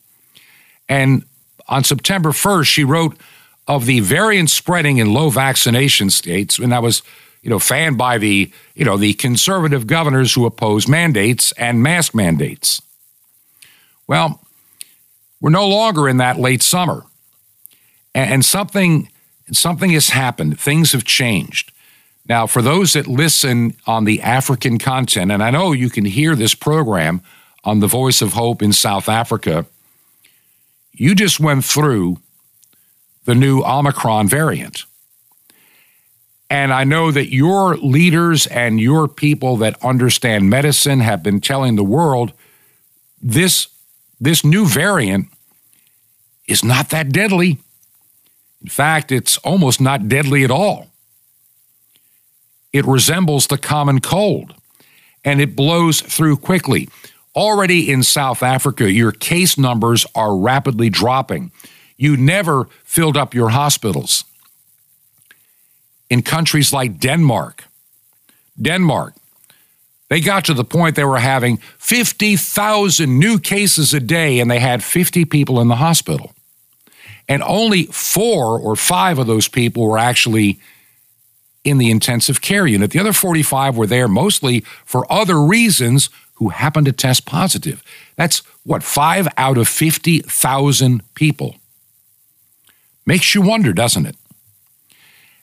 And 0.88 1.24
on 1.68 1.84
September 1.84 2.30
1st, 2.30 2.66
she 2.66 2.84
wrote 2.84 3.16
of 3.68 3.86
the 3.86 4.00
variant 4.00 4.50
spreading 4.50 4.98
in 4.98 5.14
low 5.14 5.30
vaccination 5.30 6.10
states, 6.10 6.58
and 6.58 6.72
that 6.72 6.82
was, 6.82 7.02
you 7.42 7.50
know, 7.50 7.60
fanned 7.60 7.96
by 7.96 8.18
the, 8.18 8.50
you 8.74 8.84
know, 8.84 8.96
the 8.96 9.14
conservative 9.14 9.86
governors 9.86 10.34
who 10.34 10.44
oppose 10.44 10.88
mandates 10.88 11.52
and 11.52 11.82
mask 11.82 12.14
mandates. 12.14 12.82
Well, 14.08 14.40
we're 15.40 15.50
no 15.50 15.68
longer 15.68 16.08
in 16.08 16.16
that 16.18 16.38
late 16.38 16.62
summer. 16.62 17.04
And 18.14 18.44
something 18.44 19.08
something 19.50 19.90
has 19.90 20.10
happened. 20.10 20.58
Things 20.58 20.92
have 20.92 21.04
changed. 21.04 21.72
Now, 22.28 22.46
for 22.46 22.62
those 22.62 22.92
that 22.92 23.06
listen 23.06 23.76
on 23.86 24.04
the 24.04 24.22
African 24.22 24.78
content, 24.78 25.32
and 25.32 25.42
I 25.42 25.50
know 25.50 25.72
you 25.72 25.90
can 25.90 26.04
hear 26.04 26.34
this 26.36 26.54
program 26.54 27.20
on 27.64 27.80
the 27.80 27.86
Voice 27.86 28.22
of 28.22 28.32
Hope 28.32 28.62
in 28.62 28.72
South 28.72 29.08
Africa, 29.08 29.66
you 30.92 31.14
just 31.14 31.40
went 31.40 31.64
through 31.64 32.18
the 33.24 33.34
new 33.34 33.62
Omicron 33.62 34.28
variant. 34.28 34.84
And 36.50 36.72
I 36.72 36.84
know 36.84 37.10
that 37.10 37.32
your 37.32 37.76
leaders 37.76 38.46
and 38.46 38.78
your 38.78 39.08
people 39.08 39.56
that 39.58 39.82
understand 39.82 40.50
medicine 40.50 41.00
have 41.00 41.22
been 41.22 41.40
telling 41.40 41.76
the 41.76 41.84
world 41.84 42.32
this, 43.22 43.68
this 44.20 44.44
new 44.44 44.66
variant 44.66 45.28
is 46.46 46.62
not 46.62 46.90
that 46.90 47.10
deadly. 47.10 47.58
In 48.60 48.68
fact, 48.68 49.10
it's 49.10 49.38
almost 49.38 49.80
not 49.80 50.08
deadly 50.08 50.44
at 50.44 50.50
all. 50.50 50.91
It 52.72 52.86
resembles 52.86 53.46
the 53.46 53.58
common 53.58 54.00
cold 54.00 54.54
and 55.24 55.40
it 55.40 55.54
blows 55.54 56.00
through 56.00 56.38
quickly. 56.38 56.88
Already 57.34 57.90
in 57.90 58.02
South 58.02 58.42
Africa, 58.42 58.90
your 58.90 59.12
case 59.12 59.56
numbers 59.56 60.06
are 60.14 60.36
rapidly 60.36 60.90
dropping. 60.90 61.52
You 61.96 62.16
never 62.16 62.68
filled 62.84 63.16
up 63.16 63.34
your 63.34 63.50
hospitals. 63.50 64.24
In 66.10 66.22
countries 66.22 66.72
like 66.72 66.98
Denmark, 66.98 67.64
Denmark, 68.60 69.14
they 70.08 70.20
got 70.20 70.44
to 70.44 70.54
the 70.54 70.64
point 70.64 70.94
they 70.94 71.04
were 71.04 71.18
having 71.18 71.56
50,000 71.78 73.18
new 73.18 73.38
cases 73.38 73.94
a 73.94 74.00
day 74.00 74.40
and 74.40 74.50
they 74.50 74.58
had 74.58 74.84
50 74.84 75.24
people 75.24 75.58
in 75.58 75.68
the 75.68 75.76
hospital. 75.76 76.34
And 77.28 77.42
only 77.42 77.84
four 77.84 78.58
or 78.58 78.76
five 78.76 79.18
of 79.18 79.26
those 79.26 79.48
people 79.48 79.86
were 79.86 79.96
actually 79.96 80.60
in 81.64 81.78
the 81.78 81.90
intensive 81.90 82.40
care 82.40 82.66
unit. 82.66 82.90
The 82.90 82.98
other 82.98 83.12
45 83.12 83.76
were 83.76 83.86
there 83.86 84.08
mostly 84.08 84.60
for 84.84 85.10
other 85.12 85.40
reasons 85.40 86.10
who 86.34 86.48
happened 86.48 86.86
to 86.86 86.92
test 86.92 87.24
positive. 87.24 87.82
That's 88.16 88.38
what, 88.64 88.82
five 88.82 89.28
out 89.36 89.58
of 89.58 89.68
50,000 89.68 91.02
people. 91.14 91.56
Makes 93.06 93.34
you 93.34 93.42
wonder, 93.42 93.72
doesn't 93.72 94.06
it? 94.06 94.16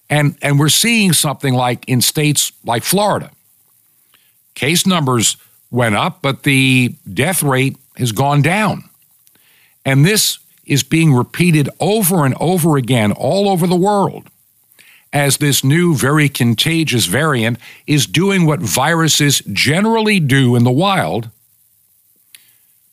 And, 0.10 0.38
and 0.42 0.60
we're 0.60 0.70
seeing 0.70 1.14
something 1.14 1.54
like 1.54 1.88
in 1.88 2.02
states 2.02 2.52
like 2.66 2.84
Florida. 2.84 3.32
Case 4.56 4.86
numbers 4.86 5.38
went 5.72 5.96
up, 5.96 6.22
but 6.22 6.44
the 6.44 6.96
death 7.14 7.44
rate 7.44 7.78
has 7.98 8.12
gone 8.12 8.42
down. 8.42 8.90
And 9.86 10.06
this 10.06 10.40
is 10.66 10.84
being 10.84 11.14
repeated 11.14 11.70
over 11.80 12.26
and 12.26 12.36
over 12.40 12.78
again 12.78 13.12
all 13.12 13.50
over 13.50 13.68
the 13.68 13.76
world 13.76 14.30
as 15.12 15.38
this 15.38 15.64
new, 15.64 15.96
very 15.96 16.30
contagious 16.30 17.06
variant 17.06 17.58
is 17.88 18.06
doing 18.06 18.46
what 18.46 18.60
viruses 18.60 19.42
generally 19.52 20.20
do 20.20 20.56
in 20.56 20.64
the 20.64 20.72
wild. 20.72 21.30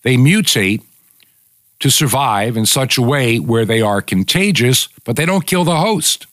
They 0.03 0.17
mutate 0.17 0.83
to 1.81 1.91
survive 1.91 2.57
in 2.57 2.65
such 2.65 2.97
a 2.97 3.03
way 3.03 3.39
where 3.39 3.65
they 3.67 3.83
are 3.83 4.01
contagious, 4.01 4.89
but 5.05 5.17
they 5.17 5.27
don't 5.27 5.47
kill 5.47 5.65
the 5.65 5.77
host. 5.77 6.27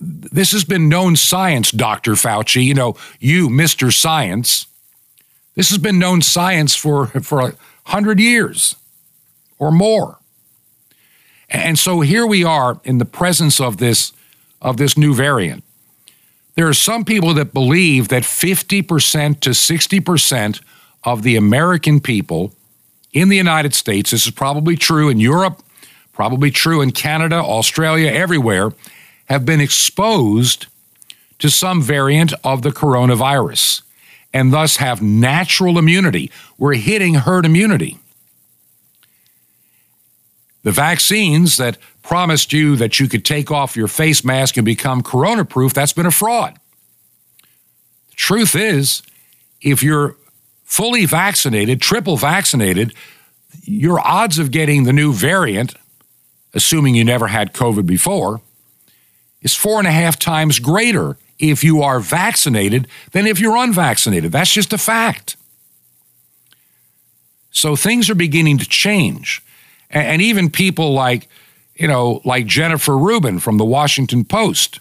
This 0.00 0.52
has 0.52 0.62
been 0.62 0.88
known 0.88 1.16
science, 1.16 1.70
Dr. 1.70 2.12
Fauci. 2.12 2.62
You 2.62 2.74
know, 2.74 2.96
you, 3.18 3.48
Mr. 3.48 3.92
Science. 3.92 4.66
This 5.54 5.70
has 5.70 5.78
been 5.78 5.98
known 5.98 6.20
science 6.22 6.76
for, 6.76 7.06
for 7.06 7.40
a 7.40 7.54
hundred 7.84 8.20
years 8.20 8.76
or 9.58 9.72
more. 9.72 10.18
And 11.48 11.78
so 11.78 12.00
here 12.00 12.26
we 12.26 12.44
are 12.44 12.80
in 12.84 12.98
the 12.98 13.04
presence 13.04 13.60
of 13.60 13.78
this 13.78 14.12
of 14.60 14.76
this 14.76 14.96
new 14.96 15.14
variant. 15.14 15.64
There 16.54 16.66
are 16.66 16.74
some 16.74 17.04
people 17.04 17.34
that 17.34 17.52
believe 17.52 18.08
that 18.08 18.22
50% 18.22 19.40
to 19.40 19.50
60% 19.50 20.62
of 21.04 21.22
the 21.22 21.36
American 21.36 22.00
people 22.00 22.52
in 23.12 23.28
the 23.28 23.36
United 23.36 23.74
States, 23.74 24.10
this 24.10 24.26
is 24.26 24.32
probably 24.32 24.76
true 24.76 25.08
in 25.08 25.20
Europe, 25.20 25.62
probably 26.12 26.50
true 26.50 26.80
in 26.80 26.92
Canada, 26.92 27.36
Australia, 27.36 28.10
everywhere, 28.10 28.72
have 29.26 29.44
been 29.44 29.60
exposed 29.60 30.66
to 31.38 31.50
some 31.50 31.82
variant 31.82 32.32
of 32.42 32.62
the 32.62 32.70
coronavirus 32.70 33.82
and 34.32 34.52
thus 34.52 34.76
have 34.76 35.00
natural 35.02 35.78
immunity. 35.78 36.30
We're 36.58 36.74
hitting 36.74 37.14
herd 37.14 37.44
immunity. 37.44 37.98
The 40.62 40.72
vaccines 40.72 41.58
that 41.58 41.78
promised 42.06 42.52
you 42.52 42.76
that 42.76 43.00
you 43.00 43.08
could 43.08 43.24
take 43.24 43.50
off 43.50 43.76
your 43.76 43.88
face 43.88 44.24
mask 44.24 44.56
and 44.56 44.64
become 44.64 45.02
corona 45.02 45.44
proof, 45.44 45.74
that's 45.74 45.92
been 45.92 46.06
a 46.06 46.10
fraud. 46.10 46.54
The 48.10 48.14
truth 48.14 48.54
is, 48.54 49.02
if 49.60 49.82
you're 49.82 50.16
fully 50.64 51.04
vaccinated, 51.04 51.82
triple 51.82 52.16
vaccinated, 52.16 52.94
your 53.64 54.00
odds 54.06 54.38
of 54.38 54.52
getting 54.52 54.84
the 54.84 54.92
new 54.92 55.12
variant, 55.12 55.74
assuming 56.54 56.94
you 56.94 57.04
never 57.04 57.26
had 57.26 57.52
COVID 57.52 57.86
before, 57.86 58.40
is 59.42 59.56
four 59.56 59.80
and 59.80 59.88
a 59.88 59.92
half 59.92 60.16
times 60.16 60.60
greater 60.60 61.16
if 61.40 61.64
you 61.64 61.82
are 61.82 61.98
vaccinated 61.98 62.86
than 63.10 63.26
if 63.26 63.40
you're 63.40 63.56
unvaccinated. 63.56 64.30
That's 64.30 64.52
just 64.52 64.72
a 64.72 64.78
fact. 64.78 65.36
So 67.50 67.74
things 67.74 68.08
are 68.08 68.14
beginning 68.14 68.58
to 68.58 68.68
change 68.68 69.42
and, 69.90 70.06
and 70.06 70.22
even 70.22 70.50
people 70.50 70.92
like, 70.92 71.28
you 71.76 71.86
know, 71.86 72.20
like 72.24 72.46
Jennifer 72.46 72.96
Rubin 72.96 73.38
from 73.38 73.58
the 73.58 73.64
Washington 73.64 74.24
Post 74.24 74.80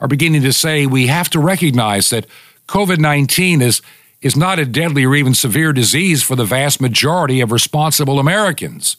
are 0.00 0.08
beginning 0.08 0.42
to 0.42 0.52
say 0.52 0.86
we 0.86 1.08
have 1.08 1.28
to 1.30 1.40
recognize 1.40 2.10
that 2.10 2.26
COVID 2.68 2.98
19 2.98 3.62
is, 3.62 3.82
is 4.22 4.36
not 4.36 4.58
a 4.58 4.64
deadly 4.64 5.04
or 5.04 5.14
even 5.14 5.34
severe 5.34 5.72
disease 5.72 6.22
for 6.22 6.36
the 6.36 6.44
vast 6.44 6.80
majority 6.80 7.40
of 7.40 7.52
responsible 7.52 8.18
Americans. 8.18 8.96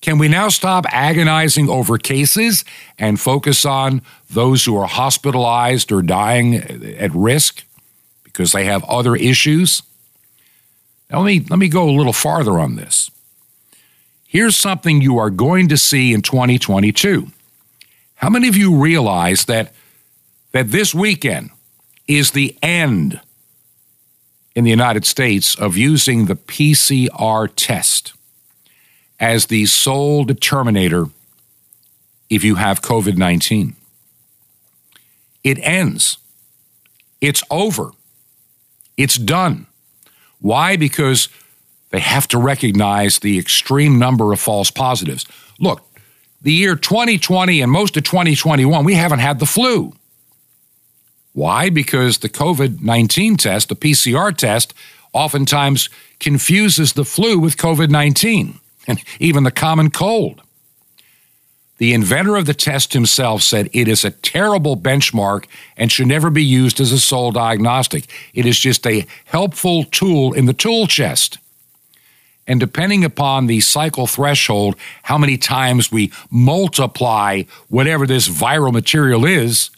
Can 0.00 0.18
we 0.18 0.28
now 0.28 0.48
stop 0.48 0.86
agonizing 0.90 1.68
over 1.68 1.98
cases 1.98 2.64
and 2.98 3.18
focus 3.18 3.64
on 3.64 4.00
those 4.30 4.64
who 4.64 4.76
are 4.76 4.86
hospitalized 4.86 5.90
or 5.90 6.02
dying 6.02 6.54
at 6.54 7.12
risk 7.12 7.64
because 8.22 8.52
they 8.52 8.64
have 8.64 8.84
other 8.84 9.16
issues? 9.16 9.82
Now, 11.10 11.20
let 11.20 11.26
me, 11.26 11.46
let 11.50 11.58
me 11.58 11.68
go 11.68 11.88
a 11.88 11.90
little 11.90 12.12
farther 12.12 12.60
on 12.60 12.76
this. 12.76 13.10
Here's 14.30 14.56
something 14.56 15.00
you 15.00 15.16
are 15.16 15.30
going 15.30 15.68
to 15.68 15.78
see 15.78 16.12
in 16.12 16.20
2022. 16.20 17.28
How 18.16 18.28
many 18.28 18.46
of 18.46 18.58
you 18.58 18.76
realize 18.76 19.46
that 19.46 19.72
that 20.52 20.70
this 20.70 20.94
weekend 20.94 21.48
is 22.06 22.32
the 22.32 22.54
end 22.62 23.22
in 24.54 24.64
the 24.64 24.70
United 24.70 25.06
States 25.06 25.54
of 25.54 25.78
using 25.78 26.26
the 26.26 26.36
PCR 26.36 27.48
test 27.56 28.12
as 29.18 29.46
the 29.46 29.64
sole 29.64 30.26
determinator 30.26 31.10
if 32.28 32.44
you 32.44 32.56
have 32.56 32.82
COVID 32.82 33.16
19? 33.16 33.76
It 35.42 35.58
ends. 35.62 36.18
It's 37.22 37.42
over. 37.50 37.92
It's 38.98 39.16
done. 39.16 39.68
Why? 40.38 40.76
Because 40.76 41.30
they 41.90 42.00
have 42.00 42.28
to 42.28 42.38
recognize 42.38 43.18
the 43.18 43.38
extreme 43.38 43.98
number 43.98 44.32
of 44.32 44.40
false 44.40 44.70
positives. 44.70 45.24
Look, 45.58 45.82
the 46.42 46.52
year 46.52 46.76
2020 46.76 47.60
and 47.60 47.72
most 47.72 47.96
of 47.96 48.04
2021, 48.04 48.84
we 48.84 48.94
haven't 48.94 49.18
had 49.18 49.38
the 49.38 49.46
flu. 49.46 49.92
Why? 51.32 51.70
Because 51.70 52.18
the 52.18 52.28
COVID 52.28 52.80
19 52.82 53.36
test, 53.36 53.68
the 53.68 53.76
PCR 53.76 54.36
test, 54.36 54.74
oftentimes 55.12 55.88
confuses 56.20 56.92
the 56.92 57.04
flu 57.04 57.38
with 57.38 57.56
COVID 57.56 57.90
19 57.90 58.58
and 58.86 59.02
even 59.20 59.44
the 59.44 59.50
common 59.50 59.90
cold. 59.90 60.42
The 61.78 61.94
inventor 61.94 62.36
of 62.36 62.46
the 62.46 62.54
test 62.54 62.92
himself 62.92 63.42
said 63.42 63.70
it 63.72 63.86
is 63.86 64.04
a 64.04 64.10
terrible 64.10 64.76
benchmark 64.76 65.44
and 65.76 65.92
should 65.92 66.08
never 66.08 66.28
be 66.28 66.44
used 66.44 66.80
as 66.80 66.90
a 66.90 66.98
sole 66.98 67.30
diagnostic. 67.30 68.06
It 68.34 68.46
is 68.46 68.58
just 68.58 68.84
a 68.84 69.06
helpful 69.26 69.84
tool 69.84 70.32
in 70.32 70.46
the 70.46 70.52
tool 70.52 70.88
chest. 70.88 71.38
And 72.48 72.58
depending 72.58 73.04
upon 73.04 73.46
the 73.46 73.60
cycle 73.60 74.06
threshold, 74.06 74.74
how 75.02 75.18
many 75.18 75.36
times 75.36 75.92
we 75.92 76.10
multiply 76.30 77.42
whatever 77.68 78.06
this 78.06 78.26
viral 78.26 78.72
material 78.72 79.26
is, 79.26 79.68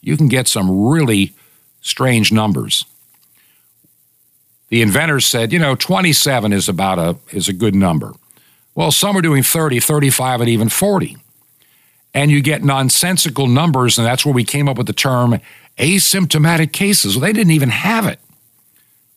you 0.00 0.16
can 0.16 0.28
get 0.28 0.48
some 0.48 0.86
really 0.88 1.34
strange 1.82 2.32
numbers. 2.32 2.86
The 4.70 4.80
inventors 4.80 5.26
said, 5.26 5.52
you 5.52 5.58
know, 5.58 5.74
27 5.74 6.50
is 6.54 6.66
about 6.66 6.98
a 6.98 7.16
is 7.30 7.46
a 7.46 7.52
good 7.52 7.74
number. 7.74 8.12
Well, 8.74 8.90
some 8.90 9.14
are 9.18 9.22
doing 9.22 9.42
30, 9.42 9.80
35, 9.80 10.40
and 10.40 10.48
even 10.48 10.70
40. 10.70 11.18
And 12.14 12.30
you 12.30 12.40
get 12.40 12.64
nonsensical 12.64 13.46
numbers, 13.46 13.98
and 13.98 14.06
that's 14.06 14.24
where 14.24 14.34
we 14.34 14.44
came 14.44 14.66
up 14.66 14.78
with 14.78 14.86
the 14.86 14.94
term 14.94 15.38
asymptomatic 15.76 16.72
cases. 16.72 17.16
Well, 17.16 17.20
they 17.26 17.34
didn't 17.34 17.52
even 17.52 17.68
have 17.68 18.06
it. 18.06 18.18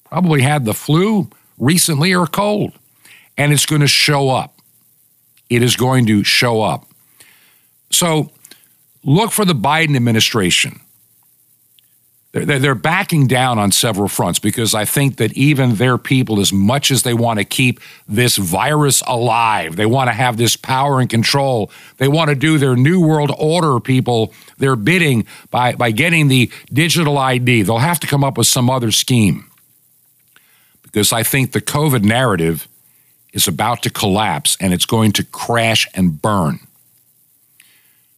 Probably 0.03 0.41
had 0.41 0.65
the 0.65 0.73
flu 0.73 1.29
recently 1.57 2.13
or 2.13 2.27
cold. 2.27 2.73
And 3.37 3.51
it's 3.51 3.65
going 3.65 3.81
to 3.81 3.87
show 3.87 4.29
up. 4.29 4.59
It 5.49 5.61
is 5.61 5.75
going 5.75 6.05
to 6.07 6.23
show 6.23 6.61
up. 6.61 6.87
So 7.91 8.31
look 9.03 9.31
for 9.31 9.45
the 9.45 9.53
Biden 9.53 9.95
administration 9.95 10.79
they're, 12.43 12.59
they're 12.59 12.75
backing 12.75 13.27
down 13.27 13.57
on 13.59 13.71
several 13.71 14.09
fronts 14.09 14.39
because 14.39 14.75
I 14.75 14.83
think 14.83 15.17
that 15.17 15.31
even 15.37 15.75
their 15.75 15.97
people, 15.97 16.41
as 16.41 16.51
much 16.51 16.91
as 16.91 17.03
they 17.03 17.13
want 17.13 17.39
to 17.39 17.45
keep 17.45 17.79
this 18.09 18.35
virus 18.35 19.01
alive, 19.07 19.77
they 19.77 19.85
want 19.85 20.09
to 20.09 20.13
have 20.13 20.35
this 20.35 20.57
power 20.57 20.99
and 20.99 21.09
control, 21.09 21.71
they 21.97 22.09
want 22.09 22.29
to 22.29 22.35
do 22.35 22.57
their 22.57 22.75
New 22.75 22.99
World 22.99 23.31
Order 23.39 23.79
people 23.79 24.33
their 24.57 24.75
bidding 24.75 25.25
by, 25.49 25.75
by 25.75 25.91
getting 25.91 26.27
the 26.27 26.51
digital 26.73 27.17
ID. 27.17 27.61
They'll 27.61 27.77
have 27.77 28.01
to 28.01 28.07
come 28.07 28.23
up 28.25 28.37
with 28.37 28.47
some 28.47 28.69
other 28.69 28.91
scheme 28.91 29.49
because 30.95 31.11
I 31.11 31.23
think 31.23 31.51
the 31.51 31.59
COVID 31.59 32.05
narrative 32.05 32.69
is 33.33 33.49
about 33.49 33.83
to 33.83 33.89
collapse 33.89 34.55
and 34.61 34.73
it's 34.73 34.85
going 34.85 35.11
to 35.11 35.25
crash 35.25 35.89
and 35.93 36.21
burn. 36.21 36.61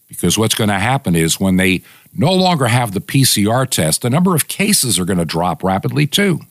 Because 0.07 0.38
what's 0.38 0.53
going 0.53 0.69
to 0.69 0.78
happen 0.78 1.15
is 1.15 1.39
when 1.39 1.55
they 1.55 1.82
no 2.13 2.32
longer 2.32 2.67
have 2.67 2.91
the 2.91 3.01
PCR 3.01 3.67
test, 3.67 4.03
the 4.03 4.11
number 4.11 4.36
of 4.36 4.47
cases 4.47 4.99
are 4.99 5.05
going 5.05 5.17
to 5.17 5.25
drop 5.25 5.63
rapidly 5.63 6.05
too. 6.05 6.41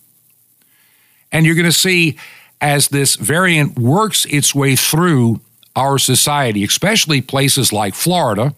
And 1.30 1.46
you're 1.46 1.54
going 1.54 1.64
to 1.64 1.70
see 1.70 2.18
as 2.60 2.88
this 2.88 3.14
variant 3.14 3.78
works 3.78 4.24
its 4.24 4.52
way 4.52 4.74
through 4.74 5.40
our 5.76 5.96
society, 5.96 6.64
especially 6.64 7.20
places 7.20 7.72
like 7.72 7.94
Florida 7.94 8.52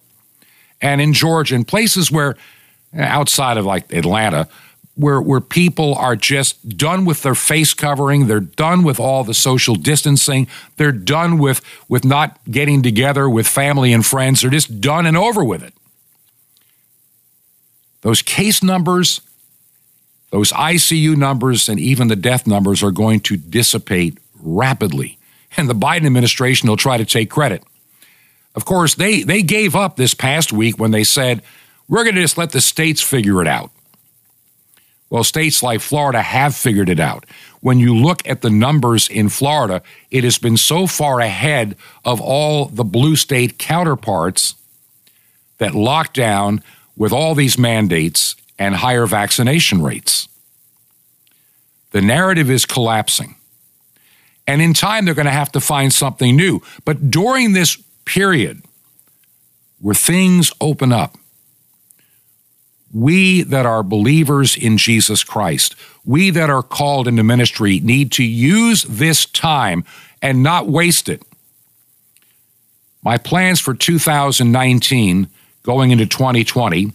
and 0.80 1.02
in 1.02 1.12
Georgia, 1.12 1.54
and 1.54 1.68
places 1.68 2.10
where 2.10 2.34
outside 2.96 3.58
of 3.58 3.66
like 3.66 3.92
Atlanta, 3.92 4.48
where, 4.98 5.20
where 5.20 5.40
people 5.40 5.94
are 5.94 6.16
just 6.16 6.76
done 6.76 7.04
with 7.04 7.22
their 7.22 7.36
face 7.36 7.72
covering, 7.72 8.26
they're 8.26 8.40
done 8.40 8.82
with 8.82 8.98
all 8.98 9.22
the 9.22 9.32
social 9.32 9.76
distancing, 9.76 10.48
they're 10.76 10.90
done 10.90 11.38
with, 11.38 11.60
with 11.88 12.04
not 12.04 12.38
getting 12.50 12.82
together 12.82 13.30
with 13.30 13.46
family 13.46 13.92
and 13.92 14.04
friends, 14.04 14.40
they're 14.40 14.50
just 14.50 14.80
done 14.80 15.06
and 15.06 15.16
over 15.16 15.44
with 15.44 15.62
it. 15.62 15.72
Those 18.00 18.22
case 18.22 18.60
numbers, 18.60 19.20
those 20.30 20.50
ICU 20.50 21.16
numbers, 21.16 21.68
and 21.68 21.78
even 21.78 22.08
the 22.08 22.16
death 22.16 22.46
numbers 22.46 22.82
are 22.82 22.90
going 22.90 23.20
to 23.20 23.36
dissipate 23.36 24.18
rapidly. 24.42 25.16
And 25.56 25.70
the 25.70 25.74
Biden 25.74 26.06
administration 26.06 26.68
will 26.68 26.76
try 26.76 26.96
to 26.96 27.04
take 27.04 27.30
credit. 27.30 27.62
Of 28.56 28.64
course, 28.64 28.96
they, 28.96 29.22
they 29.22 29.42
gave 29.42 29.76
up 29.76 29.96
this 29.96 30.14
past 30.14 30.52
week 30.52 30.76
when 30.76 30.90
they 30.90 31.04
said, 31.04 31.42
we're 31.88 32.02
going 32.02 32.16
to 32.16 32.20
just 32.20 32.36
let 32.36 32.50
the 32.50 32.60
states 32.60 33.00
figure 33.00 33.40
it 33.40 33.46
out. 33.46 33.70
Well, 35.10 35.24
states 35.24 35.62
like 35.62 35.80
Florida 35.80 36.20
have 36.20 36.54
figured 36.54 36.88
it 36.88 37.00
out. 37.00 37.24
When 37.60 37.78
you 37.78 37.96
look 37.96 38.26
at 38.28 38.42
the 38.42 38.50
numbers 38.50 39.08
in 39.08 39.30
Florida, 39.30 39.82
it 40.10 40.22
has 40.24 40.38
been 40.38 40.56
so 40.56 40.86
far 40.86 41.20
ahead 41.20 41.76
of 42.04 42.20
all 42.20 42.66
the 42.66 42.84
blue 42.84 43.16
state 43.16 43.58
counterparts 43.58 44.54
that 45.56 45.72
lockdown 45.72 46.62
with 46.96 47.12
all 47.12 47.34
these 47.34 47.58
mandates 47.58 48.36
and 48.58 48.76
higher 48.76 49.06
vaccination 49.06 49.82
rates. 49.82 50.28
The 51.92 52.02
narrative 52.02 52.50
is 52.50 52.66
collapsing. 52.66 53.36
And 54.46 54.60
in 54.60 54.74
time, 54.74 55.04
they're 55.04 55.14
going 55.14 55.26
to 55.26 55.32
have 55.32 55.52
to 55.52 55.60
find 55.60 55.92
something 55.92 56.36
new. 56.36 56.62
But 56.84 57.10
during 57.10 57.52
this 57.52 57.76
period 58.04 58.62
where 59.80 59.94
things 59.94 60.52
open 60.60 60.92
up, 60.92 61.16
we 62.92 63.42
that 63.42 63.66
are 63.66 63.82
believers 63.82 64.56
in 64.56 64.78
Jesus 64.78 65.22
Christ, 65.24 65.74
we 66.04 66.30
that 66.30 66.50
are 66.50 66.62
called 66.62 67.06
into 67.06 67.22
ministry, 67.22 67.80
need 67.80 68.12
to 68.12 68.24
use 68.24 68.82
this 68.84 69.26
time 69.26 69.84
and 70.22 70.42
not 70.42 70.66
waste 70.66 71.08
it. 71.08 71.22
My 73.02 73.18
plans 73.18 73.60
for 73.60 73.74
2019 73.74 75.28
going 75.62 75.90
into 75.90 76.06
2020 76.06 76.92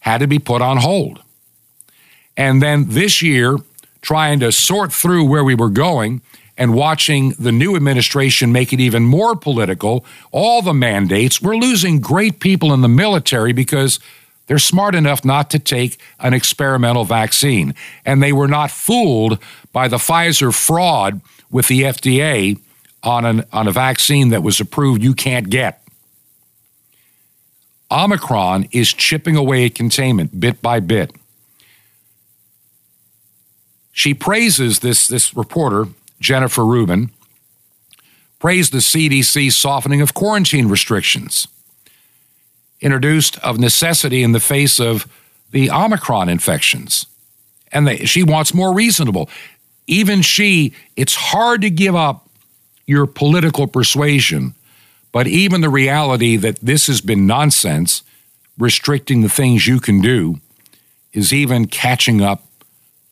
had 0.00 0.18
to 0.18 0.26
be 0.26 0.38
put 0.38 0.62
on 0.62 0.78
hold. 0.78 1.22
And 2.36 2.62
then 2.62 2.88
this 2.88 3.22
year, 3.22 3.56
trying 4.02 4.40
to 4.40 4.52
sort 4.52 4.92
through 4.92 5.24
where 5.24 5.42
we 5.42 5.54
were 5.54 5.70
going 5.70 6.22
and 6.56 6.74
watching 6.74 7.30
the 7.38 7.52
new 7.52 7.76
administration 7.76 8.52
make 8.52 8.72
it 8.72 8.80
even 8.80 9.02
more 9.02 9.36
political, 9.36 10.04
all 10.30 10.62
the 10.62 10.72
mandates, 10.72 11.42
we're 11.42 11.56
losing 11.56 12.00
great 12.00 12.40
people 12.40 12.72
in 12.72 12.80
the 12.80 12.88
military 12.88 13.52
because 13.52 13.98
they're 14.46 14.58
smart 14.58 14.94
enough 14.94 15.24
not 15.24 15.50
to 15.50 15.58
take 15.58 16.00
an 16.20 16.32
experimental 16.32 17.04
vaccine. 17.04 17.74
And 18.04 18.22
they 18.22 18.32
were 18.32 18.48
not 18.48 18.70
fooled 18.70 19.38
by 19.72 19.88
the 19.88 19.96
Pfizer 19.96 20.54
fraud 20.54 21.20
with 21.50 21.68
the 21.68 21.82
FDA 21.82 22.58
on, 23.02 23.24
an, 23.24 23.44
on 23.52 23.66
a 23.68 23.72
vaccine 23.72 24.30
that 24.30 24.42
was 24.42 24.60
approved 24.60 25.02
you 25.02 25.14
can't 25.14 25.50
get. 25.50 25.82
Omicron 27.90 28.68
is 28.72 28.92
chipping 28.92 29.36
away 29.36 29.66
at 29.66 29.74
containment 29.74 30.40
bit 30.40 30.60
by 30.60 30.80
bit. 30.80 31.12
She 33.92 34.12
praises 34.12 34.80
this, 34.80 35.08
this 35.08 35.34
reporter, 35.36 35.86
Jennifer 36.20 36.64
Rubin, 36.64 37.10
praised 38.38 38.72
the 38.72 38.78
CDC 38.78 39.50
softening 39.52 40.02
of 40.02 40.14
quarantine 40.14 40.68
restrictions 40.68 41.48
introduced 42.80 43.38
of 43.38 43.58
necessity 43.58 44.22
in 44.22 44.32
the 44.32 44.40
face 44.40 44.78
of 44.78 45.06
the 45.50 45.70
Omicron 45.70 46.28
infections. 46.28 47.06
And 47.72 47.86
they, 47.86 47.98
she 47.98 48.22
wants 48.22 48.54
more 48.54 48.72
reasonable. 48.74 49.28
Even 49.86 50.22
she, 50.22 50.74
it's 50.96 51.14
hard 51.14 51.62
to 51.62 51.70
give 51.70 51.94
up 51.94 52.28
your 52.86 53.06
political 53.06 53.66
persuasion 53.66 54.54
but 55.16 55.26
even 55.26 55.62
the 55.62 55.70
reality 55.70 56.36
that 56.36 56.60
this 56.60 56.88
has 56.88 57.00
been 57.00 57.26
nonsense, 57.26 58.02
restricting 58.58 59.22
the 59.22 59.30
things 59.30 59.66
you 59.66 59.80
can 59.80 60.02
do, 60.02 60.40
is 61.14 61.32
even 61.32 61.68
catching 61.68 62.20
up 62.20 62.44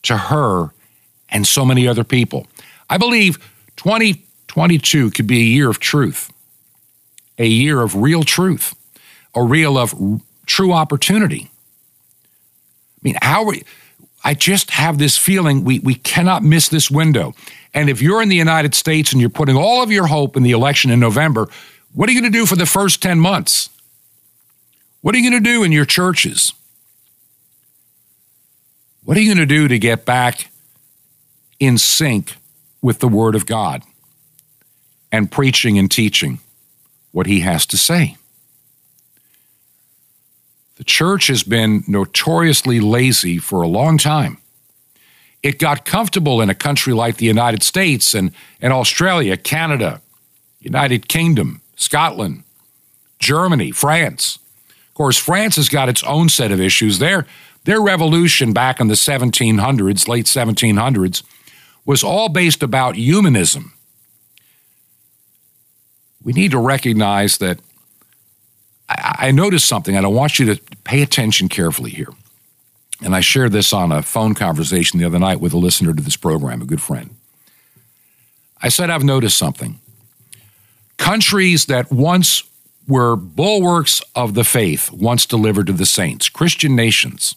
to 0.03 0.15
her 0.15 0.69
and 1.29 1.47
so 1.47 1.65
many 1.65 1.87
other 1.87 2.03
people. 2.03 2.45
I 2.91 2.99
believe 2.99 3.39
2022 3.77 5.09
could 5.09 5.25
be 5.25 5.39
a 5.39 5.43
year 5.45 5.67
of 5.67 5.79
truth, 5.79 6.31
a 7.39 7.47
year 7.47 7.81
of 7.81 7.95
real 7.95 8.21
truth, 8.21 8.75
a 9.35 9.43
real 9.43 9.77
of 9.77 9.93
true 10.45 10.71
opportunity. 10.71 11.49
I 12.25 12.99
mean, 13.01 13.15
how 13.21 13.43
we, 13.45 13.63
I 14.23 14.33
just 14.33 14.71
have 14.71 14.97
this 14.97 15.17
feeling 15.17 15.63
we, 15.63 15.79
we 15.79 15.95
cannot 15.95 16.43
miss 16.43 16.69
this 16.69 16.89
window. 16.89 17.33
And 17.73 17.89
if 17.89 18.01
you're 18.01 18.21
in 18.21 18.29
the 18.29 18.35
United 18.35 18.73
States 18.73 19.11
and 19.11 19.21
you're 19.21 19.29
putting 19.29 19.55
all 19.55 19.83
of 19.83 19.91
your 19.91 20.07
hope 20.07 20.35
in 20.35 20.43
the 20.43 20.51
election 20.51 20.89
in 20.89 20.99
November, 20.99 21.47
what 21.93 22.09
are 22.09 22.11
you 22.11 22.21
going 22.21 22.31
to 22.31 22.37
do 22.37 22.45
for 22.45 22.55
the 22.55 22.65
first 22.65 23.01
10 23.01 23.19
months? 23.19 23.69
What 25.01 25.13
are 25.13 25.19
you 25.19 25.29
going 25.29 25.43
to 25.43 25.49
do 25.49 25.63
in 25.63 25.71
your 25.71 25.85
churches? 25.85 26.53
What 29.03 29.17
are 29.17 29.19
you 29.19 29.27
going 29.27 29.47
to 29.47 29.53
do 29.53 29.67
to 29.67 29.77
get 29.77 30.03
back 30.03 30.49
in 31.59 31.77
sync 31.77 32.35
with 32.81 32.99
the 32.99 33.07
Word 33.07 33.35
of 33.35 33.45
God 33.45 33.83
and 35.11 35.31
preaching 35.31 35.77
and 35.77 35.91
teaching 35.91 36.39
what 37.11 37.27
He 37.27 37.41
has 37.41 37.67
to 37.67 37.77
say? 37.77 38.17
The 40.75 40.83
church 40.83 41.27
has 41.27 41.43
been 41.43 41.83
notoriously 41.87 42.79
lazy 42.79 43.37
for 43.37 43.61
a 43.61 43.67
long 43.67 43.97
time. 43.97 44.37
It 45.41 45.59
got 45.59 45.85
comfortable 45.85 46.41
in 46.41 46.49
a 46.49 46.55
country 46.55 46.93
like 46.93 47.17
the 47.17 47.25
United 47.25 47.63
States 47.63 48.13
and, 48.13 48.31
and 48.59 48.73
Australia, 48.73 49.37
Canada, 49.37 50.01
United 50.59 51.07
Kingdom, 51.07 51.61
Scotland, 51.75 52.43
Germany, 53.19 53.71
France. 53.71 54.39
Of 54.89 54.93
course, 54.95 55.17
France 55.17 55.55
has 55.55 55.69
got 55.69 55.87
its 55.87 56.03
own 56.03 56.29
set 56.29 56.51
of 56.51 56.59
issues. 56.59 56.99
Their, 56.99 57.25
their 57.63 57.79
revolution 57.79 58.53
back 58.53 58.79
in 58.79 58.87
the 58.87 58.95
1700s, 58.95 60.07
late 60.07 60.25
1700s, 60.25 61.23
was 61.85 62.03
all 62.03 62.27
based 62.27 62.63
about 62.63 62.95
humanism. 62.95 63.73
We 66.23 66.33
need 66.33 66.51
to 66.51 66.59
recognize 66.59 67.37
that 67.37 67.59
I, 68.87 69.31
noticed 69.31 69.67
something, 69.67 69.95
and 69.95 70.05
I 70.05 70.09
want 70.09 70.37
you 70.37 70.53
to 70.53 70.61
pay 70.83 71.01
attention 71.01 71.49
carefully 71.49 71.91
here. 71.91 72.09
And 73.03 73.15
I 73.15 73.19
shared 73.19 73.51
this 73.51 73.73
on 73.73 73.91
a 73.91 74.01
phone 74.01 74.35
conversation 74.35 74.99
the 74.99 75.05
other 75.05 75.19
night 75.19 75.39
with 75.39 75.53
a 75.53 75.57
listener 75.57 75.93
to 75.93 76.01
this 76.01 76.15
program, 76.15 76.61
a 76.61 76.65
good 76.65 76.81
friend. 76.81 77.15
I 78.61 78.69
said, 78.69 78.89
I've 78.89 79.03
noticed 79.03 79.37
something. 79.37 79.79
Countries 80.97 81.65
that 81.65 81.91
once 81.91 82.43
were 82.87 83.15
bulwarks 83.15 84.01
of 84.15 84.33
the 84.33 84.43
faith, 84.43 84.91
once 84.91 85.25
delivered 85.25 85.67
to 85.67 85.73
the 85.73 85.85
saints, 85.85 86.29
Christian 86.29 86.75
nations 86.75 87.35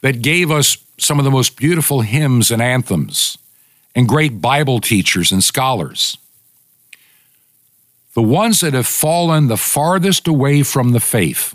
that 0.00 0.20
gave 0.20 0.50
us 0.50 0.76
some 0.98 1.18
of 1.18 1.24
the 1.24 1.30
most 1.30 1.56
beautiful 1.56 2.00
hymns 2.00 2.50
and 2.50 2.60
anthems 2.60 3.38
and 3.94 4.08
great 4.08 4.40
Bible 4.40 4.80
teachers 4.80 5.32
and 5.32 5.42
scholars. 5.42 6.16
The 8.14 8.22
ones 8.22 8.60
that 8.60 8.74
have 8.74 8.86
fallen 8.86 9.48
the 9.48 9.56
farthest 9.56 10.28
away 10.28 10.62
from 10.62 10.92
the 10.92 11.00
faith, 11.00 11.54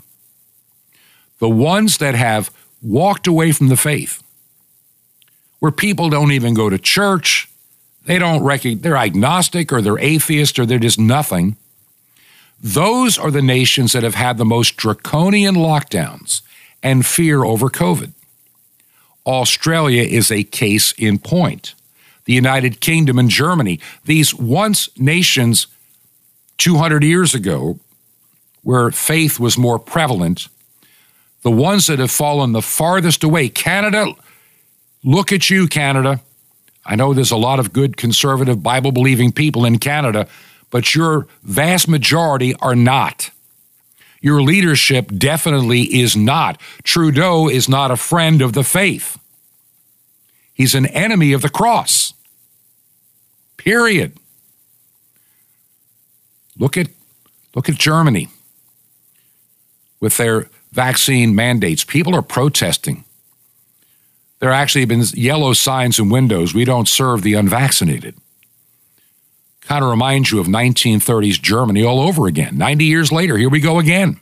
the 1.38 1.48
ones 1.48 1.98
that 1.98 2.14
have 2.14 2.50
walked 2.82 3.26
away 3.26 3.52
from 3.52 3.68
the 3.68 3.76
faith, 3.76 4.22
where 5.60 5.72
people 5.72 6.10
don't 6.10 6.32
even 6.32 6.54
go 6.54 6.68
to 6.68 6.78
church, 6.78 7.48
they 8.06 8.18
don't 8.18 8.42
recognize, 8.42 8.82
they're 8.82 8.96
agnostic 8.96 9.72
or 9.72 9.82
they're 9.82 9.98
atheist 9.98 10.58
or 10.58 10.66
they're 10.66 10.78
just 10.78 10.98
nothing. 10.98 11.56
Those 12.60 13.18
are 13.18 13.30
the 13.30 13.42
nations 13.42 13.92
that 13.92 14.02
have 14.02 14.16
had 14.16 14.36
the 14.36 14.44
most 14.44 14.76
draconian 14.76 15.54
lockdowns 15.54 16.42
and 16.82 17.06
fear 17.06 17.44
over 17.44 17.68
COVID. 17.68 18.12
Australia 19.26 20.02
is 20.02 20.30
a 20.30 20.42
case 20.42 20.92
in 20.92 21.18
point. 21.18 21.74
The 22.24 22.32
United 22.32 22.80
Kingdom 22.80 23.18
and 23.18 23.28
Germany, 23.28 23.78
these 24.04 24.34
once 24.34 24.88
nations 24.98 25.66
200 26.58 27.02
years 27.02 27.34
ago, 27.34 27.78
where 28.62 28.90
faith 28.90 29.40
was 29.40 29.56
more 29.56 29.78
prevalent, 29.78 30.48
the 31.42 31.50
ones 31.50 31.86
that 31.86 31.98
have 31.98 32.10
fallen 32.10 32.52
the 32.52 32.62
farthest 32.62 33.24
away, 33.24 33.48
Canada, 33.48 34.12
look 35.04 35.32
at 35.32 35.48
you, 35.48 35.68
Canada. 35.68 36.20
I 36.84 36.96
know 36.96 37.14
there's 37.14 37.30
a 37.30 37.36
lot 37.36 37.60
of 37.60 37.72
good 37.72 37.96
conservative 37.96 38.62
Bible 38.62 38.92
believing 38.92 39.32
people 39.32 39.64
in 39.64 39.78
Canada, 39.78 40.28
but 40.70 40.94
your 40.94 41.26
vast 41.42 41.88
majority 41.88 42.54
are 42.56 42.74
not. 42.74 43.30
Your 44.20 44.42
leadership 44.42 45.12
definitely 45.16 45.82
is 45.82 46.16
not. 46.16 46.60
Trudeau 46.82 47.48
is 47.48 47.68
not 47.68 47.90
a 47.90 47.96
friend 47.96 48.42
of 48.42 48.52
the 48.52 48.64
faith. 48.64 49.18
He's 50.52 50.74
an 50.74 50.86
enemy 50.86 51.32
of 51.32 51.42
the 51.42 51.48
cross. 51.48 52.12
Period. 53.56 54.14
Look 56.58 56.76
at 56.76 56.88
look 57.54 57.68
at 57.68 57.76
Germany 57.76 58.28
with 60.00 60.16
their 60.16 60.48
vaccine 60.72 61.34
mandates. 61.34 61.84
People 61.84 62.14
are 62.14 62.22
protesting. 62.22 63.04
There 64.38 64.52
have 64.52 64.60
actually 64.60 64.84
been 64.84 65.02
yellow 65.14 65.52
signs 65.52 65.98
in 65.98 66.10
windows. 66.10 66.54
We 66.54 66.64
don't 66.64 66.86
serve 66.86 67.22
the 67.22 67.34
unvaccinated. 67.34 68.14
Kind 69.62 69.84
of 69.84 69.90
reminds 69.90 70.30
you 70.30 70.40
of 70.40 70.46
1930s 70.46 71.40
Germany 71.42 71.84
all 71.84 72.00
over 72.00 72.26
again. 72.26 72.56
90 72.56 72.84
years 72.84 73.10
later, 73.10 73.36
here 73.36 73.50
we 73.50 73.60
go 73.60 73.78
again. 73.78 74.20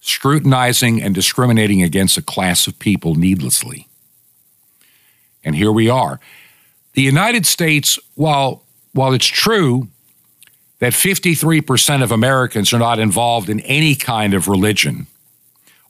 Scrutinizing 0.00 1.02
and 1.02 1.14
discriminating 1.14 1.82
against 1.82 2.16
a 2.16 2.22
class 2.22 2.66
of 2.66 2.78
people 2.78 3.14
needlessly. 3.16 3.88
And 5.44 5.56
here 5.56 5.72
we 5.72 5.90
are. 5.90 6.20
The 6.94 7.02
United 7.02 7.44
States, 7.44 7.98
while, 8.14 8.62
while 8.92 9.12
it's 9.12 9.26
true 9.26 9.88
that 10.80 10.92
53% 10.92 12.02
of 12.02 12.12
Americans 12.12 12.72
are 12.72 12.78
not 12.78 12.98
involved 12.98 13.48
in 13.48 13.60
any 13.60 13.94
kind 13.94 14.34
of 14.34 14.48
religion, 14.48 15.06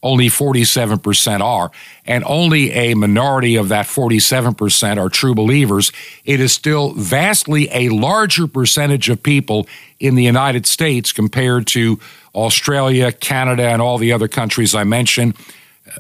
only 0.03 0.29
47% 0.29 1.41
are, 1.41 1.71
and 2.07 2.25
only 2.27 2.71
a 2.71 2.95
minority 2.95 3.57
of 3.57 3.69
that 3.69 3.87
47% 3.87 4.97
are 4.97 5.09
true 5.09 5.35
believers, 5.35 5.93
it 6.25 6.41
is 6.41 6.53
still 6.53 6.93
vastly 6.93 7.69
a 7.73 7.89
larger 7.89 8.47
percentage 8.47 9.09
of 9.09 9.23
people 9.23 9.67
in 9.99 10.15
the 10.15 10.25
United 10.25 10.67
States 10.67 11.13
compared 11.13 11.67
to 11.67 11.99
Australia, 12.35 13.11
Canada, 13.11 13.65
and 13.65 13.83
all 13.83 13.99
the 13.99 14.13
other 14.13 14.29
countries 14.29 14.75
I 14.75 14.85
mentioned, 14.85 15.35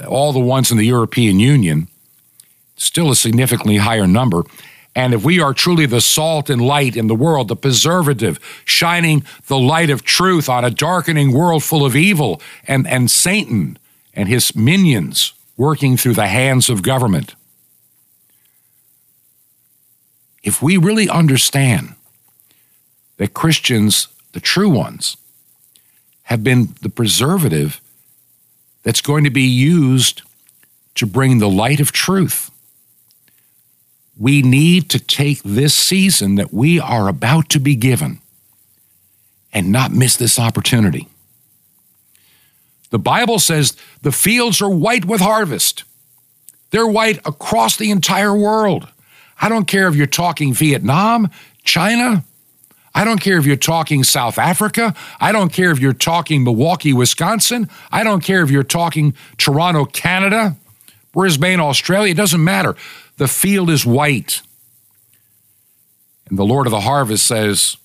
uh, 0.00 0.06
all 0.06 0.32
the 0.32 0.38
ones 0.38 0.70
in 0.70 0.78
the 0.78 0.86
European 0.86 1.40
Union. 1.40 1.88
Still 2.76 3.10
a 3.10 3.16
significantly 3.16 3.78
higher 3.78 4.06
number. 4.06 4.44
And 4.98 5.14
if 5.14 5.24
we 5.24 5.38
are 5.38 5.54
truly 5.54 5.86
the 5.86 6.00
salt 6.00 6.50
and 6.50 6.60
light 6.60 6.96
in 6.96 7.06
the 7.06 7.14
world, 7.14 7.46
the 7.46 7.54
preservative, 7.54 8.40
shining 8.64 9.22
the 9.46 9.56
light 9.56 9.90
of 9.90 10.02
truth 10.02 10.48
on 10.48 10.64
a 10.64 10.72
darkening 10.72 11.32
world 11.32 11.62
full 11.62 11.86
of 11.86 11.94
evil 11.94 12.42
and, 12.66 12.84
and 12.84 13.08
Satan 13.08 13.78
and 14.12 14.28
his 14.28 14.56
minions 14.56 15.34
working 15.56 15.96
through 15.96 16.14
the 16.14 16.26
hands 16.26 16.68
of 16.68 16.82
government, 16.82 17.36
if 20.42 20.60
we 20.60 20.76
really 20.76 21.08
understand 21.08 21.94
that 23.18 23.34
Christians, 23.34 24.08
the 24.32 24.40
true 24.40 24.68
ones, 24.68 25.16
have 26.24 26.42
been 26.42 26.74
the 26.82 26.90
preservative 26.90 27.80
that's 28.82 29.00
going 29.00 29.22
to 29.22 29.30
be 29.30 29.42
used 29.42 30.22
to 30.96 31.06
bring 31.06 31.38
the 31.38 31.48
light 31.48 31.78
of 31.78 31.92
truth 31.92 32.50
we 34.18 34.42
need 34.42 34.90
to 34.90 34.98
take 34.98 35.42
this 35.44 35.74
season 35.74 36.34
that 36.34 36.52
we 36.52 36.80
are 36.80 37.08
about 37.08 37.48
to 37.50 37.60
be 37.60 37.76
given 37.76 38.20
and 39.52 39.70
not 39.70 39.92
miss 39.92 40.16
this 40.16 40.38
opportunity. 40.38 41.08
The 42.90 42.98
Bible 42.98 43.38
says 43.38 43.76
the 44.02 44.12
fields 44.12 44.60
are 44.60 44.70
white 44.70 45.04
with 45.04 45.20
harvest. 45.20 45.84
They're 46.70 46.86
white 46.86 47.18
across 47.26 47.76
the 47.76 47.90
entire 47.90 48.34
world. 48.34 48.88
I 49.40 49.48
don't 49.48 49.66
care 49.66 49.88
if 49.88 49.94
you're 49.94 50.06
talking 50.06 50.52
Vietnam, 50.52 51.30
China. 51.62 52.24
I 52.94 53.04
don't 53.04 53.20
care 53.20 53.38
if 53.38 53.46
you're 53.46 53.56
talking 53.56 54.02
South 54.02 54.38
Africa. 54.38 54.94
I 55.20 55.30
don't 55.30 55.52
care 55.52 55.70
if 55.70 55.78
you're 55.78 55.92
talking 55.92 56.42
Milwaukee, 56.42 56.92
Wisconsin. 56.92 57.68
I 57.92 58.02
don't 58.02 58.24
care 58.24 58.42
if 58.42 58.50
you're 58.50 58.64
talking 58.64 59.14
Toronto, 59.36 59.84
Canada, 59.84 60.56
Brisbane, 61.12 61.60
Australia. 61.60 62.10
It 62.10 62.16
doesn't 62.16 62.42
matter. 62.42 62.74
The 63.18 63.28
field 63.28 63.68
is 63.68 63.84
white. 63.84 64.42
And 66.28 66.38
the 66.38 66.44
Lord 66.44 66.66
of 66.66 66.70
the 66.70 66.80
harvest 66.80 67.26
says, 67.26 67.76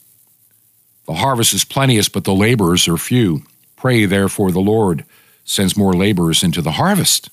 The 1.05 1.15
harvest 1.15 1.53
is 1.53 1.65
plenteous, 1.65 2.07
but 2.07 2.23
the 2.23 2.33
laborers 2.33 2.87
are 2.87 2.97
few. 2.97 3.43
Pray, 3.75 4.05
therefore, 4.05 4.51
the 4.51 4.59
Lord 4.59 5.05
sends 5.43 5.75
more 5.75 5.93
laborers 5.93 6.43
into 6.43 6.61
the 6.61 6.73
harvest. 6.73 7.29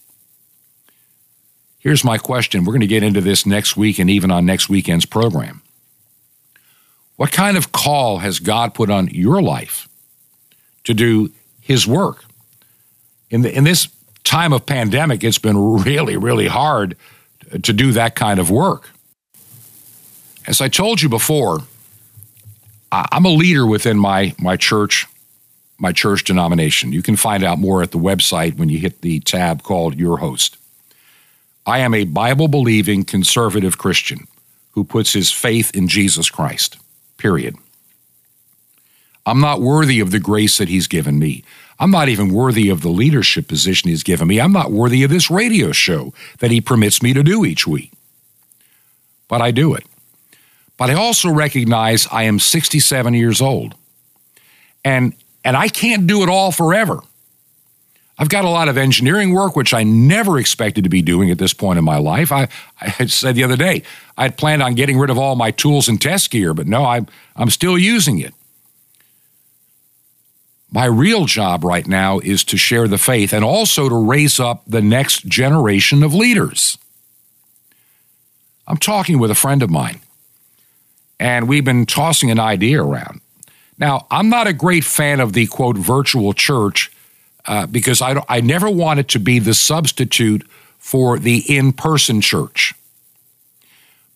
Here's 1.79 2.03
my 2.03 2.19
question. 2.19 2.65
We're 2.65 2.73
going 2.73 2.81
to 2.81 2.87
get 2.87 3.03
into 3.03 3.21
this 3.21 3.47
next 3.47 3.77
week 3.77 3.99
and 3.99 4.11
even 4.11 4.31
on 4.31 4.47
next 4.47 4.69
weekend's 4.69 5.07
program. 5.07 5.63
What 7.17 7.33
kind 7.33 7.57
of 7.57 7.71
call 7.71 8.19
has 8.19 8.39
God 8.41 8.73
put 8.73 8.91
on 8.91 9.09
your 9.09 9.43
life 9.43 9.89
to 10.85 10.95
do 10.95 11.33
His 11.61 11.87
work? 11.87 12.25
In, 13.29 13.43
the, 13.43 13.55
in 13.55 13.65
this 13.65 13.89
time 14.25 14.55
of 14.55 14.65
pandemic, 14.65 15.23
it's 15.23 15.39
been 15.39 15.59
really, 15.83 16.17
really 16.17 16.49
hard 16.49 16.97
to 17.63 17.73
do 17.73 17.93
that 17.93 18.15
kind 18.15 18.39
of 18.39 18.51
work. 18.51 18.91
As 20.47 20.61
I 20.61 20.69
told 20.69 21.03
you 21.03 21.09
before, 21.09 21.61
I'm 22.93 23.25
a 23.25 23.31
leader 23.31 23.67
within 23.67 23.99
my, 23.99 24.35
my 24.39 24.57
church, 24.57 25.07
my 25.79 25.93
church 25.93 26.25
denomination. 26.25 26.93
You 26.93 27.03
can 27.03 27.17
find 27.17 27.45
out 27.45 27.59
more 27.59 27.83
at 27.83 27.93
the 27.93 27.99
website 27.99 28.57
when 28.57 28.69
you 28.69 28.79
hit 28.79 29.01
the 29.01 29.21
tab 29.21 29.63
called 29.63 29.97
Your 29.97 30.19
Host. 30.19 30.57
I 31.67 31.81
am 31.81 31.95
a 31.95 32.05
Bible 32.05 32.49
believing 32.49 33.05
conservative 33.05 33.79
Christian 33.79 34.27
who 34.73 34.83
puts 34.83 35.13
his 35.13 35.31
faith 35.31 35.75
in 35.75 35.89
Jesus 35.89 36.31
Christ, 36.31 36.79
period. 37.17 37.57
I'm 39.27 39.41
not 39.41 39.61
worthy 39.61 40.01
of 40.01 40.11
the 40.11 40.19
grace 40.19 40.59
that 40.59 40.69
He's 40.69 40.87
given 40.87 41.19
me. 41.19 41.45
I'm 41.81 41.91
not 41.91 42.11
even 42.11 42.33
worthy 42.33 42.69
of 42.69 42.83
the 42.83 42.91
leadership 42.91 43.49
position 43.49 43.89
He's 43.89 44.03
given 44.03 44.29
me. 44.29 44.41
I'm 44.41 44.53
not 44.53 44.71
worthy 44.71 45.03
of 45.03 45.11
this 45.11 45.31
radio 45.31 45.73
show 45.73 46.13
that 46.39 46.51
He 46.51 46.61
permits 46.61 47.03
me 47.03 47.15
to 47.15 47.23
do 47.23 47.45
each 47.45 47.67
week. 47.67 47.91
But 49.27 49.41
I 49.41 49.51
do 49.51 49.75
it. 49.75 49.85
But 50.77 50.91
I 50.91 50.95
also 50.95 51.31
recognize 51.31 52.07
I 52.13 52.25
am 52.25 52.39
67 52.39 53.15
years 53.15 53.41
old. 53.41 53.75
And 54.85 55.15
and 55.43 55.57
I 55.57 55.69
can't 55.69 56.07
do 56.07 56.23
it 56.23 56.29
all 56.29 56.53
forever. 56.53 57.01
I've 58.19 58.29
got 58.29 58.45
a 58.45 58.51
lot 58.51 58.69
of 58.69 58.77
engineering 58.77 59.33
work, 59.33 59.57
which 59.57 59.73
I 59.73 59.83
never 59.83 60.39
expected 60.39 60.85
to 60.85 60.91
be 60.91 61.01
doing 61.01 61.31
at 61.31 61.39
this 61.39 61.55
point 61.55 61.79
in 61.79 61.85
my 61.87 61.97
life. 61.97 62.31
I, 62.31 62.49
I 62.79 63.07
said 63.07 63.35
the 63.35 63.45
other 63.45 63.57
day, 63.57 63.83
I 64.19 64.25
had 64.25 64.37
planned 64.37 64.63
on 64.63 64.75
getting 64.75 64.99
rid 64.99 65.09
of 65.09 65.17
all 65.17 65.37
my 65.37 65.51
tools 65.51 65.89
and 65.89 65.99
test 65.99 66.31
gear, 66.31 66.53
but 66.53 66.67
no, 66.67 66.85
I'm, 66.85 67.07
I'm 67.35 67.49
still 67.49 67.79
using 67.79 68.19
it. 68.19 68.35
My 70.73 70.85
real 70.85 71.25
job 71.25 71.65
right 71.65 71.87
now 71.87 72.21
is 72.21 72.45
to 72.45 72.57
share 72.57 72.87
the 72.87 72.99
faith 72.99 73.33
and 73.33 73.45
also 73.45 73.89
to 73.89 73.95
raise 73.95 74.39
up 74.39 74.63
the 74.67 74.81
next 74.81 75.27
generation 75.27 76.03
of 76.03 76.15
leaders. 76.15 76.79
I'm 78.69 78.77
talking 78.77 79.19
with 79.19 79.33
a 79.33 79.35
friend 79.35 79.63
of 79.65 79.71
mine, 79.71 80.01
and 81.19 81.49
we've 81.49 81.65
been 81.65 81.87
tossing 81.87 82.31
an 82.31 82.39
idea 82.39 82.81
around. 82.81 83.21
Now, 83.79 84.07
I'm 84.11 84.29
not 84.29 84.47
a 84.47 84.53
great 84.53 84.85
fan 84.85 85.19
of 85.19 85.33
the 85.33 85.47
quote 85.47 85.77
virtual 85.77 86.35
church 86.35 86.93
uh, 87.47 87.67
because 87.67 88.01
I, 88.01 88.23
I 88.29 88.41
never 88.41 88.71
want 88.71 89.01
it 89.01 89.09
to 89.09 89.19
be 89.19 89.41
the 89.41 89.55
substitute 89.55 90.49
for 90.79 91.19
the 91.19 91.39
in 91.49 91.73
person 91.73 92.21
church. 92.21 92.75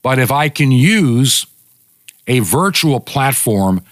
But 0.03 0.19
if 0.21 0.31
I 0.31 0.51
can 0.51 0.71
use 0.71 1.47
a 2.29 2.41
virtual 2.41 3.01
platform 3.01 3.83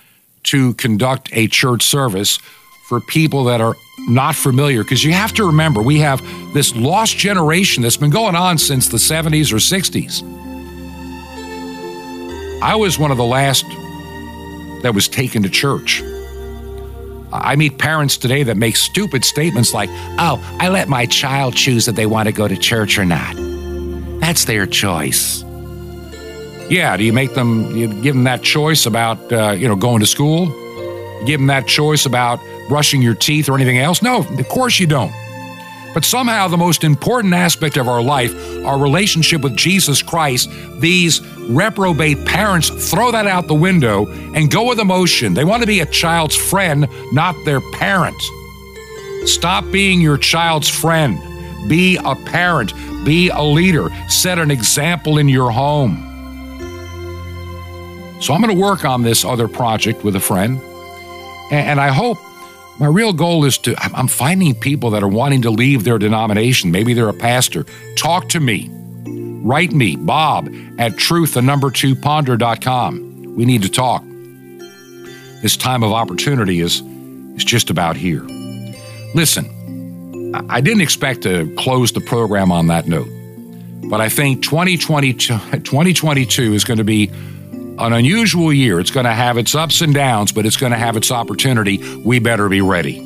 to 0.44 0.74
conduct 0.74 1.30
a 1.32 1.46
church 1.48 1.82
service 1.82 2.38
for 2.88 3.00
people 3.00 3.44
that 3.44 3.60
are 3.60 3.74
not 4.08 4.34
familiar, 4.34 4.82
because 4.82 5.04
you 5.04 5.12
have 5.12 5.32
to 5.32 5.46
remember, 5.46 5.80
we 5.80 5.98
have 5.98 6.20
this 6.52 6.74
lost 6.74 7.16
generation 7.16 7.82
that's 7.82 7.96
been 7.96 8.10
going 8.10 8.34
on 8.34 8.58
since 8.58 8.88
the 8.88 8.98
70s 8.98 9.52
or 9.52 9.56
60s. 9.56 10.22
I 12.62 12.74
was 12.76 12.98
one 12.98 13.10
of 13.10 13.16
the 13.16 13.24
last 13.24 13.64
that 14.82 14.92
was 14.94 15.08
taken 15.08 15.42
to 15.44 15.48
church. 15.48 16.02
I 17.32 17.56
meet 17.56 17.78
parents 17.78 18.16
today 18.16 18.42
that 18.42 18.56
make 18.56 18.76
stupid 18.76 19.24
statements 19.24 19.72
like, 19.72 19.88
oh, 20.18 20.38
I 20.60 20.68
let 20.68 20.88
my 20.88 21.06
child 21.06 21.56
choose 21.56 21.88
if 21.88 21.96
they 21.96 22.06
want 22.06 22.26
to 22.26 22.32
go 22.32 22.46
to 22.46 22.56
church 22.56 22.98
or 22.98 23.04
not. 23.04 23.34
That's 24.20 24.44
their 24.44 24.66
choice. 24.66 25.42
Yeah, 26.72 26.96
do 26.96 27.04
you 27.04 27.12
make 27.12 27.34
them, 27.34 27.76
you 27.76 27.86
give 27.86 28.14
them 28.14 28.24
that 28.24 28.42
choice 28.42 28.86
about, 28.86 29.30
uh, 29.30 29.50
you 29.50 29.68
know, 29.68 29.76
going 29.76 30.00
to 30.00 30.06
school? 30.06 30.46
Give 31.26 31.38
them 31.38 31.48
that 31.48 31.66
choice 31.66 32.06
about 32.06 32.40
brushing 32.66 33.02
your 33.02 33.14
teeth 33.14 33.50
or 33.50 33.56
anything 33.56 33.76
else? 33.76 34.00
No, 34.00 34.20
of 34.20 34.48
course 34.48 34.80
you 34.80 34.86
don't. 34.86 35.12
But 35.92 36.06
somehow, 36.06 36.48
the 36.48 36.56
most 36.56 36.82
important 36.82 37.34
aspect 37.34 37.76
of 37.76 37.88
our 37.88 38.00
life, 38.00 38.34
our 38.64 38.78
relationship 38.78 39.42
with 39.42 39.54
Jesus 39.54 40.00
Christ, 40.00 40.48
these 40.80 41.20
reprobate 41.50 42.24
parents 42.24 42.70
throw 42.90 43.12
that 43.12 43.26
out 43.26 43.48
the 43.48 43.54
window 43.54 44.10
and 44.34 44.50
go 44.50 44.66
with 44.66 44.80
emotion. 44.80 45.34
They 45.34 45.44
want 45.44 45.62
to 45.62 45.66
be 45.66 45.80
a 45.80 45.86
child's 45.86 46.36
friend, 46.36 46.88
not 47.12 47.36
their 47.44 47.60
parent. 47.72 48.16
Stop 49.26 49.70
being 49.70 50.00
your 50.00 50.16
child's 50.16 50.70
friend. 50.70 51.18
Be 51.68 51.98
a 52.02 52.14
parent. 52.14 52.72
Be 53.04 53.28
a 53.28 53.42
leader. 53.42 53.90
Set 54.08 54.38
an 54.38 54.50
example 54.50 55.18
in 55.18 55.28
your 55.28 55.50
home. 55.50 56.11
So 58.22 58.32
I'm 58.32 58.40
going 58.40 58.54
to 58.54 58.62
work 58.62 58.84
on 58.84 59.02
this 59.02 59.24
other 59.24 59.48
project 59.48 60.04
with 60.04 60.14
a 60.14 60.20
friend. 60.20 60.60
And 61.50 61.80
I 61.80 61.88
hope 61.88 62.18
my 62.78 62.86
real 62.86 63.12
goal 63.12 63.44
is 63.44 63.58
to, 63.58 63.74
I'm 63.82 64.06
finding 64.06 64.54
people 64.54 64.90
that 64.90 65.02
are 65.02 65.08
wanting 65.08 65.42
to 65.42 65.50
leave 65.50 65.82
their 65.82 65.98
denomination. 65.98 66.70
Maybe 66.70 66.94
they're 66.94 67.08
a 67.08 67.14
pastor. 67.14 67.66
Talk 67.96 68.28
to 68.28 68.38
me. 68.38 68.70
Write 69.42 69.72
me, 69.72 69.96
Bob, 69.96 70.48
at 70.78 70.96
truth, 70.96 71.34
the 71.34 71.42
number 71.42 71.68
two 71.72 71.96
ponder.com. 71.96 73.34
We 73.34 73.44
need 73.44 73.62
to 73.62 73.68
talk. 73.68 74.04
This 75.42 75.56
time 75.56 75.82
of 75.82 75.90
opportunity 75.90 76.60
is, 76.60 76.80
is 77.34 77.44
just 77.44 77.70
about 77.70 77.96
here. 77.96 78.22
Listen, 79.16 80.32
I 80.48 80.60
didn't 80.60 80.82
expect 80.82 81.22
to 81.22 81.52
close 81.56 81.90
the 81.90 82.00
program 82.00 82.52
on 82.52 82.68
that 82.68 82.86
note, 82.86 83.08
but 83.90 84.00
I 84.00 84.08
think 84.08 84.44
2022, 84.44 85.36
2022 85.58 86.54
is 86.54 86.62
going 86.62 86.78
to 86.78 86.84
be 86.84 87.10
an 87.78 87.92
unusual 87.92 88.52
year. 88.52 88.80
It's 88.80 88.90
going 88.90 89.06
to 89.06 89.12
have 89.12 89.38
its 89.38 89.54
ups 89.54 89.80
and 89.80 89.94
downs, 89.94 90.32
but 90.32 90.46
it's 90.46 90.56
going 90.56 90.72
to 90.72 90.78
have 90.78 90.96
its 90.96 91.10
opportunity. 91.10 91.78
We 91.98 92.18
better 92.18 92.48
be 92.48 92.60
ready. 92.60 92.98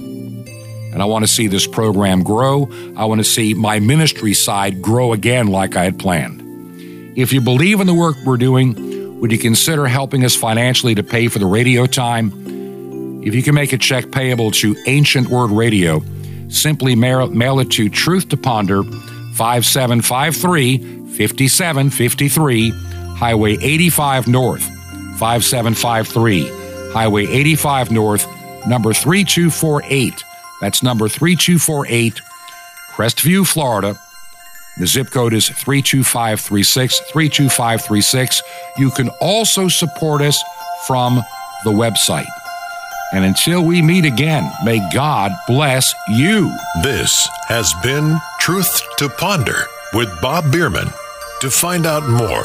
And 0.92 1.02
I 1.02 1.04
want 1.04 1.24
to 1.24 1.28
see 1.28 1.46
this 1.46 1.66
program 1.66 2.22
grow. 2.22 2.70
I 2.96 3.04
want 3.04 3.20
to 3.20 3.24
see 3.24 3.54
my 3.54 3.80
ministry 3.80 4.32
side 4.32 4.80
grow 4.80 5.12
again 5.12 5.48
like 5.48 5.76
I 5.76 5.84
had 5.84 5.98
planned. 5.98 6.42
If 7.18 7.32
you 7.32 7.40
believe 7.40 7.80
in 7.80 7.86
the 7.86 7.94
work 7.94 8.16
we're 8.24 8.36
doing, 8.36 9.20
would 9.20 9.32
you 9.32 9.38
consider 9.38 9.86
helping 9.86 10.24
us 10.24 10.34
financially 10.36 10.94
to 10.94 11.02
pay 11.02 11.28
for 11.28 11.38
the 11.38 11.46
radio 11.46 11.86
time? 11.86 13.22
If 13.22 13.34
you 13.34 13.42
can 13.42 13.54
make 13.54 13.72
a 13.72 13.78
check 13.78 14.10
payable 14.10 14.50
to 14.52 14.76
Ancient 14.86 15.28
Word 15.28 15.50
Radio, 15.50 16.02
simply 16.48 16.94
mail, 16.94 17.58
it 17.58 17.70
to 17.72 17.88
Truth 17.88 18.28
to 18.30 18.36
Ponder, 18.36 18.82
5753 18.82 20.78
5753, 21.16 22.70
Highway 23.16 23.56
85 23.60 24.28
North, 24.28 24.62
5753, 25.18 26.92
Highway 26.92 27.26
85 27.26 27.90
North, 27.90 28.26
number 28.66 28.92
3248. 28.92 30.24
That's 30.60 30.82
number 30.82 31.08
3248, 31.08 32.20
Crestview, 32.94 33.46
Florida. 33.46 33.98
The 34.78 34.86
zip 34.86 35.10
code 35.10 35.32
is 35.32 35.48
32536, 35.48 37.00
32536. 37.10 38.42
You 38.76 38.90
can 38.90 39.08
also 39.20 39.68
support 39.68 40.20
us 40.20 40.38
from 40.86 41.16
the 41.64 41.70
website. 41.70 42.28
And 43.12 43.24
until 43.24 43.64
we 43.64 43.80
meet 43.80 44.04
again, 44.04 44.50
may 44.64 44.86
God 44.92 45.32
bless 45.46 45.94
you. 46.08 46.54
This 46.82 47.26
has 47.48 47.72
been 47.82 48.18
Truth 48.40 48.82
to 48.98 49.08
Ponder 49.08 49.64
with 49.94 50.10
Bob 50.20 50.52
Bierman. 50.52 50.88
To 51.40 51.50
find 51.50 51.86
out 51.86 52.08
more, 52.08 52.44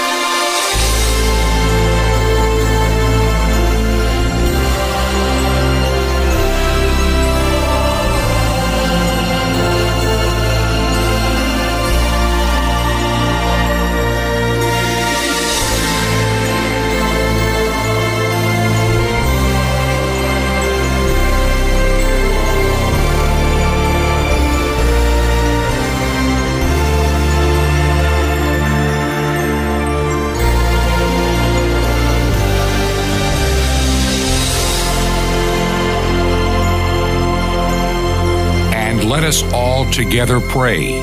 Us 39.31 39.53
all 39.53 39.89
together 39.91 40.41
pray 40.41 40.99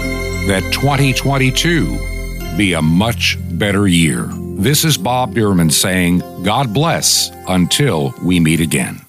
that 0.46 0.60
2022 0.70 1.96
be 2.58 2.74
a 2.74 2.82
much 2.82 3.38
better 3.56 3.86
year. 3.86 4.28
This 4.58 4.84
is 4.84 4.98
Bob 4.98 5.34
Bierman 5.34 5.70
saying, 5.70 6.18
God 6.42 6.74
bless 6.74 7.30
until 7.48 8.14
we 8.22 8.38
meet 8.38 8.60
again. 8.60 9.00